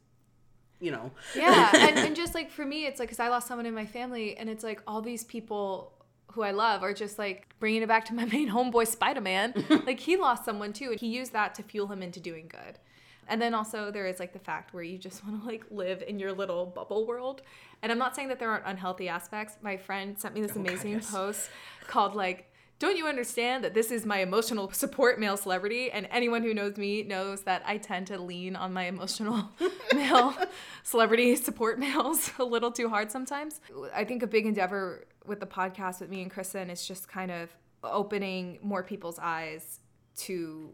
you 0.81 0.91
know, 0.91 1.11
yeah 1.35 1.69
and, 1.87 1.97
and 1.99 2.15
just 2.15 2.33
like 2.33 2.51
for 2.51 2.65
me 2.65 2.85
it's 2.85 2.99
like 2.99 3.07
because 3.07 3.19
i 3.19 3.29
lost 3.29 3.47
someone 3.47 3.65
in 3.65 3.73
my 3.73 3.85
family 3.85 4.35
and 4.37 4.49
it's 4.49 4.63
like 4.63 4.81
all 4.87 5.01
these 5.01 5.23
people 5.23 5.93
who 6.31 6.41
i 6.41 6.51
love 6.51 6.81
are 6.81 6.93
just 6.93 7.19
like 7.19 7.47
bringing 7.59 7.81
it 7.81 7.87
back 7.87 8.03
to 8.05 8.13
my 8.13 8.25
main 8.25 8.49
homeboy 8.55 8.87
spider-man. 8.87 9.53
Like 9.85 9.99
he 9.99 10.17
lost 10.17 10.45
someone 10.45 10.73
too 10.73 10.91
and 10.91 10.99
he 10.99 11.07
used 11.07 11.33
that 11.33 11.55
to 11.55 11.63
fuel 11.63 11.87
him 11.87 12.01
into 12.03 12.19
doing 12.19 12.47
good. 12.47 12.79
And 13.27 13.41
then 13.41 13.53
also 13.53 13.91
there 13.91 14.07
is 14.07 14.19
like 14.19 14.33
the 14.33 14.39
fact 14.39 14.73
where 14.73 14.83
you 14.83 14.97
just 14.97 15.25
want 15.25 15.41
to 15.41 15.47
like 15.47 15.65
live 15.69 16.03
in 16.05 16.19
your 16.19 16.33
little 16.33 16.65
bubble 16.65 17.05
world. 17.05 17.41
And 17.81 17.91
i'm 17.91 17.97
not 17.97 18.15
saying 18.15 18.27
that 18.29 18.39
there 18.39 18.49
aren't 18.49 18.65
unhealthy 18.65 19.07
aspects. 19.07 19.55
My 19.61 19.77
friend 19.77 20.17
sent 20.17 20.35
me 20.35 20.41
this 20.41 20.53
oh 20.55 20.59
amazing 20.59 20.91
yes. 20.93 21.11
post 21.11 21.49
called 21.87 22.15
like 22.15 22.50
don't 22.81 22.97
you 22.97 23.05
understand 23.05 23.63
that 23.63 23.75
this 23.75 23.91
is 23.91 24.07
my 24.07 24.21
emotional 24.21 24.71
support 24.71 25.19
male 25.19 25.37
celebrity? 25.37 25.91
And 25.91 26.07
anyone 26.09 26.41
who 26.41 26.51
knows 26.51 26.77
me 26.77 27.03
knows 27.03 27.41
that 27.43 27.61
I 27.63 27.77
tend 27.77 28.07
to 28.07 28.19
lean 28.19 28.55
on 28.55 28.73
my 28.73 28.85
emotional 28.85 29.51
male 29.93 30.33
celebrity 30.81 31.35
support 31.35 31.77
males 31.77 32.31
a 32.39 32.43
little 32.43 32.71
too 32.71 32.89
hard 32.89 33.11
sometimes. 33.11 33.61
I 33.93 34.03
think 34.03 34.23
a 34.23 34.27
big 34.27 34.47
endeavor 34.47 35.05
with 35.27 35.39
the 35.39 35.45
podcast 35.45 36.01
with 36.01 36.09
me 36.09 36.23
and 36.23 36.31
Kristen 36.31 36.71
is 36.71 36.87
just 36.87 37.07
kind 37.07 37.29
of 37.29 37.55
opening 37.83 38.57
more 38.63 38.81
people's 38.81 39.19
eyes 39.19 39.81
to 40.15 40.71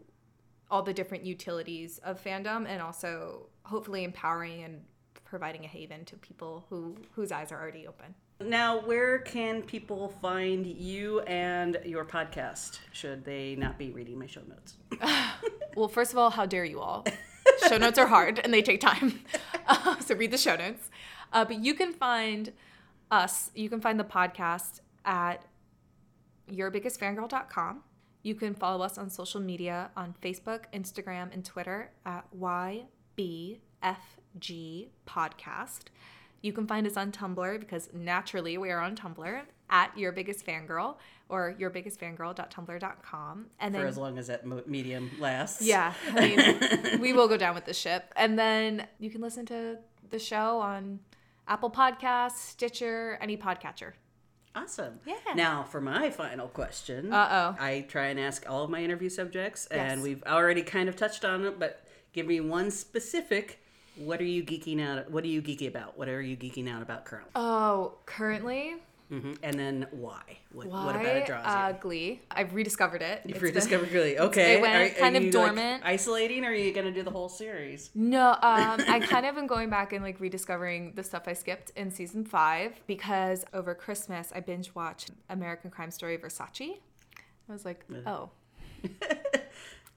all 0.70 0.82
the 0.82 0.94
different 0.94 1.26
utilities 1.26 1.98
of 1.98 2.24
fandom 2.24 2.66
and 2.66 2.80
also 2.80 3.50
hopefully 3.64 4.04
empowering 4.04 4.62
and 4.62 4.80
providing 5.26 5.66
a 5.66 5.68
haven 5.68 6.06
to 6.06 6.16
people 6.16 6.64
who 6.70 6.96
whose 7.12 7.30
eyes 7.30 7.52
are 7.52 7.60
already 7.60 7.86
open. 7.86 8.14
Now, 8.40 8.78
where 8.80 9.18
can 9.18 9.62
people 9.62 10.14
find 10.22 10.64
you 10.64 11.20
and 11.20 11.78
your 11.84 12.04
podcast? 12.04 12.78
Should 12.92 13.24
they 13.24 13.56
not 13.56 13.78
be 13.78 13.90
reading 13.90 14.18
my 14.18 14.26
show 14.26 14.42
notes? 14.48 14.76
Well, 15.76 15.86
first 15.86 16.10
of 16.10 16.18
all, 16.18 16.30
how 16.30 16.44
dare 16.44 16.64
you 16.64 16.80
all? 16.80 17.04
show 17.68 17.76
notes 17.78 17.98
are 18.00 18.06
hard 18.08 18.40
and 18.40 18.52
they 18.52 18.62
take 18.62 18.80
time. 18.80 19.20
Uh, 19.70 20.00
so 20.00 20.14
read 20.14 20.30
the 20.30 20.38
show 20.38 20.56
notes. 20.56 20.88
Uh, 21.30 21.44
but 21.44 21.62
you 21.62 21.74
can 21.74 21.92
find 21.92 22.52
us, 23.10 23.50
you 23.54 23.68
can 23.68 23.82
find 23.82 24.00
the 24.00 24.04
podcast 24.04 24.80
at 25.04 25.44
yourbiggestfangirl.com. 26.50 27.82
You 28.22 28.34
can 28.34 28.54
follow 28.54 28.82
us 28.82 28.96
on 28.96 29.10
social 29.10 29.42
media 29.42 29.90
on 29.94 30.14
Facebook, 30.22 30.62
Instagram, 30.72 31.34
and 31.34 31.44
Twitter 31.44 31.90
at 32.06 32.24
YBFG 32.34 32.86
Podcast. 35.06 35.80
You 36.42 36.52
can 36.52 36.66
find 36.66 36.86
us 36.86 36.96
on 36.96 37.10
Tumblr 37.12 37.58
because 37.60 37.88
naturally 37.92 38.56
we 38.58 38.70
are 38.70 38.80
on 38.80 38.94
Tumblr 38.96 39.40
at 39.70 39.98
Your 39.98 40.12
Biggest 40.12 40.46
Fangirl 40.46 40.96
or 41.28 41.54
yourbiggestfangirl.tumblr.com. 41.58 43.46
And 43.60 43.74
then, 43.74 43.82
For 43.82 43.86
as 43.88 43.98
long 43.98 44.18
as 44.18 44.26
that 44.28 44.46
medium 44.66 45.10
lasts. 45.18 45.62
yeah, 45.62 45.94
I 46.14 46.20
mean, 46.90 47.00
we 47.00 47.12
will 47.12 47.28
go 47.28 47.36
down 47.36 47.54
with 47.54 47.64
the 47.66 47.74
ship. 47.74 48.12
And 48.16 48.38
then 48.38 48.86
you 48.98 49.10
can 49.10 49.20
listen 49.20 49.46
to 49.46 49.78
the 50.10 50.18
show 50.18 50.58
on 50.60 51.00
Apple 51.46 51.70
Podcasts, 51.70 52.36
Stitcher, 52.38 53.18
any 53.20 53.36
podcatcher. 53.36 53.92
Awesome. 54.54 54.98
Yeah. 55.06 55.14
Now, 55.34 55.62
for 55.64 55.80
my 55.80 56.10
final 56.10 56.48
question, 56.48 57.12
Uh-oh. 57.12 57.56
I 57.62 57.84
try 57.88 58.06
and 58.06 58.18
ask 58.18 58.48
all 58.48 58.64
of 58.64 58.70
my 58.70 58.82
interview 58.82 59.08
subjects, 59.08 59.66
and 59.66 59.98
Yes. 60.00 60.02
we've 60.02 60.22
already 60.24 60.62
kind 60.62 60.88
of 60.88 60.96
touched 60.96 61.24
on 61.24 61.44
it, 61.44 61.58
but 61.58 61.84
give 62.12 62.26
me 62.26 62.40
one 62.40 62.70
specific. 62.70 63.62
What 63.98 64.20
are 64.20 64.24
you 64.24 64.42
geeking 64.42 64.80
out? 64.80 65.10
What 65.10 65.24
are 65.24 65.28
you 65.28 65.42
geeky 65.42 65.68
about? 65.68 65.98
What 65.98 66.08
are 66.08 66.20
you 66.22 66.36
geeking 66.36 66.68
out 66.68 66.82
about 66.82 67.04
currently? 67.04 67.30
Oh, 67.34 67.94
currently, 68.06 68.74
hmm 69.10 69.32
And 69.42 69.58
then 69.58 69.86
why? 69.90 70.20
What, 70.52 70.66
why? 70.66 70.84
what 70.86 70.96
about 70.96 71.16
it 71.16 71.26
draws 71.26 71.44
uh, 71.46 71.72
you? 71.74 71.80
Glee. 71.80 72.20
I've 72.30 72.54
rediscovered 72.54 73.00
it. 73.02 73.22
You've 73.24 73.36
It's 73.36 73.42
rediscovered 73.42 73.88
been- 73.92 74.00
Glee. 74.02 74.18
Okay. 74.18 74.54
it 74.56 74.60
went 74.60 74.96
kind 74.98 75.16
of 75.16 75.22
you, 75.22 75.30
like, 75.30 75.46
dormant. 75.46 75.82
isolating, 75.84 76.44
or 76.44 76.48
are 76.50 76.54
you 76.54 76.72
gonna 76.72 76.92
do 76.92 77.02
the 77.02 77.10
whole 77.10 77.28
series? 77.30 77.90
No, 77.94 78.30
um, 78.32 78.36
I 78.42 79.00
kind 79.00 79.24
of 79.26 79.36
am 79.38 79.46
going 79.46 79.70
back 79.70 79.92
and 79.94 80.04
like 80.04 80.20
rediscovering 80.20 80.92
the 80.94 81.02
stuff 81.02 81.22
I 81.26 81.32
skipped 81.32 81.70
in 81.76 81.90
season 81.90 82.24
five 82.24 82.72
because 82.86 83.44
over 83.54 83.74
Christmas 83.74 84.30
I 84.34 84.40
binge 84.40 84.74
watched 84.74 85.10
American 85.30 85.70
Crime 85.70 85.90
Story 85.90 86.18
Versace. 86.18 86.76
I 87.48 87.52
was 87.52 87.64
like, 87.64 87.84
oh, 88.06 88.28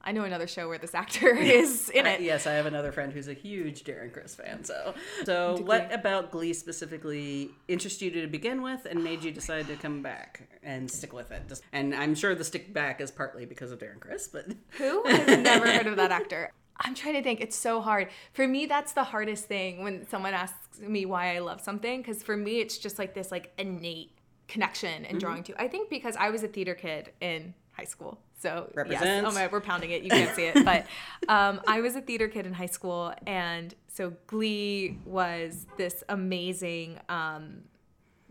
I 0.03 0.11
know 0.11 0.23
another 0.23 0.47
show 0.47 0.67
where 0.67 0.77
this 0.77 0.95
actor 0.95 1.29
is 1.35 1.89
in 1.89 2.05
it. 2.05 2.21
yes, 2.21 2.47
I 2.47 2.53
have 2.53 2.65
another 2.65 2.91
friend 2.91 3.11
who's 3.13 3.27
a 3.27 3.33
huge 3.33 3.83
Darren 3.83 4.11
Criss 4.11 4.35
fan. 4.35 4.63
So, 4.63 4.93
so 5.25 5.57
what 5.61 5.93
about 5.93 6.31
Glee 6.31 6.53
specifically 6.53 7.51
interested 7.67 8.15
you 8.15 8.21
to 8.21 8.27
begin 8.27 8.61
with, 8.61 8.85
and 8.85 9.03
made 9.03 9.23
you 9.23 9.31
decide 9.31 9.67
to 9.67 9.75
come 9.75 10.01
back 10.01 10.47
and 10.63 10.89
stick 10.89 11.13
with 11.13 11.31
it? 11.31 11.47
Just, 11.47 11.63
and 11.71 11.93
I'm 11.95 12.15
sure 12.15 12.35
the 12.35 12.43
stick 12.43 12.73
back 12.73 13.01
is 13.01 13.11
partly 13.11 13.45
because 13.45 13.71
of 13.71 13.79
Darren 13.79 13.99
Criss, 13.99 14.27
but 14.27 14.45
Who? 14.77 15.03
I've 15.05 15.39
never 15.39 15.71
heard 15.71 15.87
of 15.87 15.97
that 15.97 16.11
actor. 16.11 16.51
I'm 16.83 16.95
trying 16.95 17.13
to 17.13 17.23
think. 17.23 17.41
It's 17.41 17.55
so 17.55 17.81
hard. 17.81 18.09
For 18.33 18.47
me, 18.47 18.65
that's 18.65 18.93
the 18.93 19.03
hardest 19.03 19.45
thing 19.45 19.83
when 19.83 20.07
someone 20.07 20.33
asks 20.33 20.79
me 20.79 21.05
why 21.05 21.35
I 21.35 21.39
love 21.39 21.61
something. 21.61 22.01
Because 22.01 22.23
for 22.23 22.35
me, 22.35 22.59
it's 22.59 22.77
just 22.77 22.97
like 22.97 23.13
this 23.13 23.31
like 23.31 23.53
innate 23.59 24.17
connection 24.47 25.05
and 25.05 25.05
mm-hmm. 25.05 25.17
drawing 25.19 25.43
to. 25.43 25.61
I 25.61 25.67
think 25.67 25.89
because 25.89 26.15
I 26.15 26.29
was 26.29 26.43
a 26.43 26.47
theater 26.47 26.73
kid 26.73 27.11
in 27.21 27.53
high 27.71 27.85
school. 27.85 28.19
So 28.41 28.71
yes, 28.89 29.23
oh 29.25 29.31
my, 29.31 29.47
we're 29.47 29.61
pounding 29.61 29.91
it. 29.91 30.01
You 30.01 30.09
can't 30.09 30.35
see 30.35 30.45
it, 30.45 30.65
but 30.65 30.87
um, 31.27 31.61
I 31.67 31.81
was 31.81 31.95
a 31.95 32.01
theater 32.01 32.27
kid 32.27 32.47
in 32.47 32.53
high 32.53 32.65
school, 32.65 33.13
and 33.27 33.73
so 33.87 34.13
Glee 34.25 34.97
was 35.05 35.67
this 35.77 36.03
amazing 36.09 36.99
um, 37.07 37.61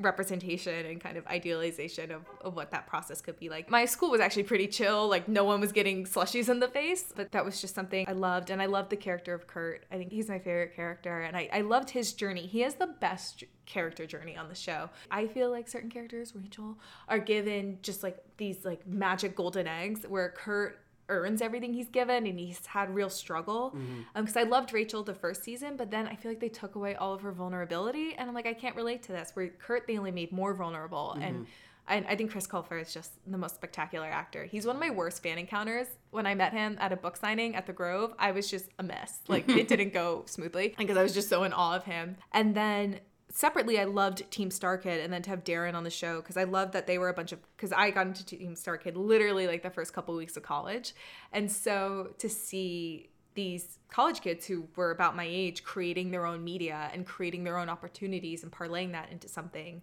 representation 0.01 0.87
and 0.87 1.01
kind 1.01 1.17
of 1.17 1.27
idealization 1.27 2.11
of, 2.11 2.23
of 2.43 2.57
what 2.57 2.71
that 2.71 2.87
process 2.87 3.21
could 3.21 3.39
be 3.39 3.49
like. 3.49 3.71
My 3.71 3.85
school 3.85 4.11
was 4.11 4.21
actually 4.21 4.45
pretty 4.45 4.67
chill, 4.67 5.09
like 5.09 5.29
no 5.29 5.45
one 5.45 5.61
was 5.61 5.73
getting 5.73 6.05
slushies 6.05 6.49
in 6.49 6.61
the 6.61 6.69
face, 6.69 7.13
but 7.15 7.31
that 7.33 7.45
was 7.45 7.61
just 7.61 7.75
something 7.75 8.07
I 8.09 8.13
loved. 8.13 8.51
And 8.51 8.61
I 8.61 8.67
loved 8.67 8.91
the 8.91 8.97
character 8.97 9.35
of 9.35 9.47
Kurt. 9.47 9.85
I 9.91 9.97
think 9.97 10.13
he's 10.13 10.29
my 10.29 10.39
favorite 10.39 10.75
character. 10.75 11.21
And 11.21 11.37
I, 11.37 11.49
I 11.53 11.61
loved 11.61 11.91
his 11.91 12.13
journey. 12.13 12.47
He 12.47 12.61
has 12.61 12.75
the 12.75 12.87
best 12.87 13.45
character 13.67 14.07
journey 14.07 14.37
on 14.37 14.49
the 14.49 14.55
show. 14.55 14.91
I 15.11 15.27
feel 15.27 15.51
like 15.51 15.69
certain 15.69 15.91
characters, 15.91 16.35
Rachel, 16.35 16.79
are 17.09 17.19
given 17.19 17.79
just 17.83 18.03
like 18.03 18.19
these 18.37 18.65
like 18.65 18.87
magic 18.87 19.37
golden 19.37 19.67
eggs 19.67 20.05
where 20.09 20.31
Kurt 20.31 20.81
earns 21.11 21.42
everything 21.42 21.75
he's 21.75 21.88
given 21.88 22.27
and 22.27 22.38
he's 22.38 22.64
had 22.64 22.94
real 22.94 23.11
struggle. 23.11 23.70
Mm-hmm. 23.70 24.01
Um, 24.14 24.25
because 24.25 24.37
i 24.37 24.42
loved 24.42 24.73
rachel 24.73 25.03
the 25.03 25.14
first 25.14 25.42
season 25.42 25.77
but 25.77 25.90
then 25.90 26.07
i 26.07 26.14
feel 26.14 26.31
like 26.31 26.40
they 26.40 26.49
took 26.49 26.75
away 26.75 26.94
all 26.94 27.12
of 27.12 27.20
her 27.23 27.33
vulnerability 27.33 28.14
and 28.16 28.29
i'm 28.29 28.35
like 28.35 28.46
i 28.46 28.55
can't 28.55 28.77
relate 28.77 29.03
to 29.05 29.12
this 29.12 29.31
where 29.35 29.49
kurt 29.49 29.87
they 29.87 29.99
only 29.99 30.11
made 30.11 30.33
more 30.33 30.55
vulnerable 30.55 31.12
and 31.20 31.35
mm-hmm. 31.35 31.44
I, 31.88 31.96
I 32.09 32.16
think 32.16 32.31
chris 32.31 32.46
colfer 32.46 32.81
is 32.81 32.94
just 32.94 33.12
the 33.27 33.38
most 33.38 33.57
spectacular 33.57 34.07
actor. 34.07 34.44
He's 34.44 34.64
one 34.64 34.77
of 34.77 34.81
my 34.81 34.90
worst 34.90 35.23
fan 35.23 35.38
encounters. 35.38 35.88
When 36.11 36.27
i 36.27 36.35
met 36.35 36.53
him 36.53 36.77
at 36.81 36.92
a 36.92 36.96
book 36.96 37.16
signing 37.16 37.57
at 37.57 37.66
the 37.66 37.73
grove 37.73 38.14
i 38.18 38.31
was 38.31 38.49
just 38.51 38.66
a 38.79 38.83
mess. 38.83 39.20
Like 39.27 39.49
it 39.49 39.66
didn't 39.73 39.92
go 39.92 40.23
smoothly. 40.27 40.75
Because 40.79 40.96
i 40.96 41.03
was 41.03 41.14
just 41.14 41.29
so 41.29 41.42
in 41.44 41.53
awe 41.53 41.75
of 41.77 41.85
him. 41.85 42.16
And 42.33 42.55
then 42.55 43.01
separately 43.31 43.79
i 43.79 43.85
loved 43.85 44.29
team 44.31 44.51
StarKid 44.51 45.03
and 45.03 45.12
then 45.12 45.23
to 45.23 45.31
have 45.31 45.45
darren 45.45 45.75
on 45.75 45.85
the 45.85 45.90
show 45.90 46.21
because 46.21 46.37
i 46.37 46.45
loved 46.45 46.73
that 46.73 46.87
they 46.87 46.99
were 46.99 47.09
a 47.09 47.14
bunch 47.14 47.33
of 47.33 47.38
because 47.57 47.73
i 47.73 47.90
got 47.90 48.07
into 48.07 48.25
team 48.25 48.55
StarKid 48.55 48.97
literally 48.97 49.47
like 49.47 49.62
the 49.62 49.71
first 49.71 49.93
couple 49.93 50.14
weeks 50.14 50.37
of 50.37 50.43
college. 50.43 50.95
And 51.33 51.51
so 51.51 52.14
to 52.19 52.29
see 52.29 53.11
these 53.35 53.79
college 53.88 54.21
kids 54.21 54.47
who 54.47 54.69
were 54.77 54.90
about 54.90 55.16
my 55.16 55.27
age 55.27 55.62
creating 55.62 56.11
their 56.11 56.27
own 56.27 56.43
media 56.43 56.90
and 56.93 57.07
creating 57.07 57.45
their 57.45 57.59
own 57.59 57.69
opportunities 57.69 58.43
and 58.43 58.53
parlaying 58.53 58.93
that 58.93 59.11
into 59.11 59.29
something 59.29 59.83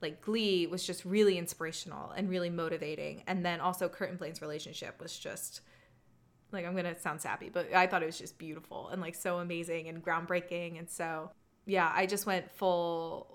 like 0.00 0.20
glee 0.20 0.66
was 0.66 0.84
just 0.84 1.04
really 1.04 1.38
inspirational 1.38 2.10
and 2.10 2.28
really 2.28 2.50
motivating. 2.50 3.22
And 3.26 3.44
then 3.44 3.60
also 3.60 3.88
kurt 3.88 4.10
and 4.10 4.18
blaine's 4.18 4.42
relationship 4.42 5.00
was 5.00 5.18
just 5.18 5.60
like 6.52 6.64
i'm 6.64 6.76
gonna 6.76 6.96
sound 7.00 7.20
sappy 7.20 7.48
but 7.48 7.72
i 7.74 7.84
thought 7.84 8.00
it 8.00 8.06
was 8.06 8.18
just 8.18 8.38
beautiful 8.38 8.88
and 8.90 9.02
like 9.02 9.16
so 9.16 9.38
amazing 9.38 9.88
and 9.88 10.04
groundbreaking. 10.04 10.78
And 10.78 10.88
so 10.88 11.30
yeah 11.66 11.92
i 11.94 12.06
just 12.06 12.26
went 12.26 12.50
full 12.50 13.34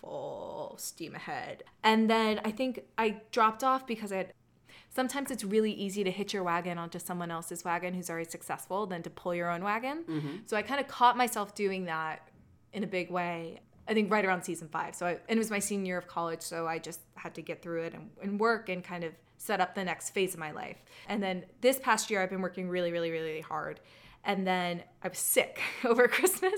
full 0.00 0.74
steam 0.78 1.14
ahead. 1.14 1.64
And 1.82 2.08
then 2.08 2.40
i 2.44 2.50
think 2.50 2.84
i 2.98 3.20
dropped 3.32 3.64
off 3.64 3.86
because 3.86 4.12
i 4.12 4.16
had 4.16 4.32
sometimes 4.94 5.30
it's 5.30 5.44
really 5.44 5.72
easy 5.72 6.02
to 6.04 6.10
hitch 6.10 6.32
your 6.32 6.42
wagon 6.42 6.78
onto 6.78 6.98
someone 6.98 7.30
else's 7.30 7.64
wagon 7.64 7.92
who's 7.92 8.08
already 8.08 8.28
successful 8.28 8.86
than 8.86 9.02
to 9.02 9.10
pull 9.10 9.34
your 9.34 9.50
own 9.50 9.62
wagon. 9.62 10.04
Mm-hmm. 10.08 10.36
So 10.46 10.56
i 10.56 10.62
kind 10.62 10.80
of 10.80 10.88
caught 10.88 11.16
myself 11.16 11.54
doing 11.54 11.84
that 11.86 12.28
in 12.72 12.82
a 12.82 12.86
big 12.86 13.10
way 13.10 13.60
i 13.88 13.94
think 13.94 14.10
right 14.10 14.24
around 14.24 14.42
season 14.42 14.68
five. 14.68 14.94
So 14.94 15.06
I, 15.06 15.10
and 15.28 15.36
it 15.36 15.38
was 15.38 15.50
my 15.50 15.58
senior 15.58 15.86
year 15.86 15.98
of 15.98 16.06
college 16.06 16.42
so 16.42 16.66
i 16.66 16.78
just 16.78 17.00
had 17.14 17.34
to 17.34 17.42
get 17.42 17.62
through 17.62 17.82
it 17.82 17.94
and, 17.94 18.10
and 18.22 18.40
work 18.40 18.68
and 18.68 18.82
kind 18.82 19.04
of 19.04 19.12
set 19.38 19.60
up 19.60 19.74
the 19.74 19.84
next 19.84 20.10
phase 20.10 20.32
of 20.32 20.40
my 20.40 20.50
life. 20.50 20.78
And 21.08 21.22
then 21.22 21.44
this 21.60 21.78
past 21.78 22.10
year 22.10 22.22
i've 22.22 22.30
been 22.30 22.42
working 22.42 22.68
really 22.68 22.92
really 22.92 23.10
really 23.10 23.40
hard 23.40 23.80
and 24.26 24.46
then 24.46 24.82
I 25.02 25.08
was 25.08 25.18
sick 25.18 25.60
over 25.84 26.08
Christmas, 26.08 26.52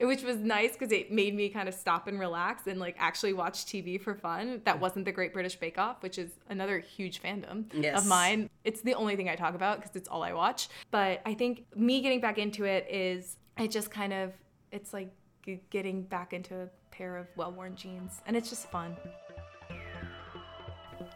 which 0.00 0.22
was 0.22 0.36
nice 0.38 0.72
because 0.72 0.92
it 0.92 1.10
made 1.12 1.34
me 1.34 1.48
kind 1.48 1.68
of 1.68 1.74
stop 1.74 2.08
and 2.08 2.18
relax 2.20 2.66
and 2.66 2.78
like 2.78 2.96
actually 2.98 3.32
watch 3.32 3.64
TV 3.64 3.98
for 4.00 4.14
fun. 4.14 4.60
That 4.64 4.80
wasn't 4.80 5.04
the 5.06 5.12
Great 5.12 5.32
British 5.32 5.56
Bake 5.56 5.78
Off, 5.78 6.02
which 6.02 6.18
is 6.18 6.32
another 6.50 6.78
huge 6.80 7.22
fandom 7.22 7.64
Yes. 7.72 8.00
of 8.02 8.06
mine. 8.06 8.50
It's 8.64 8.82
the 8.82 8.94
only 8.94 9.16
thing 9.16 9.28
I 9.30 9.36
talk 9.36 9.54
about 9.54 9.80
because 9.80 9.96
it's 9.96 10.08
all 10.08 10.22
I 10.22 10.32
watch. 10.32 10.68
But 10.90 11.22
I 11.24 11.34
think 11.34 11.64
me 11.76 12.00
getting 12.02 12.20
back 12.20 12.36
into 12.36 12.64
it 12.64 12.86
is, 12.90 13.36
it 13.58 13.70
just 13.70 13.90
kind 13.90 14.12
of 14.12 14.32
it's 14.72 14.92
like 14.92 15.10
getting 15.70 16.02
back 16.02 16.32
into 16.32 16.54
a 16.62 16.68
pair 16.90 17.16
of 17.16 17.28
well-worn 17.36 17.76
jeans, 17.76 18.20
and 18.26 18.36
it's 18.36 18.48
just 18.50 18.68
fun. 18.70 18.96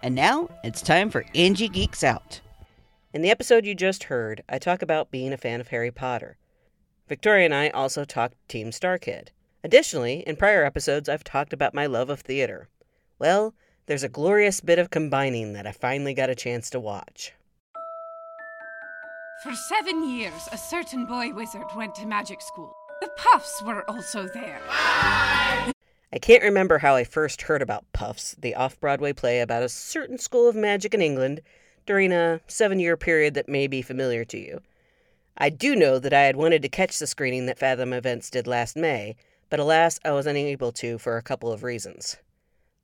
And 0.03 0.15
now 0.15 0.49
it's 0.63 0.81
time 0.81 1.11
for 1.11 1.25
Angie 1.35 1.69
Geeks 1.69 2.05
Out. 2.05 2.41
In 3.11 3.23
the 3.23 3.31
episode 3.31 3.65
you 3.65 3.75
just 3.75 4.05
heard, 4.05 4.43
I 4.51 4.59
talk 4.59 4.83
about 4.83 5.11
being 5.11 5.33
a 5.33 5.39
fan 5.39 5.63
of 5.63 5.69
Harry 5.69 5.91
Potter. 5.91 6.37
Victoria 7.09 7.47
and 7.47 7.55
I 7.55 7.71
also 7.71 8.05
talked 8.05 8.37
Team 8.49 8.69
StarKid. 8.69 9.29
Additionally, 9.65 10.23
in 10.27 10.37
prior 10.37 10.63
episodes, 10.63 11.09
I've 11.09 11.25
talked 11.25 11.55
about 11.55 11.73
my 11.73 11.87
love 11.87 12.11
of 12.11 12.21
theater. 12.21 12.69
Well, 13.19 13.55
there's 13.87 14.03
a 14.03 14.11
glorious 14.11 14.61
bit 14.61 14.79
of 14.79 14.91
combining 14.91 15.55
that 15.55 15.67
I 15.67 15.73
finally 15.73 16.13
got 16.13 16.29
a 16.29 16.35
chance 16.35 16.69
to 16.69 16.79
watch. 16.79 17.33
For 19.43 19.55
seven 19.55 20.07
years, 20.07 20.47
a 20.53 20.59
certain 20.59 21.07
boy 21.07 21.33
wizard 21.33 21.65
went 21.75 21.95
to 21.95 22.07
magic 22.07 22.43
school. 22.43 22.75
The 23.01 23.09
Puffs 23.17 23.63
were 23.63 23.89
also 23.89 24.29
there. 24.35 24.61
I 24.69 26.19
can't 26.21 26.43
remember 26.43 26.77
how 26.77 26.95
I 26.95 27.05
first 27.05 27.41
heard 27.41 27.63
about 27.63 27.91
Puffs, 27.95 28.37
the 28.39 28.55
off 28.55 28.79
Broadway 28.79 29.15
play 29.15 29.41
about 29.41 29.63
a 29.63 29.71
certain 29.71 30.19
school 30.19 30.47
of 30.47 30.55
magic 30.55 30.93
in 30.93 31.01
England 31.01 31.41
during 31.89 32.13
a 32.13 32.39
seven 32.47 32.79
year 32.79 32.99
period 32.99 33.33
that 33.33 33.49
may 33.49 33.67
be 33.67 33.81
familiar 33.81 34.23
to 34.23 34.39
you. 34.39 34.61
I 35.39 35.49
do 35.49 35.75
know 35.75 35.99
that 35.99 36.13
I 36.13 36.25
had 36.25 36.37
wanted 36.37 36.61
to 36.61 36.69
catch 36.69 36.99
the 36.99 37.07
screening 37.07 37.47
that 37.47 37.59
Fathom 37.59 37.95
Events 37.95 38.29
did 38.29 38.47
last 38.47 38.77
May, 38.77 39.17
but 39.49 39.59
alas, 39.59 39.99
I 40.05 40.11
was 40.11 40.27
unable 40.27 40.71
to 40.73 40.99
for 40.99 41.17
a 41.17 41.23
couple 41.23 41.51
of 41.51 41.63
reasons. 41.63 42.19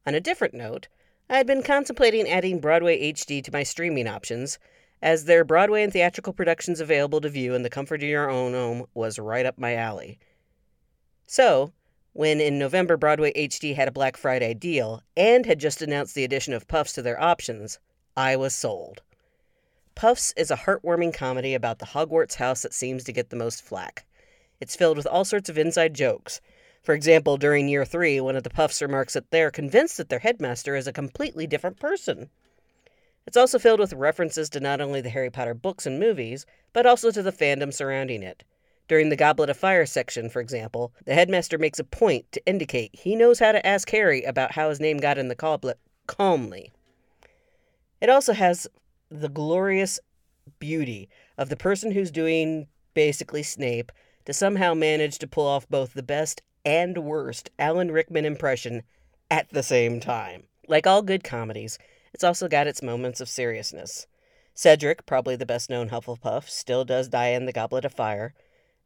On 0.06 0.14
a 0.14 0.20
different 0.20 0.54
note, 0.54 0.88
I 1.28 1.36
had 1.36 1.46
been 1.46 1.62
contemplating 1.62 2.26
adding 2.26 2.60
Broadway 2.60 3.12
HD 3.12 3.44
to 3.44 3.52
my 3.52 3.62
streaming 3.62 4.08
options, 4.08 4.58
as 5.02 5.26
their 5.26 5.44
Broadway 5.44 5.82
and 5.82 5.92
theatrical 5.92 6.32
productions 6.32 6.80
available 6.80 7.20
to 7.20 7.28
view 7.28 7.52
in 7.52 7.62
the 7.62 7.68
comfort 7.68 8.02
of 8.02 8.08
your 8.08 8.30
own 8.30 8.54
home 8.54 8.86
was 8.94 9.18
right 9.18 9.44
up 9.44 9.58
my 9.58 9.74
alley. 9.74 10.18
So, 11.26 11.74
when 12.14 12.40
in 12.40 12.58
November 12.58 12.96
Broadway 12.96 13.34
HD 13.34 13.74
had 13.74 13.88
a 13.88 13.92
Black 13.92 14.16
Friday 14.16 14.54
deal 14.54 15.02
and 15.14 15.44
had 15.44 15.58
just 15.58 15.82
announced 15.82 16.14
the 16.14 16.24
addition 16.24 16.54
of 16.54 16.66
Puffs 16.68 16.94
to 16.94 17.02
their 17.02 17.20
options, 17.20 17.78
I 18.16 18.36
was 18.36 18.54
sold. 18.54 19.02
Puffs 19.96 20.32
is 20.36 20.50
a 20.50 20.56
heartwarming 20.56 21.12
comedy 21.12 21.54
about 21.54 21.80
the 21.80 21.86
Hogwarts 21.86 22.34
house 22.34 22.62
that 22.62 22.72
seems 22.72 23.02
to 23.04 23.12
get 23.12 23.30
the 23.30 23.36
most 23.36 23.62
flack. 23.62 24.04
It's 24.60 24.76
filled 24.76 24.96
with 24.96 25.06
all 25.06 25.24
sorts 25.24 25.48
of 25.48 25.58
inside 25.58 25.94
jokes, 25.94 26.40
For 26.84 26.94
example, 26.94 27.38
during 27.38 27.66
year 27.66 27.86
three, 27.86 28.20
one 28.20 28.36
of 28.36 28.42
the 28.42 28.50
Puffs 28.50 28.82
remarks 28.82 29.14
that 29.14 29.30
they're 29.30 29.50
convinced 29.50 29.96
that 29.96 30.10
their 30.10 30.18
headmaster 30.18 30.76
is 30.76 30.86
a 30.86 30.92
completely 30.92 31.46
different 31.46 31.80
person. 31.80 32.28
It's 33.26 33.38
also 33.38 33.58
filled 33.58 33.80
with 33.80 33.94
references 33.94 34.50
to 34.50 34.60
not 34.60 34.82
only 34.82 35.00
the 35.00 35.08
Harry 35.08 35.30
Potter 35.30 35.54
books 35.54 35.86
and 35.86 35.98
movies, 35.98 36.44
but 36.74 36.84
also 36.84 37.10
to 37.10 37.22
the 37.22 37.32
fandom 37.32 37.72
surrounding 37.72 38.22
it. 38.22 38.44
During 38.86 39.08
the 39.08 39.16
Goblet 39.16 39.48
of 39.48 39.56
Fire 39.56 39.86
section, 39.86 40.28
for 40.28 40.40
example, 40.40 40.92
the 41.06 41.14
headmaster 41.14 41.56
makes 41.56 41.78
a 41.78 41.84
point 41.84 42.30
to 42.32 42.46
indicate 42.46 42.94
he 42.94 43.16
knows 43.16 43.38
how 43.38 43.52
to 43.52 43.66
ask 43.66 43.88
Harry 43.90 44.22
about 44.22 44.52
how 44.52 44.68
his 44.68 44.78
name 44.78 44.98
got 44.98 45.16
in 45.16 45.28
the 45.28 45.34
goblet 45.34 45.78
calmly. 46.06 46.70
It 48.04 48.10
also 48.10 48.34
has 48.34 48.66
the 49.08 49.30
glorious 49.30 49.98
beauty 50.58 51.08
of 51.38 51.48
the 51.48 51.56
person 51.56 51.92
who's 51.92 52.10
doing 52.10 52.66
basically 52.92 53.42
Snape 53.42 53.90
to 54.26 54.34
somehow 54.34 54.74
manage 54.74 55.16
to 55.20 55.26
pull 55.26 55.46
off 55.46 55.66
both 55.70 55.94
the 55.94 56.02
best 56.02 56.42
and 56.66 56.98
worst 56.98 57.48
Alan 57.58 57.90
Rickman 57.90 58.26
impression 58.26 58.82
at 59.30 59.48
the 59.48 59.62
same 59.62 60.00
time. 60.00 60.42
Like 60.68 60.86
all 60.86 61.00
good 61.00 61.24
comedies, 61.24 61.78
it's 62.12 62.22
also 62.22 62.46
got 62.46 62.66
its 62.66 62.82
moments 62.82 63.22
of 63.22 63.28
seriousness. 63.30 64.06
Cedric, 64.52 65.06
probably 65.06 65.36
the 65.36 65.46
best 65.46 65.70
known 65.70 65.88
Hufflepuff, 65.88 66.46
still 66.50 66.84
does 66.84 67.08
die 67.08 67.28
in 67.28 67.46
the 67.46 67.54
Goblet 67.54 67.86
of 67.86 67.94
Fire, 67.94 68.34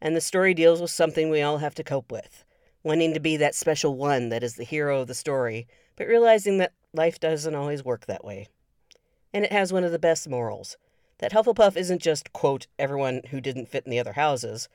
and 0.00 0.14
the 0.14 0.20
story 0.20 0.54
deals 0.54 0.80
with 0.80 0.92
something 0.92 1.28
we 1.28 1.42
all 1.42 1.58
have 1.58 1.74
to 1.74 1.82
cope 1.82 2.12
with 2.12 2.44
wanting 2.84 3.14
to 3.14 3.20
be 3.20 3.36
that 3.38 3.56
special 3.56 3.96
one 3.96 4.28
that 4.28 4.44
is 4.44 4.54
the 4.54 4.62
hero 4.62 5.00
of 5.00 5.08
the 5.08 5.12
story, 5.14 5.66
but 5.96 6.06
realizing 6.06 6.58
that 6.58 6.72
life 6.94 7.18
doesn't 7.18 7.56
always 7.56 7.84
work 7.84 8.06
that 8.06 8.24
way. 8.24 8.46
And 9.32 9.44
it 9.44 9.52
has 9.52 9.72
one 9.72 9.84
of 9.84 9.92
the 9.92 9.98
best 9.98 10.28
morals 10.28 10.76
that 11.18 11.32
Hufflepuff 11.32 11.76
isn't 11.76 12.00
just, 12.00 12.32
quote, 12.32 12.66
everyone 12.78 13.22
who 13.30 13.40
didn't 13.40 13.68
fit 13.68 13.84
in 13.84 13.90
the 13.90 13.98
other 13.98 14.12
houses, 14.12 14.68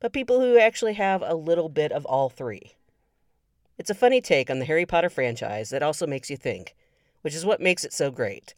but 0.00 0.12
people 0.12 0.40
who 0.40 0.58
actually 0.58 0.94
have 0.94 1.22
a 1.22 1.34
little 1.34 1.68
bit 1.68 1.92
of 1.92 2.06
all 2.06 2.28
three. 2.28 2.76
It's 3.78 3.90
a 3.90 3.94
funny 3.94 4.20
take 4.20 4.50
on 4.50 4.58
the 4.58 4.64
Harry 4.64 4.86
Potter 4.86 5.10
franchise 5.10 5.70
that 5.70 5.82
also 5.82 6.06
makes 6.06 6.30
you 6.30 6.36
think, 6.36 6.74
which 7.22 7.34
is 7.34 7.44
what 7.44 7.60
makes 7.60 7.84
it 7.84 7.92
so 7.92 8.10
great. 8.10 8.54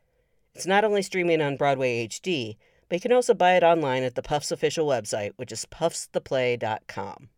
It's 0.55 0.66
not 0.66 0.84
only 0.84 1.03
streaming 1.03 1.40
on 1.40 1.57
Broadway 1.57 2.07
HD, 2.07 2.57
but 2.88 2.96
you 2.96 3.00
can 3.00 3.12
also 3.12 3.34
buy 3.34 3.57
it 3.57 3.62
online 3.62 4.03
at 4.03 4.14
the 4.14 4.22
Puffs 4.22 4.53
official 4.53 4.86
website, 4.86 5.32
which 5.36 5.53
is 5.53 5.66
puffstheplay.com. 5.70 7.28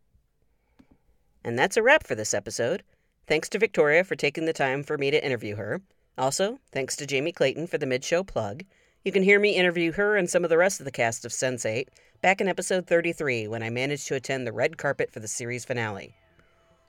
And 1.44 1.58
that's 1.58 1.76
a 1.76 1.82
wrap 1.82 2.06
for 2.06 2.14
this 2.14 2.34
episode. 2.34 2.82
Thanks 3.26 3.48
to 3.50 3.58
Victoria 3.58 4.02
for 4.02 4.16
taking 4.16 4.46
the 4.46 4.52
time 4.52 4.82
for 4.82 4.98
me 4.98 5.10
to 5.10 5.24
interview 5.24 5.56
her. 5.56 5.82
Also, 6.16 6.58
thanks 6.70 6.96
to 6.96 7.06
Jamie 7.06 7.32
Clayton 7.32 7.66
for 7.66 7.78
the 7.78 7.86
mid 7.86 8.04
show 8.04 8.22
plug. 8.22 8.64
You 9.04 9.12
can 9.12 9.22
hear 9.22 9.38
me 9.38 9.56
interview 9.56 9.92
her 9.92 10.16
and 10.16 10.30
some 10.30 10.44
of 10.44 10.50
the 10.50 10.56
rest 10.56 10.80
of 10.80 10.84
the 10.84 10.92
cast 10.92 11.24
of 11.24 11.32
Sense8 11.32 11.88
back 12.22 12.40
in 12.40 12.48
episode 12.48 12.86
33 12.86 13.48
when 13.48 13.62
I 13.62 13.68
managed 13.68 14.06
to 14.08 14.14
attend 14.14 14.46
the 14.46 14.52
red 14.52 14.78
carpet 14.78 15.12
for 15.12 15.20
the 15.20 15.28
series 15.28 15.64
finale. 15.64 16.14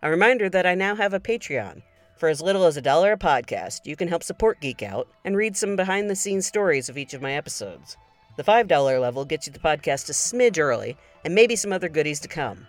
A 0.01 0.09
reminder 0.09 0.47
that 0.49 0.65
I 0.65 0.75
now 0.75 0.95
have 0.95 1.13
a 1.13 1.19
Patreon. 1.19 1.81
For 2.17 2.29
as 2.29 2.41
little 2.41 2.63
as 2.63 2.77
a 2.77 2.81
dollar 2.81 3.11
a 3.11 3.17
podcast, 3.17 3.81
you 3.85 3.97
can 3.97 4.07
help 4.07 4.23
support 4.23 4.61
Geek 4.61 4.81
Out 4.81 5.09
and 5.25 5.35
read 5.35 5.57
some 5.57 5.75
behind 5.75 6.09
the 6.09 6.15
scenes 6.15 6.45
stories 6.45 6.87
of 6.87 6.97
each 6.97 7.13
of 7.13 7.21
my 7.21 7.33
episodes. 7.33 7.97
The 8.37 8.43
$5 8.43 9.01
level 9.01 9.25
gets 9.25 9.47
you 9.47 9.53
the 9.53 9.59
podcast 9.59 10.09
a 10.09 10.13
smidge 10.13 10.59
early 10.59 10.95
and 11.25 11.35
maybe 11.35 11.55
some 11.55 11.73
other 11.73 11.89
goodies 11.89 12.19
to 12.21 12.27
come. 12.27 12.67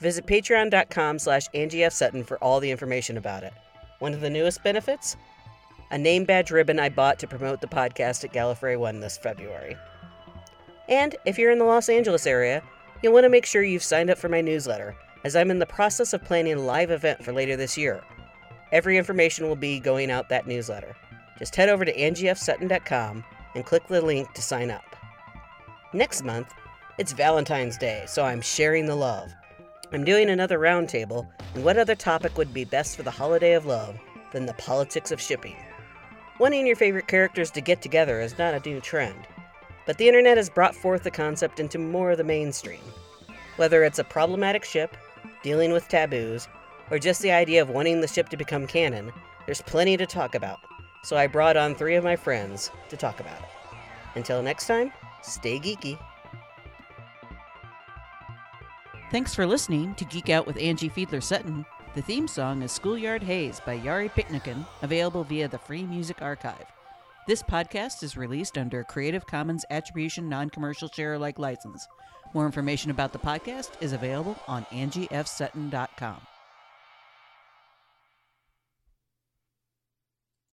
Visit 0.00 0.26
patreon.com 0.26 1.18
slash 1.18 1.48
Angie. 1.52 1.90
Sutton 1.90 2.24
for 2.24 2.38
all 2.38 2.60
the 2.60 2.70
information 2.70 3.18
about 3.18 3.42
it. 3.42 3.52
One 3.98 4.14
of 4.14 4.20
the 4.20 4.30
newest 4.30 4.62
benefits? 4.62 5.16
A 5.90 5.96
name 5.96 6.24
badge 6.24 6.50
ribbon 6.50 6.78
I 6.78 6.90
bought 6.90 7.18
to 7.20 7.26
promote 7.26 7.62
the 7.62 7.66
podcast 7.66 8.22
at 8.22 8.32
Gallifrey 8.32 8.78
1 8.78 9.00
this 9.00 9.16
February. 9.16 9.74
And 10.86 11.16
if 11.24 11.38
you're 11.38 11.50
in 11.50 11.58
the 11.58 11.64
Los 11.64 11.88
Angeles 11.88 12.26
area, 12.26 12.62
you'll 13.02 13.14
want 13.14 13.24
to 13.24 13.30
make 13.30 13.46
sure 13.46 13.62
you've 13.62 13.82
signed 13.82 14.10
up 14.10 14.18
for 14.18 14.28
my 14.28 14.42
newsletter, 14.42 14.94
as 15.24 15.34
I'm 15.34 15.50
in 15.50 15.58
the 15.58 15.66
process 15.66 16.12
of 16.12 16.24
planning 16.24 16.54
a 16.54 16.60
live 16.60 16.90
event 16.90 17.24
for 17.24 17.32
later 17.32 17.56
this 17.56 17.78
year. 17.78 18.02
Every 18.70 18.98
information 18.98 19.48
will 19.48 19.56
be 19.56 19.80
going 19.80 20.10
out 20.10 20.28
that 20.28 20.46
newsletter. 20.46 20.94
Just 21.38 21.56
head 21.56 21.70
over 21.70 21.86
to 21.86 21.96
angiefsutton.com 21.96 23.24
and 23.54 23.64
click 23.64 23.86
the 23.86 24.02
link 24.02 24.30
to 24.34 24.42
sign 24.42 24.70
up. 24.70 24.94
Next 25.94 26.22
month, 26.22 26.52
it's 26.98 27.12
Valentine's 27.12 27.78
Day, 27.78 28.04
so 28.06 28.24
I'm 28.24 28.42
sharing 28.42 28.84
the 28.84 28.94
love. 28.94 29.32
I'm 29.90 30.04
doing 30.04 30.28
another 30.28 30.58
roundtable, 30.58 31.26
and 31.54 31.64
what 31.64 31.78
other 31.78 31.94
topic 31.94 32.36
would 32.36 32.52
be 32.52 32.66
best 32.66 32.94
for 32.94 33.04
the 33.04 33.10
holiday 33.10 33.54
of 33.54 33.64
love 33.64 33.98
than 34.32 34.44
the 34.44 34.52
politics 34.54 35.10
of 35.10 35.20
shipping? 35.20 35.56
Wanting 36.38 36.68
your 36.68 36.76
favorite 36.76 37.08
characters 37.08 37.50
to 37.50 37.60
get 37.60 37.82
together 37.82 38.20
is 38.20 38.38
not 38.38 38.54
a 38.54 38.60
new 38.60 38.80
trend, 38.80 39.26
but 39.86 39.98
the 39.98 40.06
internet 40.06 40.36
has 40.36 40.48
brought 40.48 40.74
forth 40.76 41.02
the 41.02 41.10
concept 41.10 41.58
into 41.58 41.78
more 41.78 42.12
of 42.12 42.18
the 42.18 42.22
mainstream. 42.22 42.80
Whether 43.56 43.82
it's 43.82 43.98
a 43.98 44.04
problematic 44.04 44.64
ship, 44.64 44.96
dealing 45.42 45.72
with 45.72 45.88
taboos, 45.88 46.46
or 46.92 47.00
just 47.00 47.22
the 47.22 47.32
idea 47.32 47.60
of 47.60 47.70
wanting 47.70 48.00
the 48.00 48.06
ship 48.06 48.28
to 48.28 48.36
become 48.36 48.68
canon, 48.68 49.10
there's 49.46 49.62
plenty 49.62 49.96
to 49.96 50.06
talk 50.06 50.36
about, 50.36 50.60
so 51.02 51.16
I 51.16 51.26
brought 51.26 51.56
on 51.56 51.74
three 51.74 51.96
of 51.96 52.04
my 52.04 52.14
friends 52.14 52.70
to 52.88 52.96
talk 52.96 53.18
about 53.18 53.40
it. 53.40 53.48
Until 54.14 54.40
next 54.40 54.68
time, 54.68 54.92
stay 55.22 55.58
geeky. 55.58 55.98
Thanks 59.10 59.34
for 59.34 59.44
listening 59.44 59.96
to 59.96 60.04
Geek 60.04 60.30
Out 60.30 60.46
with 60.46 60.56
Angie 60.58 60.90
Fiedler 60.90 61.22
Sutton. 61.22 61.66
The 61.94 62.02
theme 62.02 62.28
song 62.28 62.62
is 62.62 62.70
Schoolyard 62.70 63.22
Haze 63.22 63.60
by 63.60 63.78
Yari 63.78 64.10
Piknikin, 64.12 64.64
available 64.82 65.24
via 65.24 65.48
the 65.48 65.58
Free 65.58 65.84
Music 65.84 66.20
Archive. 66.20 66.66
This 67.26 67.42
podcast 67.42 68.02
is 68.02 68.16
released 68.16 68.58
under 68.58 68.80
a 68.80 68.84
Creative 68.84 69.26
Commons 69.26 69.64
Attribution 69.70 70.28
Non 70.28 70.50
Commercial 70.50 70.88
Share 70.88 71.14
Alike 71.14 71.38
license. 71.38 71.88
More 72.34 72.46
information 72.46 72.90
about 72.90 73.12
the 73.12 73.18
podcast 73.18 73.70
is 73.80 73.94
available 73.94 74.36
on 74.46 74.64
angiefsutton.com. 74.66 76.27